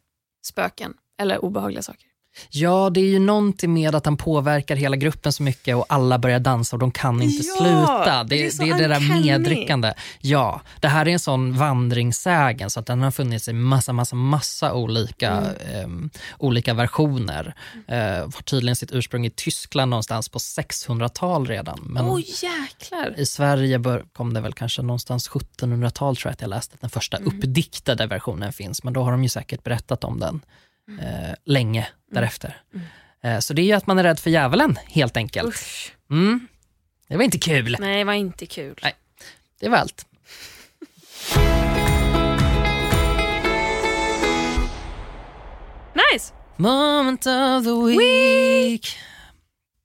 spöken 0.47 0.95
eller 1.21 1.45
obehagliga 1.45 1.83
saker. 1.83 2.10
Ja, 2.51 2.91
det 2.91 3.01
är 3.01 3.05
ju 3.05 3.19
någonting 3.19 3.75
med 3.75 3.95
att 3.95 4.05
han 4.05 4.17
påverkar 4.17 4.77
hela 4.77 4.97
gruppen 4.97 5.33
så 5.33 5.43
mycket 5.43 5.77
och 5.77 5.85
alla 5.89 6.19
börjar 6.19 6.39
dansa 6.41 6.77
och 6.77 6.81
de 6.81 6.91
kan 6.91 7.23
inte 7.23 7.47
Ja, 7.47 7.55
sluta. 7.59 8.25
Det, 8.25 8.37
det 8.37 8.47
är 8.47 8.65
det, 8.65 8.71
är 8.85 8.89
det 8.89 8.95
där 8.95 9.21
medryckande. 9.23 9.93
Ja, 10.21 10.61
det 10.81 10.89
här 10.89 11.09
är 11.09 11.13
en 11.13 11.19
sån 11.19 11.57
vandringssägen 11.59 12.71
så 12.71 12.81
att 12.81 12.87
den 12.87 13.03
har 13.03 13.11
funnits 13.11 13.49
i 13.49 13.53
massa, 13.53 13.93
massa, 13.93 14.17
massa 14.17 14.73
olika, 14.75 15.31
Mm. 15.31 15.85
ehm, 15.85 16.11
olika 16.39 16.75
versioner. 16.75 17.55
Uh, 17.91 17.95
har 18.35 18.43
tydligen 18.43 18.77
sitt 18.77 18.93
ursprung 18.93 19.27
i 19.27 19.31
Tyskland 19.31 19.91
någonstans 19.91 20.29
på 20.29 20.39
600-tal 20.39 21.47
redan. 21.47 21.79
Men 21.83 22.05
Åh 22.05 22.21
jäklar. 22.21 23.15
i 23.21 23.27
Sverige 23.27 23.79
bör, 23.79 24.05
kom 24.13 24.35
det 24.35 24.41
väl 24.41 24.53
kanske 24.53 24.83
någonstans 24.83 25.31
1700-tal 25.31 26.17
tror 26.17 26.29
jag 26.31 26.33
att 26.33 26.41
jag 26.41 26.51
läste 26.51 26.75
att 26.75 26.81
den 26.81 26.91
första 26.91 27.17
Mm. 27.17 27.29
uppdiktade 27.39 28.07
versionen 28.07 28.53
finns. 28.53 28.85
Men 28.85 28.93
då 28.93 29.03
har 29.03 29.11
de 29.13 29.23
ju 29.23 29.29
säkert 29.29 29.63
berättat 29.65 30.05
om 30.05 30.19
den. 30.21 30.41
Eh, 31.01 31.35
länge 31.45 31.89
därefter. 32.13 32.63
Eh, 33.23 33.39
så 33.39 33.55
det 33.55 33.63
är 33.63 33.67
ju 33.67 33.73
att 33.73 33.87
man 33.87 33.99
är 33.99 34.03
rädd 34.03 34.19
för 34.19 34.31
djävulen 34.31 34.79
helt 34.87 35.17
enkelt. 35.17 35.49
Usch. 35.49 35.93
Mm. 36.11 36.49
Det 37.09 37.17
var 37.17 37.25
inte 37.25 37.39
kul. 37.39 37.77
Nej, 37.81 37.99
det 37.99 38.05
var 38.05 38.13
inte 38.13 38.47
kul. 38.47 38.79
Nej. 38.83 38.95
Det 39.61 39.69
var 39.69 39.79
allt. 39.79 40.07
Nice! 45.95 46.33
Moment 46.57 47.27
of 47.27 47.65
the 47.65 47.99
week. 47.99 48.97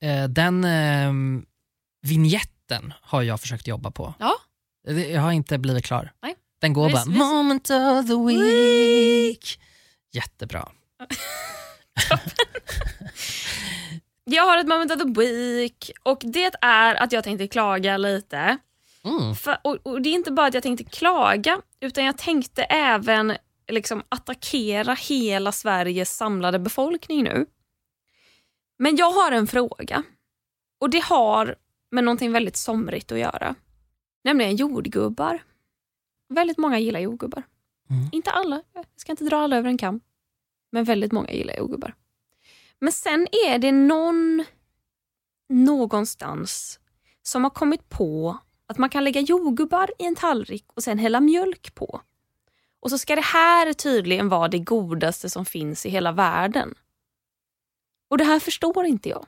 Eh, 0.01 0.23
Den 0.27 0.63
eh, 0.63 1.11
vignetten 2.01 2.93
har 3.01 3.21
jag 3.21 3.41
försökt 3.41 3.67
jobba 3.67 3.91
på. 3.91 4.13
Ja. 4.19 4.35
Jag 4.93 5.21
har 5.21 5.31
inte 5.31 5.57
blivit 5.57 5.85
klar. 5.85 6.11
Nej. 6.23 6.35
Den 6.61 6.73
går 6.73 6.87
Visst, 6.89 6.95
bara 6.95 7.05
visst. 7.05 7.17
moment 7.19 7.69
of 7.69 8.07
the 8.07 8.15
week. 8.25 9.59
Jättebra. 10.13 10.69
Jag 14.23 14.43
har 14.43 14.57
ett 14.57 14.67
moment 14.67 14.91
of 14.91 14.97
the 14.97 15.21
week 15.21 15.91
och 16.03 16.21
det 16.25 16.55
är 16.61 16.95
att 16.95 17.11
jag 17.11 17.23
tänkte 17.23 17.47
klaga 17.47 17.97
lite. 17.97 18.57
Mm. 19.03 19.35
För, 19.35 19.57
och, 19.63 19.77
och 19.83 20.01
Det 20.01 20.09
är 20.09 20.13
inte 20.13 20.31
bara 20.31 20.47
att 20.47 20.53
jag 20.53 20.63
tänkte 20.63 20.83
klaga 20.83 21.61
utan 21.79 22.05
jag 22.05 22.17
tänkte 22.17 22.63
även 22.63 23.37
liksom 23.67 24.03
attackera 24.09 24.93
hela 24.93 25.51
Sveriges 25.51 26.17
samlade 26.17 26.59
befolkning 26.59 27.23
nu. 27.23 27.45
Men 28.79 28.95
jag 28.95 29.11
har 29.11 29.31
en 29.31 29.47
fråga 29.47 30.03
och 30.79 30.89
det 30.89 31.03
har 31.03 31.55
med 31.91 32.03
någonting 32.03 32.31
väldigt 32.31 32.57
somrigt 32.57 33.11
att 33.11 33.19
göra. 33.19 33.55
Nämligen 34.23 34.55
jordgubbar. 34.55 35.43
Väldigt 36.29 36.57
många 36.57 36.79
gillar 36.79 36.99
jordgubbar. 36.99 37.43
Mm. 37.89 38.09
Inte 38.11 38.31
alla, 38.31 38.61
jag 38.73 38.85
ska 38.95 39.11
inte 39.11 39.23
dra 39.23 39.37
alla 39.37 39.57
över 39.57 39.69
en 39.69 39.77
kam. 39.77 40.01
Men 40.75 40.83
väldigt 40.83 41.11
många 41.11 41.31
gillar 41.31 41.57
jordgubbar. 41.57 41.95
Men 42.79 42.91
sen 42.91 43.27
är 43.47 43.59
det 43.59 43.71
någon 43.71 44.45
någonstans 45.49 46.79
som 47.21 47.43
har 47.43 47.51
kommit 47.51 47.89
på 47.89 48.37
att 48.67 48.77
man 48.77 48.89
kan 48.89 49.03
lägga 49.03 49.21
jordgubbar 49.21 49.91
i 49.99 50.05
en 50.05 50.15
tallrik 50.15 50.65
och 50.73 50.83
sen 50.83 50.99
hälla 50.99 51.19
mjölk 51.19 51.75
på. 51.75 52.01
Och 52.79 52.89
så 52.89 52.97
ska 52.97 53.15
det 53.15 53.21
här 53.21 53.73
tydligen 53.73 54.29
vara 54.29 54.47
det 54.47 54.59
godaste 54.59 55.29
som 55.29 55.45
finns 55.45 55.85
i 55.85 55.89
hela 55.89 56.11
världen. 56.11 56.73
Och 58.09 58.17
det 58.17 58.23
här 58.23 58.39
förstår 58.39 58.85
inte 58.85 59.09
jag. 59.09 59.25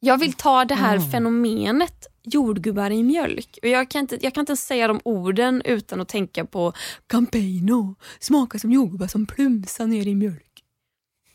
Jag 0.00 0.18
vill 0.18 0.32
ta 0.32 0.64
det 0.64 0.74
här 0.74 0.96
Mm. 0.96 1.10
fenomenet 1.10 2.06
jordgubbar 2.24 2.90
i 2.90 3.02
mjölk. 3.02 3.58
Och 3.62 3.68
jag, 3.68 3.90
kan 3.90 4.00
inte, 4.00 4.18
jag 4.22 4.34
kan 4.34 4.42
inte 4.42 4.50
ens 4.50 4.66
säga 4.66 4.88
de 4.88 5.00
orden 5.04 5.62
utan 5.64 6.00
att 6.00 6.08
tänka 6.08 6.44
på 6.44 6.72
Campino, 7.10 7.94
smakar 8.20 8.58
som 8.58 8.72
jordgubbar 8.72 9.06
som 9.06 9.26
plumsar 9.26 9.86
ner 9.86 10.06
i 10.06 10.14
mjölk. 10.14 10.42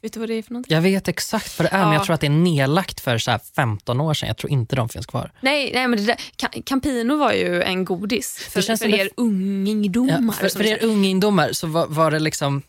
Vet 0.02 0.14
du 0.14 0.20
vad 0.20 0.30
det 0.30 0.36
är 0.36 0.44
för 0.44 0.52
någonting? 0.54 0.76
Jag 0.76 0.82
vet 0.82 1.08
exakt 1.08 1.60
vad 1.60 1.66
det 1.66 1.76
är 1.76 1.80
men 1.80 1.88
Ja. 1.88 1.94
jag 1.94 2.04
tror 2.06 2.14
att 2.14 2.22
det 2.22 2.28
är 2.28 2.30
nedlagt 2.30 3.00
för 3.00 3.18
så 3.18 3.32
här 3.32 3.40
15 3.56 4.02
år 4.02 4.14
sedan. 4.14 4.28
Jag 4.28 4.38
tror 4.38 4.52
inte 4.52 4.76
de 4.76 4.90
finns 4.90 5.06
kvar. 5.06 5.32
Nej, 5.42 5.72
nej 5.74 5.88
men 5.88 6.00
det 6.00 6.06
där, 6.06 6.16
Ca- 6.38 6.62
Campino 6.66 7.18
var 7.18 7.34
ju 7.34 7.62
en 7.62 7.86
godis 7.86 8.38
för, 8.50 8.62
känns 8.62 8.82
för 8.82 8.88
det- 8.90 8.98
er 8.98 9.10
ungdomar. 9.18 10.22
Ja, 10.28 10.32
för, 10.34 10.50
för 10.50 10.64
er 10.66 10.84
ungdomar 10.86 11.50
så 11.52 11.68
var, 11.68 11.88
var 11.88 12.12
det 12.12 12.20
liksom 12.20 12.62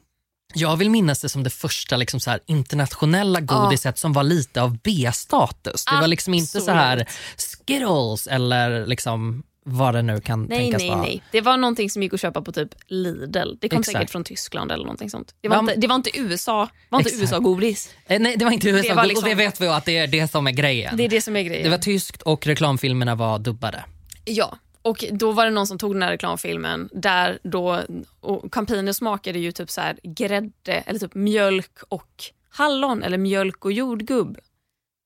jag 0.54 0.76
vill 0.76 0.90
minnas 0.90 1.20
det 1.20 1.28
som 1.28 1.42
det 1.42 1.50
första 1.50 1.96
liksom 1.96 2.20
så 2.20 2.30
här 2.30 2.40
internationella 2.46 3.40
godiset 3.40 3.98
som 3.98 4.12
var 4.12 4.22
lite 4.22 4.62
av 4.62 4.78
B-status. 4.78 5.84
Det 5.84 5.96
var 6.00 6.06
liksom 6.08 6.34
inte 6.34 6.60
så 6.60 6.70
här 6.70 7.06
Skittles 7.36 8.26
eller 8.26 8.86
liksom 8.86 9.42
vad 9.64 9.94
det 9.94 10.02
nu 10.02 10.20
kan 10.20 10.44
Nej, 10.44 10.58
tänkas 10.58 10.80
nej, 10.82 10.90
vara. 10.90 11.02
nej. 11.02 11.22
Det 11.32 11.40
var 11.40 11.56
någonting 11.56 11.90
som 11.90 12.02
gick 12.02 12.14
att 12.14 12.20
köpa 12.20 12.42
på 12.42 12.52
typ 12.52 12.68
Lidl. 12.86 13.54
Det 13.60 13.68
kom 13.68 13.78
Exakt. 13.80 13.96
säkert 13.98 14.10
från 14.10 14.24
Tyskland 14.24 14.72
eller 14.72 14.84
någonting 14.84 15.10
sånt. 15.10 15.34
Det 15.40 15.48
var, 15.48 15.56
Ja, 15.56 15.60
inte, 15.60 15.74
det 15.76 15.86
var 15.86 15.94
inte 15.94 16.18
USA, 16.18 16.68
var 16.88 16.98
inte 16.98 17.10
Exakt. 17.10 17.22
USA-godis. 17.32 17.90
Eh, 18.06 18.20
nej, 18.20 18.36
det 18.36 18.44
var 18.44 18.52
inte 18.52 18.68
USA 18.68 18.88
Det 18.88 18.94
var 18.94 19.02
och 19.02 19.08
liksom- 19.08 19.28
det 19.28 19.34
vet 19.34 19.60
vi 19.60 19.66
att 19.68 19.84
det 19.84 19.96
är 19.98 20.06
det 20.06 20.28
som 20.30 20.46
är 20.46 20.50
grejen. 20.52 20.96
Det 20.96 21.04
är 21.04 21.08
det 21.08 21.20
som 21.20 21.36
är 21.36 21.42
grejen. 21.42 21.64
Det 21.64 21.70
var 21.70 21.78
tyskt 21.78 22.22
och 22.22 22.46
reklamfilmerna 22.46 23.14
var 23.14 23.38
dubbade. 23.38 23.84
Ja, 24.24 24.56
och 24.82 25.04
då 25.12 25.32
var 25.32 25.44
det 25.44 25.50
någon 25.50 25.66
som 25.66 25.78
tog 25.78 25.94
den 25.94 26.02
här 26.02 26.10
reklamfilmen 26.10 26.88
där 26.92 27.38
då, 27.42 27.80
och 28.20 28.52
Campino 28.52 28.92
smakade 28.92 29.38
ju 29.38 29.52
typ 29.52 29.70
så 29.70 29.80
här 29.80 29.98
grädde 30.02 30.72
eller 30.72 30.98
typ 30.98 31.14
mjölk 31.14 31.78
och 31.88 32.24
hallon 32.50 33.02
eller 33.02 33.18
mjölk 33.18 33.64
och 33.64 33.72
jordgubb. 33.72 34.38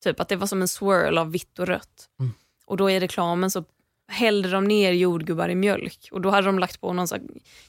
Typ 0.05 0.21
att 0.21 0.29
det 0.29 0.37
var 0.37 0.47
som 0.47 0.63
en 0.63 0.69
swirl 0.69 1.19
av 1.19 1.33
vitt 1.33 1.59
och 1.59 1.67
rött. 1.67 2.09
Mm. 2.21 2.33
Och 2.67 2.77
då 2.77 2.91
i 2.91 3.01
reklamen 3.01 3.51
så 3.51 3.65
hällde 4.09 4.51
de 4.51 4.65
ner 4.65 4.93
jordgubbar 4.93 5.49
i 5.49 5.55
mjölk 5.55 6.09
och 6.13 6.21
då 6.21 6.31
hade 6.31 6.47
de 6.47 6.59
lagt 6.59 6.81
på 6.81 6.93
någon 6.93 7.09
så 7.09 7.15
här 7.15 7.25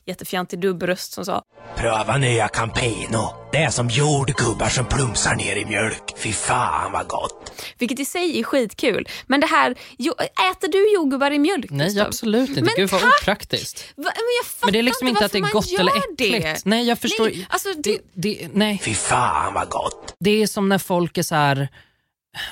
jättefjantig 0.06 0.60
dubbröst 0.60 1.14
som 1.14 1.26
sa 1.26 1.44
Pröva 1.76 2.18
nya 2.18 2.48
Campino. 2.48 3.34
Det 3.52 3.58
är 3.58 3.70
som 3.70 3.90
jordgubbar 3.90 4.70
som 4.70 4.86
plumsar 4.86 5.36
ner 5.36 5.56
i 5.56 5.66
mjölk. 5.66 6.14
Fy 6.18 6.32
fan 6.34 6.92
vad 6.92 7.08
gott. 7.08 7.52
vilket 7.78 8.00
i 8.00 8.06
sig 8.06 8.40
är 8.40 8.44
skitkul. 8.44 9.08
Men 9.28 9.40
det 9.40 9.48
här, 9.48 9.76
jo, 9.98 10.14
äter 10.52 10.68
du 10.72 10.94
jordgubbar 10.94 11.32
i 11.32 11.40
mjölk 11.40 11.72
Nej, 11.72 11.88
Gustav? 11.88 12.08
absolut 12.08 12.50
inte. 12.50 12.62
Men 12.62 12.74
Gud 12.78 12.90
vad 12.90 13.02
tack! 13.02 13.22
opraktiskt. 13.22 13.94
Va, 13.96 14.04
men 14.04 14.14
jag 14.42 14.46
fattar 14.48 14.68
Men 14.68 14.74
det 14.74 14.80
är 14.80 14.84
liksom 14.84 15.08
inte 15.08 15.26
att 15.26 15.32
det 15.32 15.38
är 15.38 15.52
gott 15.52 15.80
eller 15.80 15.92
äckligt. 15.98 16.44
Det. 16.44 16.62
Nej, 16.66 16.88
jag 16.88 17.00
förstår. 17.00 17.26
Nej, 17.26 17.48
alltså, 17.50 17.70
det, 17.74 18.00
det, 18.14 18.34
det, 18.34 18.50
nej. 18.54 18.80
Fy 18.84 18.94
fan 18.94 19.54
vad 19.54 19.70
gott. 19.70 20.16
Det 20.20 20.42
är 20.42 20.48
som 20.48 20.70
när 20.70 20.78
folk 20.78 21.18
är 21.18 21.24
så 21.24 21.36
här 21.36 21.70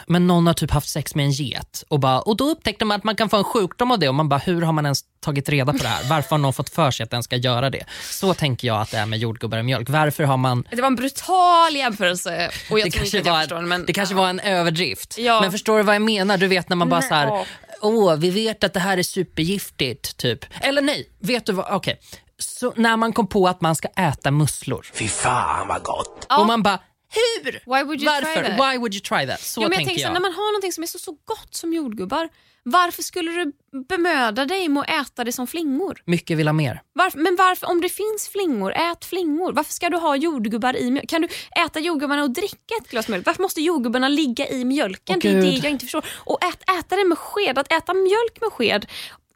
men 0.08 0.28
någon 0.28 0.48
har 0.48 0.54
typ 0.54 0.72
haft 0.72 0.90
sex 0.90 1.16
med 1.16 1.26
en 1.26 1.32
get 1.32 1.84
och, 1.88 2.00
bara, 2.00 2.22
och 2.22 2.38
då 2.38 2.44
upptäckte 2.50 2.86
man 2.86 2.98
att 2.98 3.04
man 3.04 3.16
kan 3.16 3.30
få 3.30 3.38
en 3.38 3.44
sjukdom 3.44 3.92
av 3.92 4.00
det 4.00 4.08
och 4.10 4.16
man 4.16 4.30
bara 4.30 4.38
hur 4.38 4.62
har 4.62 4.74
man 4.74 4.86
ens 4.86 5.00
tagit 5.20 5.50
reda 5.50 5.72
på 5.72 5.78
det 5.78 5.88
här? 5.88 6.10
Varför 6.10 6.30
har 6.30 6.38
någon 6.38 6.54
fått 6.54 6.70
för 6.70 6.92
sig 6.92 7.04
att 7.04 7.12
den 7.12 7.24
ska 7.24 7.36
göra 7.36 7.70
det? 7.70 7.86
Så 8.02 8.34
tänker 8.34 8.68
jag 8.68 8.82
att 8.82 8.92
det 8.92 8.98
är 8.98 9.06
med 9.06 9.20
jordgubbar 9.20 9.58
och 9.58 9.66
mjölk. 9.66 9.90
Varför 9.90 10.24
har 10.24 10.38
man 10.38 10.68
Det 10.72 10.82
var 10.82 10.88
en 10.88 10.96
brutal 10.96 11.76
jämförelse 11.76 12.52
och 12.72 12.80
jag 12.80 12.88
det 12.88 12.92
tror 12.92 13.00
kanske, 13.00 13.18
inte 13.18 13.20
att 13.20 13.26
jag 13.26 13.34
var, 13.34 13.42
förstår. 13.42 13.62
Men, 13.62 13.86
det 13.86 13.94
kanske 13.94 14.16
var 14.16 14.30
en 14.30 14.40
överdrift. 14.40 15.18
Ja. 15.18 15.42
Men 15.42 15.52
förstår 15.52 15.78
du 15.78 15.84
vad 15.84 15.96
jag 15.96 16.02
menar? 16.02 16.38
Du 16.38 16.48
vet 16.48 16.70
när 16.70 16.76
man 16.76 16.90
bara 16.90 17.00
Nej, 17.00 17.10
så 17.10 17.16
här, 17.16 17.46
åh 17.82 18.16
vi 18.16 18.30
vet 18.30 18.64
att 18.64 18.74
det 18.74 18.80
här 18.80 18.98
är 18.98 19.04
supergiftigt 19.04 20.18
typ. 20.18 20.46
Eller 20.62 20.82
nej, 20.82 21.10
vet 21.20 21.46
du 21.46 21.54
vad, 21.54 21.66
okej. 21.72 22.00
Så 22.40 22.74
när 22.76 22.98
man 22.98 23.14
kom 23.14 23.28
på 23.28 23.48
att 23.48 23.62
man 23.62 23.76
ska 23.76 23.88
äta 23.88 24.32
musslor 24.32 24.86
Fy 24.94 25.08
fan 25.08 25.68
vad 25.68 25.84
gott. 25.84 26.26
Ja. 26.30 26.40
och 26.40 26.48
man 26.48 26.64
bara 26.64 26.80
hur? 27.16 27.52
Why 27.52 27.84
would 27.84 28.02
you 28.02 28.12
Varför? 28.12 28.42
try 28.42 28.44
that? 28.44 28.60
Why 28.60 28.78
would 28.78 28.94
you 28.94 29.02
try 29.02 29.28
that? 29.28 29.42
Så 29.42 29.62
ja, 29.62 29.70
men 29.70 29.80
jag 29.80 29.88
tänker 29.88 30.02
så, 30.02 30.02
jag. 30.02 30.08
här, 30.08 30.14
när 30.14 30.22
man 30.22 30.34
har 30.34 30.52
någonting 30.52 30.72
som 30.72 30.84
är 30.84 30.88
så, 30.88 31.00
så 31.00 31.12
gott 31.12 31.56
som 31.56 31.74
jordgubbar, 31.74 32.30
varför 32.64 33.04
skulle 33.04 33.32
du 33.32 33.52
bemöda 33.90 34.46
dig 34.46 34.70
med 34.70 34.82
att 34.82 35.08
äta 35.08 35.24
det 35.24 35.32
som 35.32 35.48
flingor? 35.48 36.02
Mycket 36.06 36.38
vill 36.38 36.48
ha 36.48 36.54
mer. 36.54 36.82
Varför, 36.94 37.20
men 37.20 37.36
varför, 37.36 37.68
om 37.68 37.82
det 37.82 37.90
finns 37.90 38.30
flingor, 38.32 38.72
ät 38.72 39.06
flingor. 39.06 39.54
Varför 39.54 39.74
ska 39.74 39.90
du 39.90 39.98
ha 39.98 40.16
jordgubbar 40.16 40.76
i 40.78 40.92
mjölk? 40.92 41.10
Kan 41.10 41.22
du 41.22 41.28
äta 41.66 41.80
jordgubbarna 41.80 42.24
och 42.24 42.32
dricka 42.32 42.76
ett 42.82 42.90
glas 42.90 43.08
mjölk? 43.08 43.26
Varför 43.26 43.42
måste 43.42 43.62
jordgubbarna 43.62 44.08
ligga 44.08 44.48
i 44.48 44.66
mjölken? 44.66 45.16
Åh, 45.16 45.22
det 45.22 45.30
är 45.30 45.42
det 45.42 45.48
jag 45.48 45.72
inte 45.72 45.86
förstår. 45.86 46.06
Och 46.16 46.44
ät, 46.44 46.80
äta 46.80 46.96
det 46.96 47.06
med 47.06 47.18
sked, 47.18 47.58
att 47.58 47.74
äta 47.74 47.94
mjölk 47.94 48.42
med 48.42 48.52
sked 48.52 48.86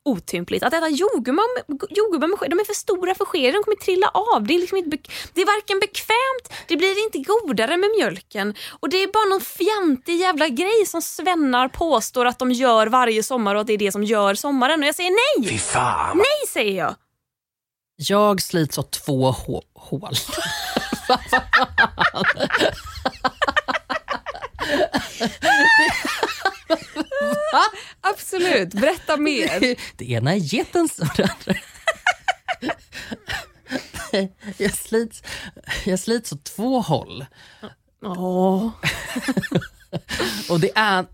otympligt. 0.10 0.64
Att 0.64 0.74
äta 0.74 0.89
jordgubbar 0.89 2.28
med, 2.28 2.39
sked, 2.39 2.49
de 2.51 2.60
är 2.60 2.66
för 2.66 2.74
stora 2.74 3.16
för 3.16 3.26
skeden, 3.26 3.53
de 3.53 3.64
kommer 3.64 3.78
trilla 3.78 4.07
av. 4.14 4.43
Det 4.47 4.53
är, 4.53 4.60
liksom 4.60 4.78
inte 4.78 4.97
det 5.34 5.41
är 5.41 5.45
varken 5.45 5.80
bekvämt, 5.80 6.66
det 6.68 6.78
blir 6.78 7.03
inte 7.03 7.20
godare 7.20 7.78
med 7.78 7.89
mjölken. 7.97 8.53
Och 8.80 8.89
det 8.89 9.03
är 9.03 9.07
bara 9.07 9.26
någon 9.30 9.41
fjantig 9.41 10.16
jävla 10.16 10.47
grej 10.47 10.86
som 10.86 11.01
svennar 11.01 11.68
påstår 11.68 12.26
att 12.26 12.39
de 12.39 12.51
gör 12.51 12.88
varje 12.88 13.24
sommar 13.24 13.55
och 13.55 13.62
att 13.62 13.68
det 13.68 13.74
är 13.74 13.78
det 13.78 13.91
som 13.91 14.03
gör 14.03 14.36
sommaren. 14.36 14.80
Och 14.82 14.88
jag 14.88 14.95
säger 14.95 15.12
nej! 15.41 15.49
Fy 15.51 15.57
fan. 15.57 16.18
Nej 16.18 16.47
säger 16.53 16.78
jag! 16.78 16.95
Jag 17.95 18.41
slits 18.41 18.78
åt 18.78 18.91
två 18.91 19.32
hå- 19.32 19.64
hål. 19.76 20.14
Absolut, 28.62 28.74
berätta 28.74 29.18
mer. 29.18 29.76
Det 29.97 30.12
ena 30.12 30.34
är 30.34 30.53
getens 30.53 30.99
och 30.99 31.07
det 31.18 31.24
andra... 31.24 31.60
Jag 34.57 34.74
slits, 34.74 35.24
jag 35.86 35.99
slits 35.99 36.32
åt 36.32 36.43
två 36.43 36.82
håll. 36.82 37.26
Åh. 38.01 38.70
Och 40.49 40.60
det, 40.60 40.72
är, 40.76 41.05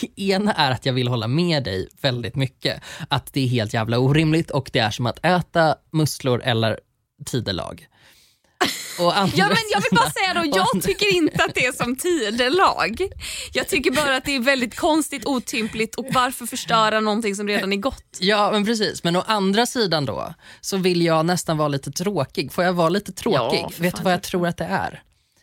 det 0.00 0.22
ena 0.22 0.52
är 0.52 0.70
att 0.70 0.86
jag 0.86 0.92
vill 0.92 1.08
hålla 1.08 1.28
med 1.28 1.64
dig 1.64 1.88
väldigt 2.00 2.34
mycket. 2.34 2.82
Att 3.08 3.32
det 3.32 3.40
är 3.40 3.46
helt 3.46 3.74
jävla 3.74 3.98
orimligt 3.98 4.50
och 4.50 4.70
det 4.72 4.78
är 4.78 4.90
som 4.90 5.06
att 5.06 5.24
äta 5.24 5.76
musslor 5.92 6.42
eller 6.42 6.80
tidelag. 7.24 7.86
Ja, 8.98 9.28
men 9.36 9.56
jag 9.70 9.80
vill 9.80 9.90
bara 9.90 10.10
säga 10.10 10.34
då, 10.34 10.58
jag 10.58 10.82
tycker 10.82 11.14
inte 11.14 11.44
att 11.44 11.54
det 11.54 11.66
är 11.66 11.72
som 11.72 11.96
tidelag. 11.96 13.08
Jag 13.52 13.68
tycker 13.68 13.90
bara 13.90 14.16
att 14.16 14.24
det 14.24 14.34
är 14.36 14.40
väldigt 14.40 14.76
konstigt, 14.76 15.26
otympligt 15.26 15.94
och 15.94 16.06
varför 16.10 16.46
förstöra 16.46 17.00
någonting 17.00 17.36
som 17.36 17.48
redan 17.48 17.72
är 17.72 17.76
gott? 17.76 18.18
Ja 18.20 18.50
men 18.52 18.64
precis, 18.64 19.04
men 19.04 19.16
å 19.16 19.24
andra 19.26 19.66
sidan 19.66 20.04
då 20.04 20.34
så 20.60 20.76
vill 20.76 21.02
jag 21.02 21.26
nästan 21.26 21.56
vara 21.56 21.68
lite 21.68 21.90
tråkig. 21.90 22.52
Får 22.52 22.64
jag 22.64 22.72
vara 22.72 22.88
lite 22.88 23.12
tråkig? 23.12 23.60
Ja, 23.62 23.70
Vet 23.78 23.96
du 23.96 24.02
vad 24.02 24.12
jag 24.12 24.22
tror 24.22 24.46
att 24.46 24.56
det 24.56 24.64
är? 24.64 25.02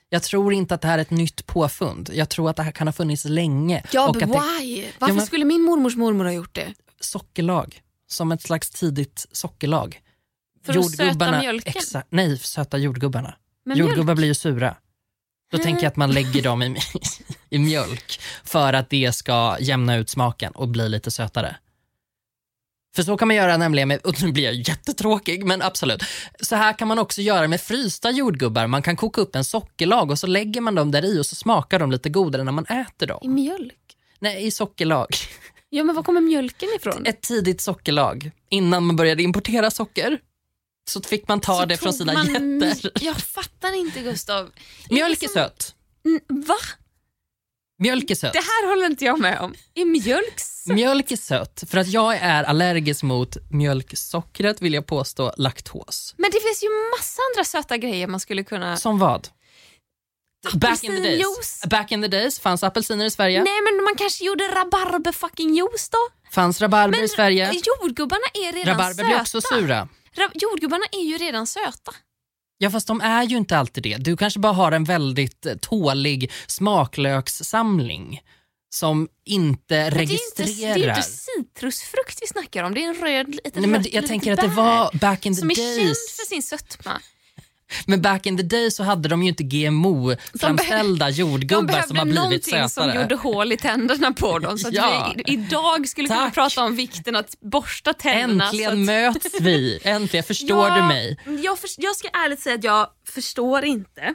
Jag 0.09 0.23
tror 0.23 0.53
inte 0.53 0.75
att 0.75 0.81
det 0.81 0.87
här 0.87 0.97
är 0.97 1.01
ett 1.01 1.09
nytt 1.09 1.45
påfund. 1.45 2.09
Jag 2.13 2.29
tror 2.29 2.49
att 2.49 2.55
det 2.55 2.63
här 2.63 2.71
kan 2.71 2.87
ha 2.87 2.91
funnits 2.91 3.25
länge. 3.25 3.83
Ja, 3.91 4.09
och 4.09 4.15
att 4.15 4.19
det 4.19 4.25
why? 4.59 4.85
Varför 4.99 5.15
men- 5.15 5.25
skulle 5.25 5.45
min 5.45 5.61
mormors 5.61 5.95
mormor 5.95 6.25
ha 6.25 6.31
gjort 6.31 6.55
det? 6.55 6.73
sockerlag, 6.99 7.81
som 8.07 8.31
ett 8.31 8.41
slags 8.41 8.69
tidigt 8.69 9.25
sockerlag. 9.31 9.99
För 10.63 10.77
att 10.77 10.91
söta 10.91 11.39
mjölken? 11.39 11.73
Exa, 11.75 12.03
nej, 12.09 12.37
söta 12.37 12.77
jordgubbarna. 12.77 13.35
Men 13.65 13.77
Jordgubbar 13.77 14.03
mjölk? 14.03 14.17
blir 14.17 14.27
ju 14.27 14.33
sura. 14.33 14.75
Då 15.51 15.57
tänker 15.57 15.83
jag 15.83 15.89
att 15.89 15.95
man 15.95 16.11
lägger 16.11 16.41
dem 16.43 16.63
i... 16.63 16.75
i 17.49 17.59
mjölk 17.59 18.19
för 18.43 18.73
att 18.73 18.89
det 18.89 19.15
ska 19.15 19.57
jämna 19.59 19.95
ut 19.95 20.09
smaken 20.09 20.51
och 20.51 20.67
bli 20.67 20.89
lite 20.89 21.11
sötare. 21.11 21.55
För 22.95 23.03
så 23.03 23.17
kan 23.17 23.27
man 23.27 23.37
göra 23.37 23.57
nämligen 23.57 23.87
med, 23.87 23.99
och 24.05 24.21
nu 24.23 24.31
blir 24.31 24.43
jag 24.43 24.53
jättetråkig, 24.53 25.45
men 25.45 25.61
absolut. 25.61 26.03
Så 26.41 26.55
här 26.55 26.73
kan 26.73 26.87
man 26.87 26.99
också 26.99 27.21
göra 27.21 27.47
med 27.47 27.61
frysta 27.61 28.11
jordgubbar. 28.11 28.67
Man 28.67 28.81
kan 28.81 28.95
koka 28.95 29.21
upp 29.21 29.35
en 29.35 29.43
sockerlag 29.43 30.11
och 30.11 30.19
så 30.19 30.27
lägger 30.27 30.61
man 30.61 30.75
dem 30.75 30.91
där 30.91 31.05
i 31.05 31.19
och 31.19 31.25
så 31.25 31.35
smakar 31.35 31.79
de 31.79 31.91
lite 31.91 32.09
godare 32.09 32.43
när 32.43 32.51
man 32.51 32.65
äter 32.65 33.07
dem. 33.07 33.19
I 33.23 33.27
mjölk? 33.27 33.77
Nej, 34.19 34.45
i 34.45 34.51
sockerlag. 34.51 35.07
Ja, 35.69 35.83
men 35.83 35.95
var 35.95 36.03
kommer 36.03 36.21
mjölken 36.21 36.69
ifrån? 36.75 37.05
Ett 37.05 37.21
tidigt 37.21 37.61
sockerlag 37.61 38.31
innan 38.49 38.85
man 38.85 38.95
började 38.95 39.23
importera 39.23 39.71
socker. 39.71 40.19
Så 40.91 41.01
fick 41.01 41.27
man 41.27 41.39
ta 41.41 41.59
Så 41.59 41.65
det 41.65 41.77
från 41.77 41.93
sina 41.93 42.13
man- 42.13 42.59
getter. 42.61 42.91
Jag 43.01 43.17
fattar 43.17 43.73
inte 43.73 43.99
Gustav. 43.99 44.51
Mjölk 44.89 45.23
är 45.23 45.27
sött. 45.27 45.75
Mm, 46.05 46.21
Va? 46.47 46.55
Mjölk 47.79 48.11
är 48.11 48.15
sött. 48.15 48.33
Det 48.33 48.39
här 48.39 48.67
håller 48.69 48.85
inte 48.85 49.05
jag 49.05 49.19
med 49.19 49.39
om. 49.39 49.53
Är 49.75 49.85
mjölk 49.85 50.39
sött? 50.39 50.75
Mjölk 50.75 51.11
är 51.11 51.17
sött 51.17 51.63
för 51.67 51.77
att 51.77 51.87
jag 51.87 52.15
är 52.15 52.43
allergisk 52.43 53.03
mot 53.03 53.37
mjölksockret 53.51 54.61
vill 54.61 54.73
jag 54.73 54.85
påstå, 54.85 55.33
laktos. 55.37 56.13
Men 56.17 56.31
det 56.31 56.39
finns 56.39 56.63
ju 56.63 56.67
massa 56.97 57.21
andra 57.31 57.43
söta 57.45 57.77
grejer 57.77 58.07
man 58.07 58.19
skulle 58.19 58.43
kunna... 58.43 58.77
Som 58.77 58.99
vad? 58.99 59.27
Back 60.53 60.83
in 60.83 60.91
the 60.91 60.97
days. 60.97 61.05
Apelsinjuice. 61.05 61.65
Back 61.69 61.91
in 61.91 62.01
the 62.01 62.07
days 62.07 62.39
fanns 62.39 62.63
apelsiner 62.63 63.05
i 63.05 63.11
Sverige. 63.11 63.43
Nej 63.43 63.61
men 63.61 63.83
man 63.83 63.95
kanske 63.95 64.25
gjorde 64.25 64.43
rabarber 64.43 65.11
fucking 65.11 65.55
juice 65.55 65.89
då? 65.89 65.97
Fanns 66.31 66.61
rabarber 66.61 67.03
i 67.03 67.07
Sverige. 67.07 67.51
Jordgubbarna 67.81 68.25
är 68.33 68.53
redan 68.53 68.73
Rabarber 68.73 68.93
söta. 68.93 69.07
blir 69.07 69.21
också 69.21 69.41
sura. 69.41 69.87
Jordgubbarna 70.33 70.83
är 70.91 71.03
ju 71.03 71.17
redan 71.17 71.47
söta. 71.47 71.91
Ja 72.57 72.69
fast 72.69 72.87
de 72.87 73.01
är 73.01 73.23
ju 73.23 73.37
inte 73.37 73.57
alltid 73.57 73.83
det. 73.83 73.97
Du 73.97 74.17
kanske 74.17 74.39
bara 74.39 74.53
har 74.53 74.71
en 74.71 74.83
väldigt 74.83 75.45
eh, 75.45 75.55
tålig 75.55 76.31
smaklökssamling 76.47 78.21
som 78.73 79.07
inte 79.25 79.59
Det 79.67 79.75
är, 79.75 79.85
inte, 79.87 79.99
registrerar. 80.01 80.75
det 80.77 80.85
är 80.85 80.97
inte 80.97 81.01
citrusfrukt 81.03 82.17
vi 82.21 82.27
snackar 82.27 82.63
om. 82.63 82.73
Det 82.73 82.83
är 82.83 82.87
en 82.89 82.95
röd 82.95 83.27
liten 83.27 83.51
Nej, 83.61 83.69
men 83.71 83.83
rött 83.83 83.93
jag 83.93 84.07
tänker 84.07 84.33
att 84.33 84.39
det 84.41 84.47
var 84.47 84.97
back 84.97 85.25
in 85.25 85.35
the 85.35 85.39
Som 85.39 85.51
är 85.51 85.55
känd 85.55 85.77
days. 85.87 86.15
för 86.19 86.25
sin 86.25 86.43
sötma. 86.43 87.01
Men 87.85 88.01
back 88.01 88.25
in 88.25 88.37
the 88.37 88.43
days 88.43 88.75
så 88.75 88.83
hade 88.83 89.09
de 89.09 89.23
ju 89.23 89.29
inte 89.29 89.43
GMO-framställda 89.43 91.05
De 91.05 91.11
jordgubbar 91.11 91.81
som 91.87 91.97
har 91.97 92.05
behövde 92.05 92.11
blivit 92.11 92.15
någonting 92.51 92.69
som 92.69 92.83
sötare. 92.83 93.01
gjorde 93.01 93.15
hål 93.15 93.51
i 93.51 93.57
tänderna 93.57 94.11
på 94.13 94.39
dem. 94.39 94.57
Så 94.57 94.69
Ja. 94.71 95.13
vi 95.25 95.33
idag 95.33 95.87
skulle 95.87 96.07
kunna 96.07 96.19
Tack. 96.19 96.33
prata 96.33 96.63
om 96.63 96.75
vikten 96.75 97.15
att 97.15 97.35
borsta 97.41 97.93
tänderna. 97.93 98.43
Äntligen 98.45 98.71
att, 98.71 98.77
möts 98.77 99.27
vi. 99.41 99.79
Äntligen 99.83 100.23
förstår 100.23 100.67
Ja, 100.67 100.75
du 100.75 100.83
mig. 100.83 101.17
Jag, 101.43 101.59
för, 101.59 101.69
jag 101.77 101.95
ska 101.95 102.07
ärligt 102.07 102.39
säga 102.41 102.55
att 102.55 102.63
jag 102.63 102.87
förstår 103.09 103.63
inte. 103.65 104.13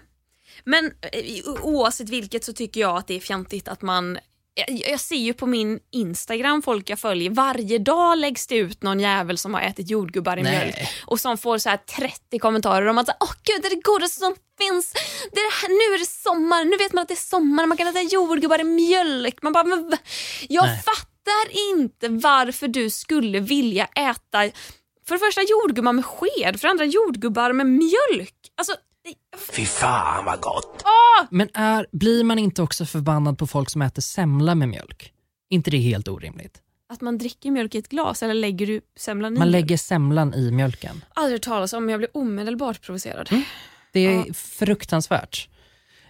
Men 0.65 0.85
eh, 0.87 1.53
oavsett 1.63 2.09
vilket 2.09 2.45
så 2.45 2.53
tycker 2.53 2.81
jag 2.81 2.97
att 2.97 3.07
det 3.07 3.15
är 3.17 3.21
fjantigt 3.21 3.69
att 3.69 3.83
man 3.83 4.19
jag, 4.57 4.83
jag 4.91 5.01
ser 5.01 5.17
ju 5.17 5.33
på 5.33 5.47
min 5.47 5.81
Instagram 5.93 6.63
folk 6.63 6.91
jag 6.91 6.99
följer, 6.99 7.31
varje 7.31 7.79
dag 7.79 8.19
läggs 8.19 8.47
det 8.47 8.57
ut 8.57 8.83
någon 8.83 9.01
jävel 9.01 9.39
som 9.39 9.55
har 9.55 9.61
ätit 9.61 9.91
jordgubbar 9.91 10.37
i 10.37 10.43
Nej. 10.43 10.53
mjölk 10.59 10.89
och 11.07 11.21
som 11.21 11.39
får 11.39 11.59
så 11.59 11.69
här 11.69 11.77
30 11.77 12.39
kommentarer 12.39 12.87
om 12.87 12.99
att 12.99 13.09
åh 13.21 13.33
gud 13.43 13.63
det 13.63 13.69
är 13.69 13.77
det 13.77 13.83
godaste 13.83 14.19
som 14.19 14.35
finns. 14.59 14.93
Det 15.33 15.41
är 15.41 15.69
nu 15.69 15.95
är 15.95 15.99
det 15.99 16.07
sommar, 16.07 16.65
nu 16.65 16.77
vet 16.77 16.93
man 16.93 17.03
att 17.03 17.09
det 17.09 17.15
är 17.15 17.29
sommar, 17.29 17.67
man 17.67 17.77
kan 17.77 17.87
äta 17.87 18.01
jordgubbar 18.01 18.61
i 18.61 18.65
mjölk. 18.65 19.43
Man 19.43 19.53
bara, 19.53 19.65
men, 19.65 19.97
jag 20.49 20.65
Nej. 20.65 20.83
fattar 20.85 21.73
inte 21.73 22.09
varför 22.09 22.69
du 22.69 22.91
skulle 22.91 23.41
vilja 23.41 23.85
äta 23.85 24.51
för 25.07 25.15
det 25.15 25.19
första 25.19 25.43
jordgubbar 25.43 25.93
med 25.93 26.05
sked, 26.05 26.61
för 26.61 26.69
det 26.69 26.71
andra 26.71 26.85
jordgubbar 26.85 27.53
med 27.53 27.67
mjölk. 27.67 28.35
Alltså, 28.57 28.77
Fy 29.53 29.65
fan 29.67 30.25
vad 30.25 30.41
gott. 30.41 30.85
Men 31.31 31.49
är, 31.55 31.87
blir 31.93 32.25
man 32.25 32.39
inte 32.39 32.63
också 32.63 32.87
förbannad 32.87 33.39
på 33.39 33.47
folk 33.47 33.71
som 33.71 33.83
äter 33.83 34.03
semla 34.03 34.55
med 34.55 34.69
mjölk? 34.69 35.13
inte 35.51 35.71
det 35.71 35.79
helt 35.79 36.09
orimligt? 36.09 36.63
att 36.89 37.01
man 37.01 37.19
dricker 37.19 37.51
mjölk 37.51 37.75
i 37.75 37.79
ett 37.79 37.89
glas 37.89 38.23
eller 38.23 38.35
lägger 38.35 38.67
du 38.67 38.81
semlan 38.97 39.37
i 39.37 39.39
Man 39.39 39.51
mjölk? 39.51 39.63
lägger 39.63 39.77
semlan 39.77 40.35
i 40.35 40.51
mjölken. 40.51 41.05
Aldrig 41.15 41.43
talas 41.43 41.73
om, 41.73 41.85
men 41.85 41.93
jag 41.93 42.01
blir 42.01 42.17
omedelbart 42.17 42.83
provocerad. 42.83 43.29
Det 43.93 44.07
är 44.07 44.33
fruktansvärt. 44.33 45.49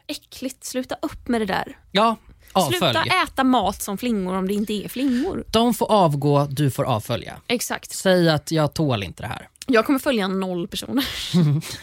Äckligt, 0.07 0.65
sluta 0.65 0.97
upp 1.03 1.29
med 1.29 1.41
det 1.41 1.45
där. 1.47 1.79
Ja, 1.93 2.17
avfölj. 2.53 2.79
Sluta 2.79 3.03
äta 3.03 3.45
mat 3.45 3.83
som 3.83 3.99
flingor 3.99 4.35
om 4.35 4.49
det 4.49 4.55
inte 4.55 4.73
är 4.73 4.89
flingor. 4.89 5.45
De 5.49 5.75
får 5.75 5.93
avgå, 5.93 6.47
du 6.51 6.71
får 6.71 6.85
avfölja. 6.85 7.37
Exakt. 7.47 7.91
Säg 7.93 8.29
att 8.31 8.51
jag 8.51 8.75
tål 8.75 9.03
inte 9.03 9.23
det 9.23 9.29
här. 9.29 9.49
Jag 9.67 9.87
kommer 9.87 9.99
följa 9.99 10.29
noll 10.29 10.69
personer. 10.69 11.05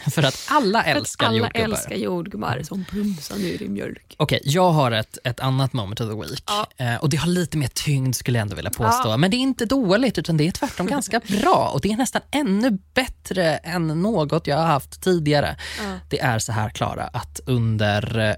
För 0.10 0.22
att 0.22 0.46
alla 0.48 0.82
För 0.82 0.90
att 0.90 0.96
älskar 0.96 1.26
alla 1.26 1.36
jordgubbar. 1.36 1.64
älskar 1.68 1.96
jordgubbar 1.96 2.60
som 2.62 2.84
plumsar 2.84 3.36
ner 3.36 3.62
i 3.62 3.68
mjölk. 3.68 4.14
Okej, 4.18 4.40
jag 4.44 4.70
har 4.70 4.90
ett, 4.92 5.18
ett 5.24 5.40
annat 5.40 5.72
moment 5.72 6.00
of 6.00 6.10
the 6.10 6.16
week. 6.16 6.42
Ja. 6.46 6.66
Eh, 6.76 6.96
och 6.96 7.08
Det 7.10 7.16
har 7.16 7.26
lite 7.26 7.56
mer 7.56 7.68
tyngd 7.74 8.16
skulle 8.16 8.38
jag 8.38 8.42
ändå 8.42 8.56
vilja 8.56 8.70
påstå. 8.70 9.16
Men 9.16 9.30
det 9.30 9.36
är 9.36 9.38
inte 9.38 9.66
dåligt 9.66 10.18
utan 10.18 10.36
det 10.36 10.46
är 10.46 10.50
tvärtom 10.52 10.86
ganska 10.96 11.20
bra. 11.28 11.70
Och 11.74 11.80
Det 11.80 11.92
är 11.92 11.96
nästan 11.96 12.22
ännu 12.30 12.78
bättre 12.94 13.56
än 13.56 13.86
något 14.02 14.46
jag 14.46 14.56
har 14.56 14.66
haft 14.66 15.02
tidigare. 15.02 15.56
Ja. 15.78 15.98
Det 16.10 16.20
är 16.20 16.38
så 16.38 16.52
här 16.52 16.70
Klara, 16.70 17.04
att 17.04 17.40
under 17.46 18.18
eh, 18.30 18.34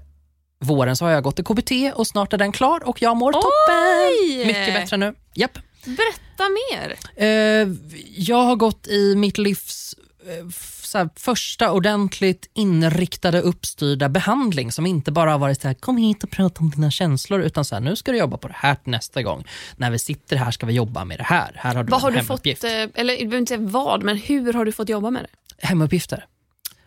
våren 0.59 0.95
så 0.95 1.05
har 1.05 1.11
jag 1.11 1.23
gått 1.23 1.39
i 1.39 1.43
KBT 1.43 1.71
och 1.95 2.07
snart 2.07 2.33
är 2.33 2.37
den 2.37 2.51
klar 2.51 2.87
och 2.87 3.01
jag 3.01 3.17
mår 3.17 3.31
toppen. 3.33 4.47
Mycket 4.47 4.73
bättre 4.73 4.97
nu. 4.97 5.15
Japp. 5.33 5.57
Berätta 5.85 6.21
mer. 6.43 6.95
Eh, 7.15 7.67
jag 8.15 8.43
har 8.43 8.55
gått 8.55 8.87
i 8.87 9.15
mitt 9.15 9.37
livs 9.37 9.95
eh, 10.27 10.45
här, 10.93 11.09
första 11.15 11.71
ordentligt 11.71 12.49
inriktade 12.53 13.41
uppstyrda 13.41 14.09
behandling 14.09 14.71
som 14.71 14.85
inte 14.85 15.11
bara 15.11 15.31
har 15.31 15.39
varit 15.39 15.61
så 15.61 15.67
här, 15.67 15.75
kom 15.75 15.97
hit 15.97 16.23
och 16.23 16.31
prata 16.31 16.59
om 16.59 16.69
dina 16.69 16.91
känslor 16.91 17.41
utan 17.41 17.65
så 17.65 17.75
här, 17.75 17.81
nu 17.81 17.95
ska 17.95 18.11
du 18.11 18.17
jobba 18.17 18.37
på 18.37 18.47
det 18.47 18.55
här 18.57 18.75
till 18.75 18.91
nästa 18.91 19.21
gång. 19.23 19.43
När 19.77 19.91
vi 19.91 19.99
sitter 19.99 20.35
här 20.35 20.51
ska 20.51 20.65
vi 20.65 20.73
jobba 20.73 21.05
med 21.05 21.19
det 21.19 21.23
här. 21.23 21.51
Här 21.55 21.75
har 21.75 21.83
du 21.83 21.91
Vad 21.91 21.99
en 21.99 22.03
har 22.03 22.11
du 22.11 22.23
fått, 22.23 22.45
eh, 22.45 22.71
eller 22.71 23.17
du 23.17 23.25
behöver 23.25 23.37
inte 23.37 23.49
säga 23.49 23.67
vad, 23.67 24.03
men 24.03 24.17
hur 24.17 24.53
har 24.53 24.65
du 24.65 24.71
fått 24.71 24.89
jobba 24.89 25.11
med 25.11 25.23
det? 25.23 25.67
Hemuppgifter. 25.67 26.25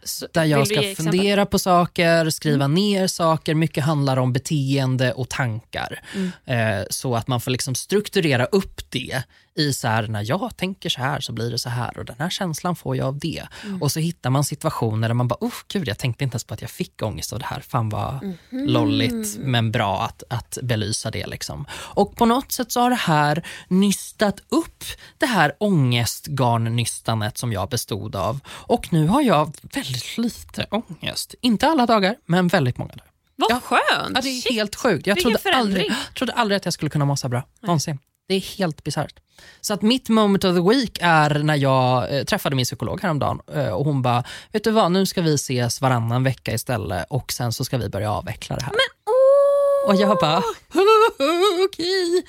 Så, 0.03 0.27
Där 0.33 0.45
jag 0.45 0.67
ska 0.67 0.95
fundera 0.95 1.47
på 1.47 1.59
saker, 1.59 2.31
skriva 2.31 2.67
ner 2.67 3.07
saker. 3.07 3.55
Mycket 3.55 3.85
handlar 3.85 4.17
om 4.17 4.33
beteende 4.33 5.13
och 5.13 5.29
tankar. 5.29 6.03
Eh, 6.47 6.83
så 6.91 7.17
att 7.17 7.29
man 7.29 7.41
får 7.41 7.51
liksom 7.51 7.75
strukturera 7.75 8.45
upp 8.45 8.91
det 8.91 9.23
i 9.61 9.73
så 9.73 9.89
här, 9.89 10.07
när 10.07 10.23
jag 10.29 10.57
tänker 10.57 10.89
så 10.89 11.01
här 11.01 11.21
så 11.21 11.33
blir 11.33 11.51
det 11.51 11.59
så 11.59 11.69
här 11.69 11.99
och 11.99 12.05
den 12.05 12.17
här 12.19 12.31
känslan 12.31 12.77
får 12.77 12.97
jag 12.97 13.07
av 13.07 13.19
det. 13.19 13.43
Och 13.81 13.93
så 13.93 14.01
hittar 14.01 14.31
man 14.31 14.45
situationer 14.45 15.09
där 15.09 15.15
man 15.15 15.29
bara, 15.29 15.37
oh, 15.41 15.53
gud 15.69 15.89
jag 15.89 15.99
tänkte 15.99 16.25
inte 16.25 16.35
ens 16.35 16.45
på 16.45 16.55
att 16.55 16.61
jag 16.61 16.71
fick 16.71 17.03
ångest 17.03 17.33
av 17.33 17.39
det 17.39 17.45
här. 17.45 17.61
Fan 17.61 17.89
vad 17.89 18.35
lolligt 18.51 19.39
men 19.39 19.73
bra 19.73 20.03
att, 20.03 20.23
att 20.31 20.59
belysa 20.63 21.11
det. 21.11 21.27
Liksom. 21.27 21.67
Och 21.73 22.17
på 22.17 22.27
något 22.27 22.53
sätt 22.53 22.73
så 22.73 22.81
har 22.81 22.91
det 22.91 22.97
här 22.97 23.47
nystat 23.69 24.41
upp 24.49 24.85
det 25.19 25.27
här 25.27 25.53
ångestgarnnystanet 25.59 27.39
som 27.39 27.53
jag 27.53 27.69
bestod 27.69 28.17
av. 28.17 28.41
Och 28.49 28.93
nu 28.93 29.07
har 29.07 29.23
jag 29.23 29.55
väldigt 29.75 30.19
lite 30.19 30.67
ångest. 30.71 31.35
Inte 31.41 31.67
alla 31.67 31.87
dagar, 31.87 32.17
men 32.27 32.49
väldigt 32.49 32.79
många 32.79 32.93
dagar. 32.93 33.11
Vad 33.37 33.51
Ja. 33.51 33.61
skönt! 33.61 34.13
Ja, 34.15 34.21
det 34.21 34.29
är 34.29 34.41
Shit. 34.41 34.53
helt 34.53 34.75
sjukt. 34.77 35.07
Jag 35.07 35.19
trodde 35.19 35.39
aldrig, 35.55 35.93
trodde 36.17 36.33
aldrig 36.33 36.57
att 36.57 36.65
jag 36.65 36.75
skulle 36.75 36.91
kunna 36.91 37.05
må 37.05 37.17
så 37.17 37.29
bra. 37.29 37.43
Någonsin. 37.61 37.99
Det 38.31 38.35
är 38.37 38.41
helt 38.59 38.85
bisarrt. 38.85 39.15
Så 39.61 39.75
att 39.75 39.83
mitt 39.83 40.09
moment 40.09 40.45
of 40.45 40.57
the 40.57 40.61
week 40.63 40.99
är 41.03 41.39
när 41.39 41.57
jag 41.57 42.17
eh, 42.19 42.25
träffade 42.25 42.57
min 42.57 42.65
psykolog 42.65 43.03
häromdagen 43.03 43.41
eh, 43.55 43.69
och 43.69 43.85
hon 43.85 44.03
bara, 44.03 44.25
vet 44.53 44.65
du 44.65 44.71
vad, 44.71 44.93
nu 44.93 45.07
ska 45.07 45.23
vi 45.23 45.35
ses 45.35 45.81
varannan 45.81 46.25
vecka 46.25 46.53
istället 46.55 47.07
och 47.11 47.33
sen 47.33 47.53
så 47.53 47.65
ska 47.65 47.79
vi 47.79 47.89
börja 47.89 48.13
avveckla 48.13 48.57
det 48.57 48.63
här. 48.65 48.73
Åh! 49.07 49.91
Och 49.91 50.01
jag 50.01 50.19
bara, 50.19 50.43
okej. 51.69 52.23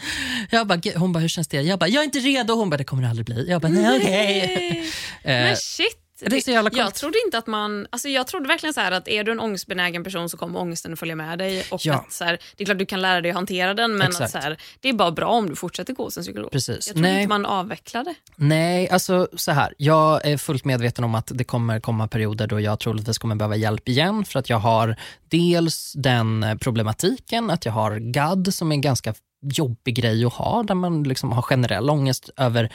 Jag 0.51 0.67
bara, 0.67 0.77
"Gud." 0.77 0.95
Hon 0.95 1.13
bara, 1.13 1.19
hur 1.19 1.27
känns 1.27 1.47
det? 1.47 1.61
Jag 1.61 1.79
bara, 1.79 1.87
jag 1.89 2.01
är 2.01 2.05
inte 2.05 2.19
redo. 2.19 2.53
Hon 2.53 2.69
bara, 2.69 2.77
det 2.77 2.83
kommer 2.83 3.03
det 3.03 3.09
aldrig 3.09 3.25
bli. 3.25 3.49
Jag 3.49 3.61
bara, 3.61 3.71
nej 3.71 3.97
okej. 3.99 4.91
Men 5.23 5.47
Eh, 5.51 5.55
shit. 5.55 5.97
Det 6.29 6.37
är 6.37 6.41
så 6.41 6.51
jävla 6.51 6.69
jag 6.73 6.93
trodde 6.95 7.17
inte 7.25 7.37
att 7.37 7.47
man, 7.47 7.87
alltså 7.89 8.09
jag 8.09 8.27
trodde 8.27 8.47
verkligen 8.47 8.73
så 8.73 8.81
att 8.81 9.07
är 9.07 9.23
du 9.23 9.31
en 9.31 9.39
ångestbenägen 9.39 10.03
person 10.03 10.29
så 10.29 10.37
kommer 10.37 10.59
ångesten 10.59 10.97
följa 10.97 11.15
med 11.15 11.39
dig. 11.39 11.63
Och 11.71 11.81
Ja. 11.85 11.93
att 11.95 12.13
så 12.13 12.23
här, 12.23 12.39
det 12.55 12.63
är 12.63 12.65
klart 12.65 12.77
du 12.77 12.85
kan 12.85 13.01
lära 13.01 13.21
dig 13.21 13.31
att 13.31 13.35
hantera 13.35 13.73
den 13.73 13.97
men 13.97 14.07
Exakt. 14.07 14.21
att 14.23 14.31
så 14.31 14.37
här, 14.37 14.57
det 14.79 14.89
är 14.89 14.93
bara 14.93 15.11
bra 15.11 15.27
om 15.27 15.49
du 15.49 15.55
fortsätter 15.55 15.93
gå 15.93 16.03
hos 16.03 16.17
en 16.17 16.23
psykolog. 16.23 16.51
Precis. 16.51 16.87
Jag 16.87 16.97
Nej. 17.01 17.15
inte 17.21 17.29
man 17.29 17.45
avvecklade. 17.45 18.15
Nej, 18.35 18.89
alltså 18.89 19.27
så 19.33 19.51
här. 19.51 19.73
Jag 19.77 20.25
är 20.25 20.37
fullt 20.37 20.65
medveten 20.65 21.03
om 21.03 21.15
att 21.15 21.31
det 21.33 21.43
kommer 21.43 21.79
komma 21.79 22.07
perioder 22.07 22.47
då 22.47 22.59
jag 22.59 22.79
troligtvis 22.79 23.17
kommer 23.17 23.35
behöva 23.35 23.55
hjälp 23.55 23.89
igen 23.89 24.25
för 24.25 24.39
att 24.39 24.49
jag 24.49 24.57
har 24.57 24.95
dels 25.29 25.93
den 25.95 26.59
problematiken 26.61 27.49
att 27.49 27.65
jag 27.65 27.73
har 27.73 27.95
GAD 27.97 28.53
som 28.53 28.71
är 28.71 28.75
ganska 28.77 29.13
jobbig 29.41 29.95
grej 29.95 30.25
att 30.25 30.33
ha 30.33 30.63
där 30.63 30.75
man 30.75 31.03
liksom 31.03 31.31
har 31.31 31.41
generell 31.41 31.89
ångest 31.89 32.29
över 32.37 32.71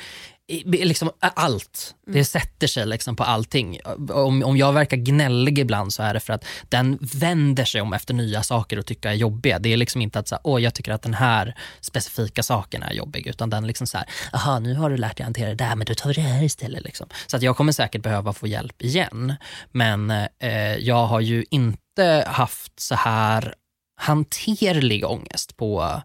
liksom 0.64 1.10
allt. 1.20 1.94
Det 2.06 2.24
sätter 2.24 2.66
sig 2.66 2.86
liksom 2.86 3.16
på 3.16 3.24
allting. 3.24 3.80
Om, 4.10 4.42
om 4.42 4.56
jag 4.56 4.72
verkar 4.72 4.96
gnällig 4.96 5.58
ibland 5.58 5.92
så 5.92 6.02
är 6.02 6.14
det 6.14 6.20
för 6.20 6.32
att 6.32 6.44
den 6.68 6.98
vänder 7.00 7.64
sig 7.64 7.80
om 7.80 7.92
efter 7.92 8.14
nya 8.14 8.42
saker 8.42 8.78
och 8.78 8.86
tycker 8.86 9.08
är 9.08 9.14
jobbiga. 9.14 9.58
Det 9.58 9.72
är 9.72 9.76
liksom 9.76 10.02
inte 10.02 10.18
att 10.18 10.28
så 10.28 10.34
här, 10.34 10.40
Åh, 10.44 10.62
jag 10.62 10.74
tycker 10.74 10.92
att 10.92 11.02
den 11.02 11.14
här 11.14 11.56
specifika 11.80 12.42
saken 12.42 12.82
är 12.82 12.92
jobbig 12.92 13.26
utan 13.26 13.50
den 13.50 13.66
liksom 13.66 13.86
så 13.86 13.98
här, 13.98 14.06
aha 14.32 14.58
nu 14.58 14.74
har 14.74 14.90
du 14.90 14.96
lärt 14.96 15.16
dig 15.16 15.24
hantera 15.24 15.48
det 15.48 15.54
där 15.54 15.76
men 15.76 15.86
då 15.86 15.94
tar 15.94 16.08
vi 16.08 16.14
det 16.14 16.20
här 16.20 16.42
istället. 16.42 16.84
Liksom. 16.84 17.06
Så 17.26 17.36
att 17.36 17.42
jag 17.42 17.56
kommer 17.56 17.72
säkert 17.72 18.02
behöva 18.02 18.32
få 18.32 18.46
hjälp 18.46 18.82
igen. 18.82 19.34
Men 19.72 20.10
eh, 20.38 20.76
jag 20.76 21.06
har 21.06 21.20
ju 21.20 21.44
inte 21.50 22.24
haft 22.26 22.80
så 22.80 22.94
här 22.94 23.54
hanterlig 23.96 25.04
ångest 25.04 25.56
på, 25.56 26.02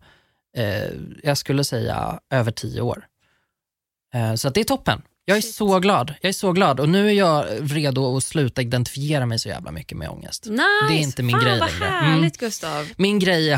eh, 0.57 0.89
jag 1.23 1.37
skulle 1.37 1.63
säga, 1.63 2.19
över 2.29 2.51
tio 2.51 2.81
år. 2.81 3.05
Eh, 4.13 4.35
så 4.35 4.47
att 4.47 4.53
det 4.53 4.59
är 4.59 4.63
toppen. 4.65 5.01
Jag 5.25 5.37
är 5.37 5.41
Shit. 5.41 5.55
så 5.55 5.79
glad. 5.79 6.13
Jag 6.21 6.29
är 6.29 6.33
så 6.33 6.51
glad 6.51 6.79
och 6.79 6.89
nu 6.89 7.07
är 7.09 7.13
jag 7.13 7.45
redo 7.61 8.17
att 8.17 8.23
sluta 8.23 8.61
identifiera 8.61 9.25
mig 9.25 9.39
så 9.39 9.49
jävla 9.49 9.71
mycket 9.71 9.97
med 9.97 10.09
ångest. 10.09 10.45
Nice. 10.45 10.63
Det 10.89 10.93
är 10.95 10.99
inte 10.99 11.23
min 11.23 11.35
Fan, 11.35 11.43
grej 11.45 11.59
vad 11.59 11.69
längre. 11.79 11.85
härligt 11.91 12.37
Gustav. 12.37 12.89
Min 12.97 13.19
grej 13.19 13.49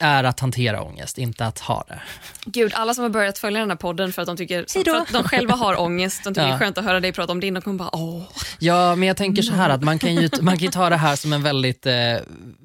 är- 0.00 0.24
att 0.24 0.40
hantera 0.40 0.82
ångest, 0.82 1.18
inte 1.18 1.46
att 1.46 1.58
ha 1.58 1.84
det. 1.88 2.00
Gud, 2.44 2.72
alla 2.74 2.94
som 2.94 3.02
har 3.02 3.08
börjat 3.10 3.38
följa 3.38 3.60
den 3.60 3.70
här 3.70 3.76
podden 3.76 4.12
för 4.12 4.22
att 4.22 4.26
de, 4.26 4.36
tycker, 4.36 4.64
för 4.84 4.96
att 5.00 5.12
de 5.12 5.24
själva 5.24 5.54
har 5.54 5.80
ångest, 5.80 6.24
de 6.24 6.30
tycker 6.34 6.42
Ja. 6.42 6.48
det 6.48 6.54
är 6.54 6.58
skönt 6.58 6.78
att 6.78 6.84
höra 6.84 7.00
dig 7.00 7.12
prata 7.12 7.32
om 7.32 7.40
din, 7.40 7.54
de 7.54 7.60
kommer 7.62 7.78
bara 7.78 7.94
åh. 7.96 8.22
Ja, 8.58 8.94
men 8.96 9.08
jag 9.08 9.16
tänker 9.16 9.42
så 9.42 9.52
här 9.54 9.70
att 9.70 9.82
man 9.82 9.98
kan 9.98 10.14
ju, 10.14 10.28
man 10.40 10.56
kan 10.56 10.64
ju 10.64 10.70
ta 10.70 10.90
det 10.90 10.96
här 10.96 11.16
som 11.16 11.32
en 11.32 11.42
väldigt, 11.42 11.86
eh, 11.86 12.16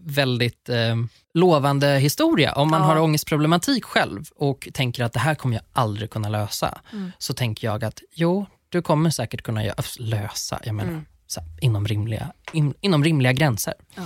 väldigt 0.05 0.69
eh, 0.69 0.95
lovande 1.39 1.87
historia. 1.99 2.53
Om 2.53 2.69
man 2.71 2.81
Ja. 2.81 2.87
har 2.87 2.97
ångestproblematik 2.99 3.85
själv 3.85 4.25
och 4.35 4.67
tänker 4.73 5.03
att 5.03 5.13
det 5.13 5.19
här 5.19 5.35
kommer 5.35 5.55
jag 5.55 5.63
aldrig 5.73 6.09
kunna 6.09 6.29
lösa, 6.29 6.81
så 7.17 7.33
tänker 7.33 7.67
jag 7.67 7.83
att 7.83 8.01
jo, 8.13 8.45
du 8.69 8.81
kommer 8.81 9.09
säkert 9.09 9.41
kunna 9.41 9.61
lösa, 9.99 10.59
jag 10.63 10.75
menar, 10.75 11.01
så 11.27 11.39
här, 11.39 11.49
inom, 11.61 11.87
rimliga, 11.87 12.31
in, 12.51 12.73
inom 12.81 13.03
rimliga 13.03 13.33
gränser. 13.33 13.73
Ja. 13.95 14.03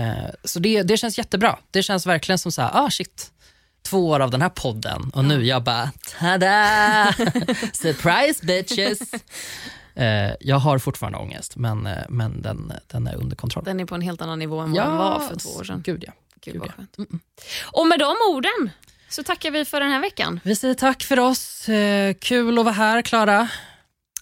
Eh, 0.00 0.30
så 0.44 0.58
det, 0.58 0.82
det 0.82 0.96
känns 0.96 1.18
jättebra. 1.18 1.58
Det 1.70 1.82
känns 1.82 2.06
verkligen 2.06 2.38
som 2.38 2.52
så 2.52 2.62
här, 2.62 2.70
ah 2.74 2.90
shit, 2.90 3.32
två 3.82 4.08
år 4.08 4.20
av 4.20 4.30
den 4.30 4.42
här 4.42 4.48
podden 4.48 5.10
och 5.14 5.24
nu 5.24 5.44
jag 5.46 5.62
bara, 5.62 5.90
tada! 6.20 7.12
Surprise 7.72 8.46
bitches! 8.46 8.98
Eh, 9.98 10.32
jag 10.40 10.56
har 10.56 10.78
fortfarande 10.78 11.18
ångest, 11.18 11.56
men, 11.56 11.86
eh, 11.86 11.96
men 12.08 12.42
den, 12.42 12.72
den 12.86 13.06
är 13.06 13.14
under 13.14 13.36
kontroll. 13.36 13.64
Den 13.64 13.80
är 13.80 13.84
på 13.84 13.94
en 13.94 14.00
helt 14.00 14.22
annan 14.22 14.38
nivå 14.38 14.60
än 14.60 14.72
vad 14.72 14.84
den 14.86 14.96
var 14.96 15.20
för 15.20 15.36
två 15.36 15.50
år 15.50 15.64
sedan. 15.64 15.82
Gud 15.84 16.04
ja. 16.06 16.12
Gud, 16.44 16.56
vad 16.56 16.72
skönt. 16.74 16.96
Och 17.72 17.86
med 17.86 17.98
de 17.98 18.16
orden 18.30 18.70
så 19.08 19.22
tackar 19.22 19.50
vi 19.50 19.64
för 19.64 19.80
den 19.80 19.90
här 19.90 20.00
veckan. 20.00 20.40
Vi 20.44 20.56
säger 20.56 20.74
tack 20.74 21.02
för 21.02 21.18
oss. 21.20 21.68
Eh, 21.68 22.14
kul 22.14 22.58
att 22.58 22.64
vara 22.64 22.74
här, 22.74 23.02
Klara. 23.02 23.48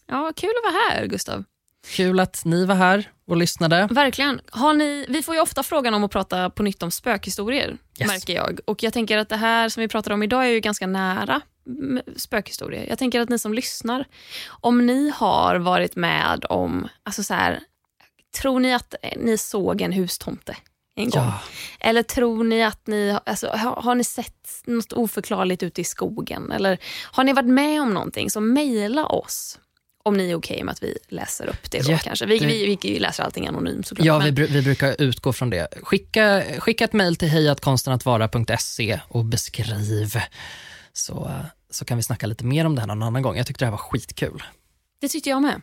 Ja, 0.07 0.33
kul 0.37 0.51
att 0.65 0.73
vara 0.73 0.83
här 0.91 1.07
Gustav. 1.07 1.45
Kul 1.87 2.21
att 2.21 2.45
ni 2.45 2.65
var 2.65 2.75
här 2.75 3.11
och 3.27 3.37
lyssnade. 3.37 3.89
Verkligen. 3.91 4.41
Har 4.51 4.75
ni, 4.75 5.07
vi 5.09 5.23
får 5.23 5.35
ju 5.35 5.41
ofta 5.41 5.63
frågan 5.63 5.95
om 5.95 6.05
att 6.05 6.11
prata 6.11 6.51
på 6.51 6.63
nytt 6.63 6.83
om 6.83 6.91
spökhistorier, 6.91 7.77
Yes. 7.99 8.09
märker 8.09 8.35
jag. 8.35 8.61
Och 8.65 8.83
jag 8.83 8.93
tänker 8.93 9.19
att 9.19 9.29
det 9.29 9.37
här 9.37 9.69
som 9.69 9.81
vi 9.81 9.89
pratar 9.89 10.11
om 10.11 10.23
idag 10.23 10.45
är 10.45 10.49
ju 10.49 10.61
ganska 10.61 10.87
nära 10.87 11.41
mm, 11.67 12.03
spökhistorier. 12.17 12.87
Jag 12.89 12.99
tänker 12.99 13.21
att 13.21 13.29
ni 13.29 13.39
som 13.39 13.55
lyssnar, 13.55 14.05
om 14.49 14.87
ni 14.87 15.13
har 15.15 15.57
varit 15.57 15.97
med 15.97 16.45
om, 16.49 16.89
alltså 17.03 17.23
så 17.23 17.35
här, 17.35 17.61
tror 18.41 18.61
ni 18.61 18.75
att 18.75 18.95
ni 19.17 19.39
såg 19.39 19.81
en 19.81 19.93
hustomte 19.93 20.57
en 20.97 21.11
gång? 21.11 21.23
Ja. 21.25 21.41
Eller 21.81 22.03
tror 22.03 22.45
ni 22.45 22.63
att 22.65 22.87
ni, 22.87 23.19
alltså, 23.27 23.49
har, 23.49 23.77
har 23.83 23.95
ni 23.95 24.05
sett 24.05 24.49
något 24.65 24.93
oförklarligt 24.93 25.63
ute 25.63 25.81
i 25.81 25.85
skogen? 25.85 26.53
Eller 26.53 26.79
har 27.03 27.25
ni 27.25 27.33
varit 27.33 27.49
med 27.49 27.83
om 27.83 27.95
någonting? 27.95 28.31
Så 28.31 28.41
mejla 28.41 29.07
oss 29.07 29.59
om 30.03 30.17
ni 30.17 30.31
är 30.31 30.35
okej 30.35 30.63
med 30.65 30.73
att 30.73 30.83
vi 30.83 30.99
läser 31.09 31.47
upp 31.47 31.71
det. 31.71 31.79
Då, 31.83 31.91
Jätte- 31.91 32.05
kanske. 32.05 32.27
Vi, 32.27 32.39
vi, 32.39 32.79
vi 32.83 32.99
läser 32.99 33.23
allting 33.25 33.47
anonymt 33.47 33.87
såklart. 33.87 34.07
Ja, 34.07 34.19
men- 34.19 34.35
vi, 34.35 34.47
vi 34.47 34.63
brukar 34.63 35.03
utgå 35.03 35.33
från 35.33 35.51
det. 35.51 35.69
Skicka, 35.83 36.43
skicka 36.59 36.85
ett 36.85 36.93
mejl 36.93 37.17
till 37.17 37.29
hejatkonstenatvara.se 37.29 39.01
och 39.09 39.25
beskriv 39.25 40.19
så, 40.93 41.31
så 41.71 41.85
kan 41.85 41.97
vi 41.97 42.03
snacka 42.03 42.27
lite 42.27 42.45
mer 42.45 42.65
om 42.67 42.75
det 42.75 42.81
här 42.81 42.89
någon 42.89 43.03
annan 43.03 43.23
gång. 43.23 43.37
Jag 43.37 43.47
tyckte 43.47 43.65
det 43.65 43.67
här 43.67 43.71
var 43.71 43.79
skitkul. 43.79 44.43
Det 45.01 45.09
tyckte 45.09 45.31
jag 45.31 45.43
med. 45.43 45.61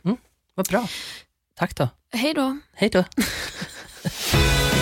Vad 0.56 0.68
bra. 0.68 0.88
Tack 1.56 1.76
då. 1.76 1.90
Hej 2.14 2.34
då. 2.34 2.58
Hej 2.74 2.90
då. 2.90 3.04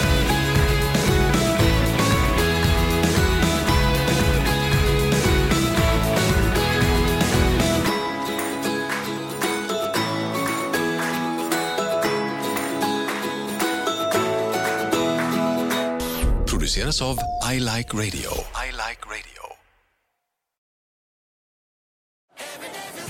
Produceras 16.69 17.01
av 17.01 17.19
I 17.53 17.59
Like 17.59 17.93
Radio. 17.93 18.31
I 18.67 18.71
like 18.71 19.01
radio. 19.05 19.43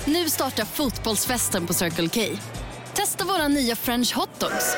Nu 0.05 0.29
startar 0.29 0.65
fotbollsfesten 0.65 1.67
på 1.67 1.73
Circle 1.73 2.09
K. 2.09 2.21
Testa 2.93 3.25
våra 3.25 3.47
nya 3.47 3.75
French 3.75 4.15
hotdogs 4.15 4.75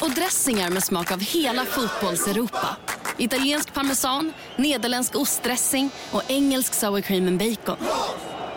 och 0.00 0.10
dressingar 0.10 0.70
med 0.70 0.84
smak 0.84 1.12
av 1.12 1.20
hela 1.20 1.64
fotbolls-Europa. 1.64 2.76
Italiensk 3.18 3.74
parmesan, 3.74 4.32
nederländsk 4.56 5.16
ostdressing 5.16 5.90
och 6.10 6.22
engelsk 6.28 6.74
sour 6.74 7.00
cream 7.00 7.28
and 7.28 7.38
bacon. 7.38 7.76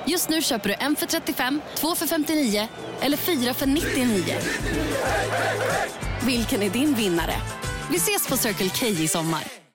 Just 0.05 0.29
nu 0.29 0.41
köper 0.41 0.69
du 0.69 0.75
en 0.79 0.95
för 0.95 1.05
35, 1.05 1.61
två 1.75 1.95
för 1.95 2.07
59 2.07 2.67
eller 3.01 3.17
fyra 3.17 3.53
för 3.53 3.65
99. 3.65 4.37
Vilken 6.25 6.63
är 6.63 6.69
din 6.69 6.93
vinnare? 6.95 7.33
Vi 7.89 7.97
ses 7.97 8.27
på 8.27 8.37
Circle 8.37 8.69
K 8.69 8.87
i 8.87 9.07
sommar. 9.07 9.66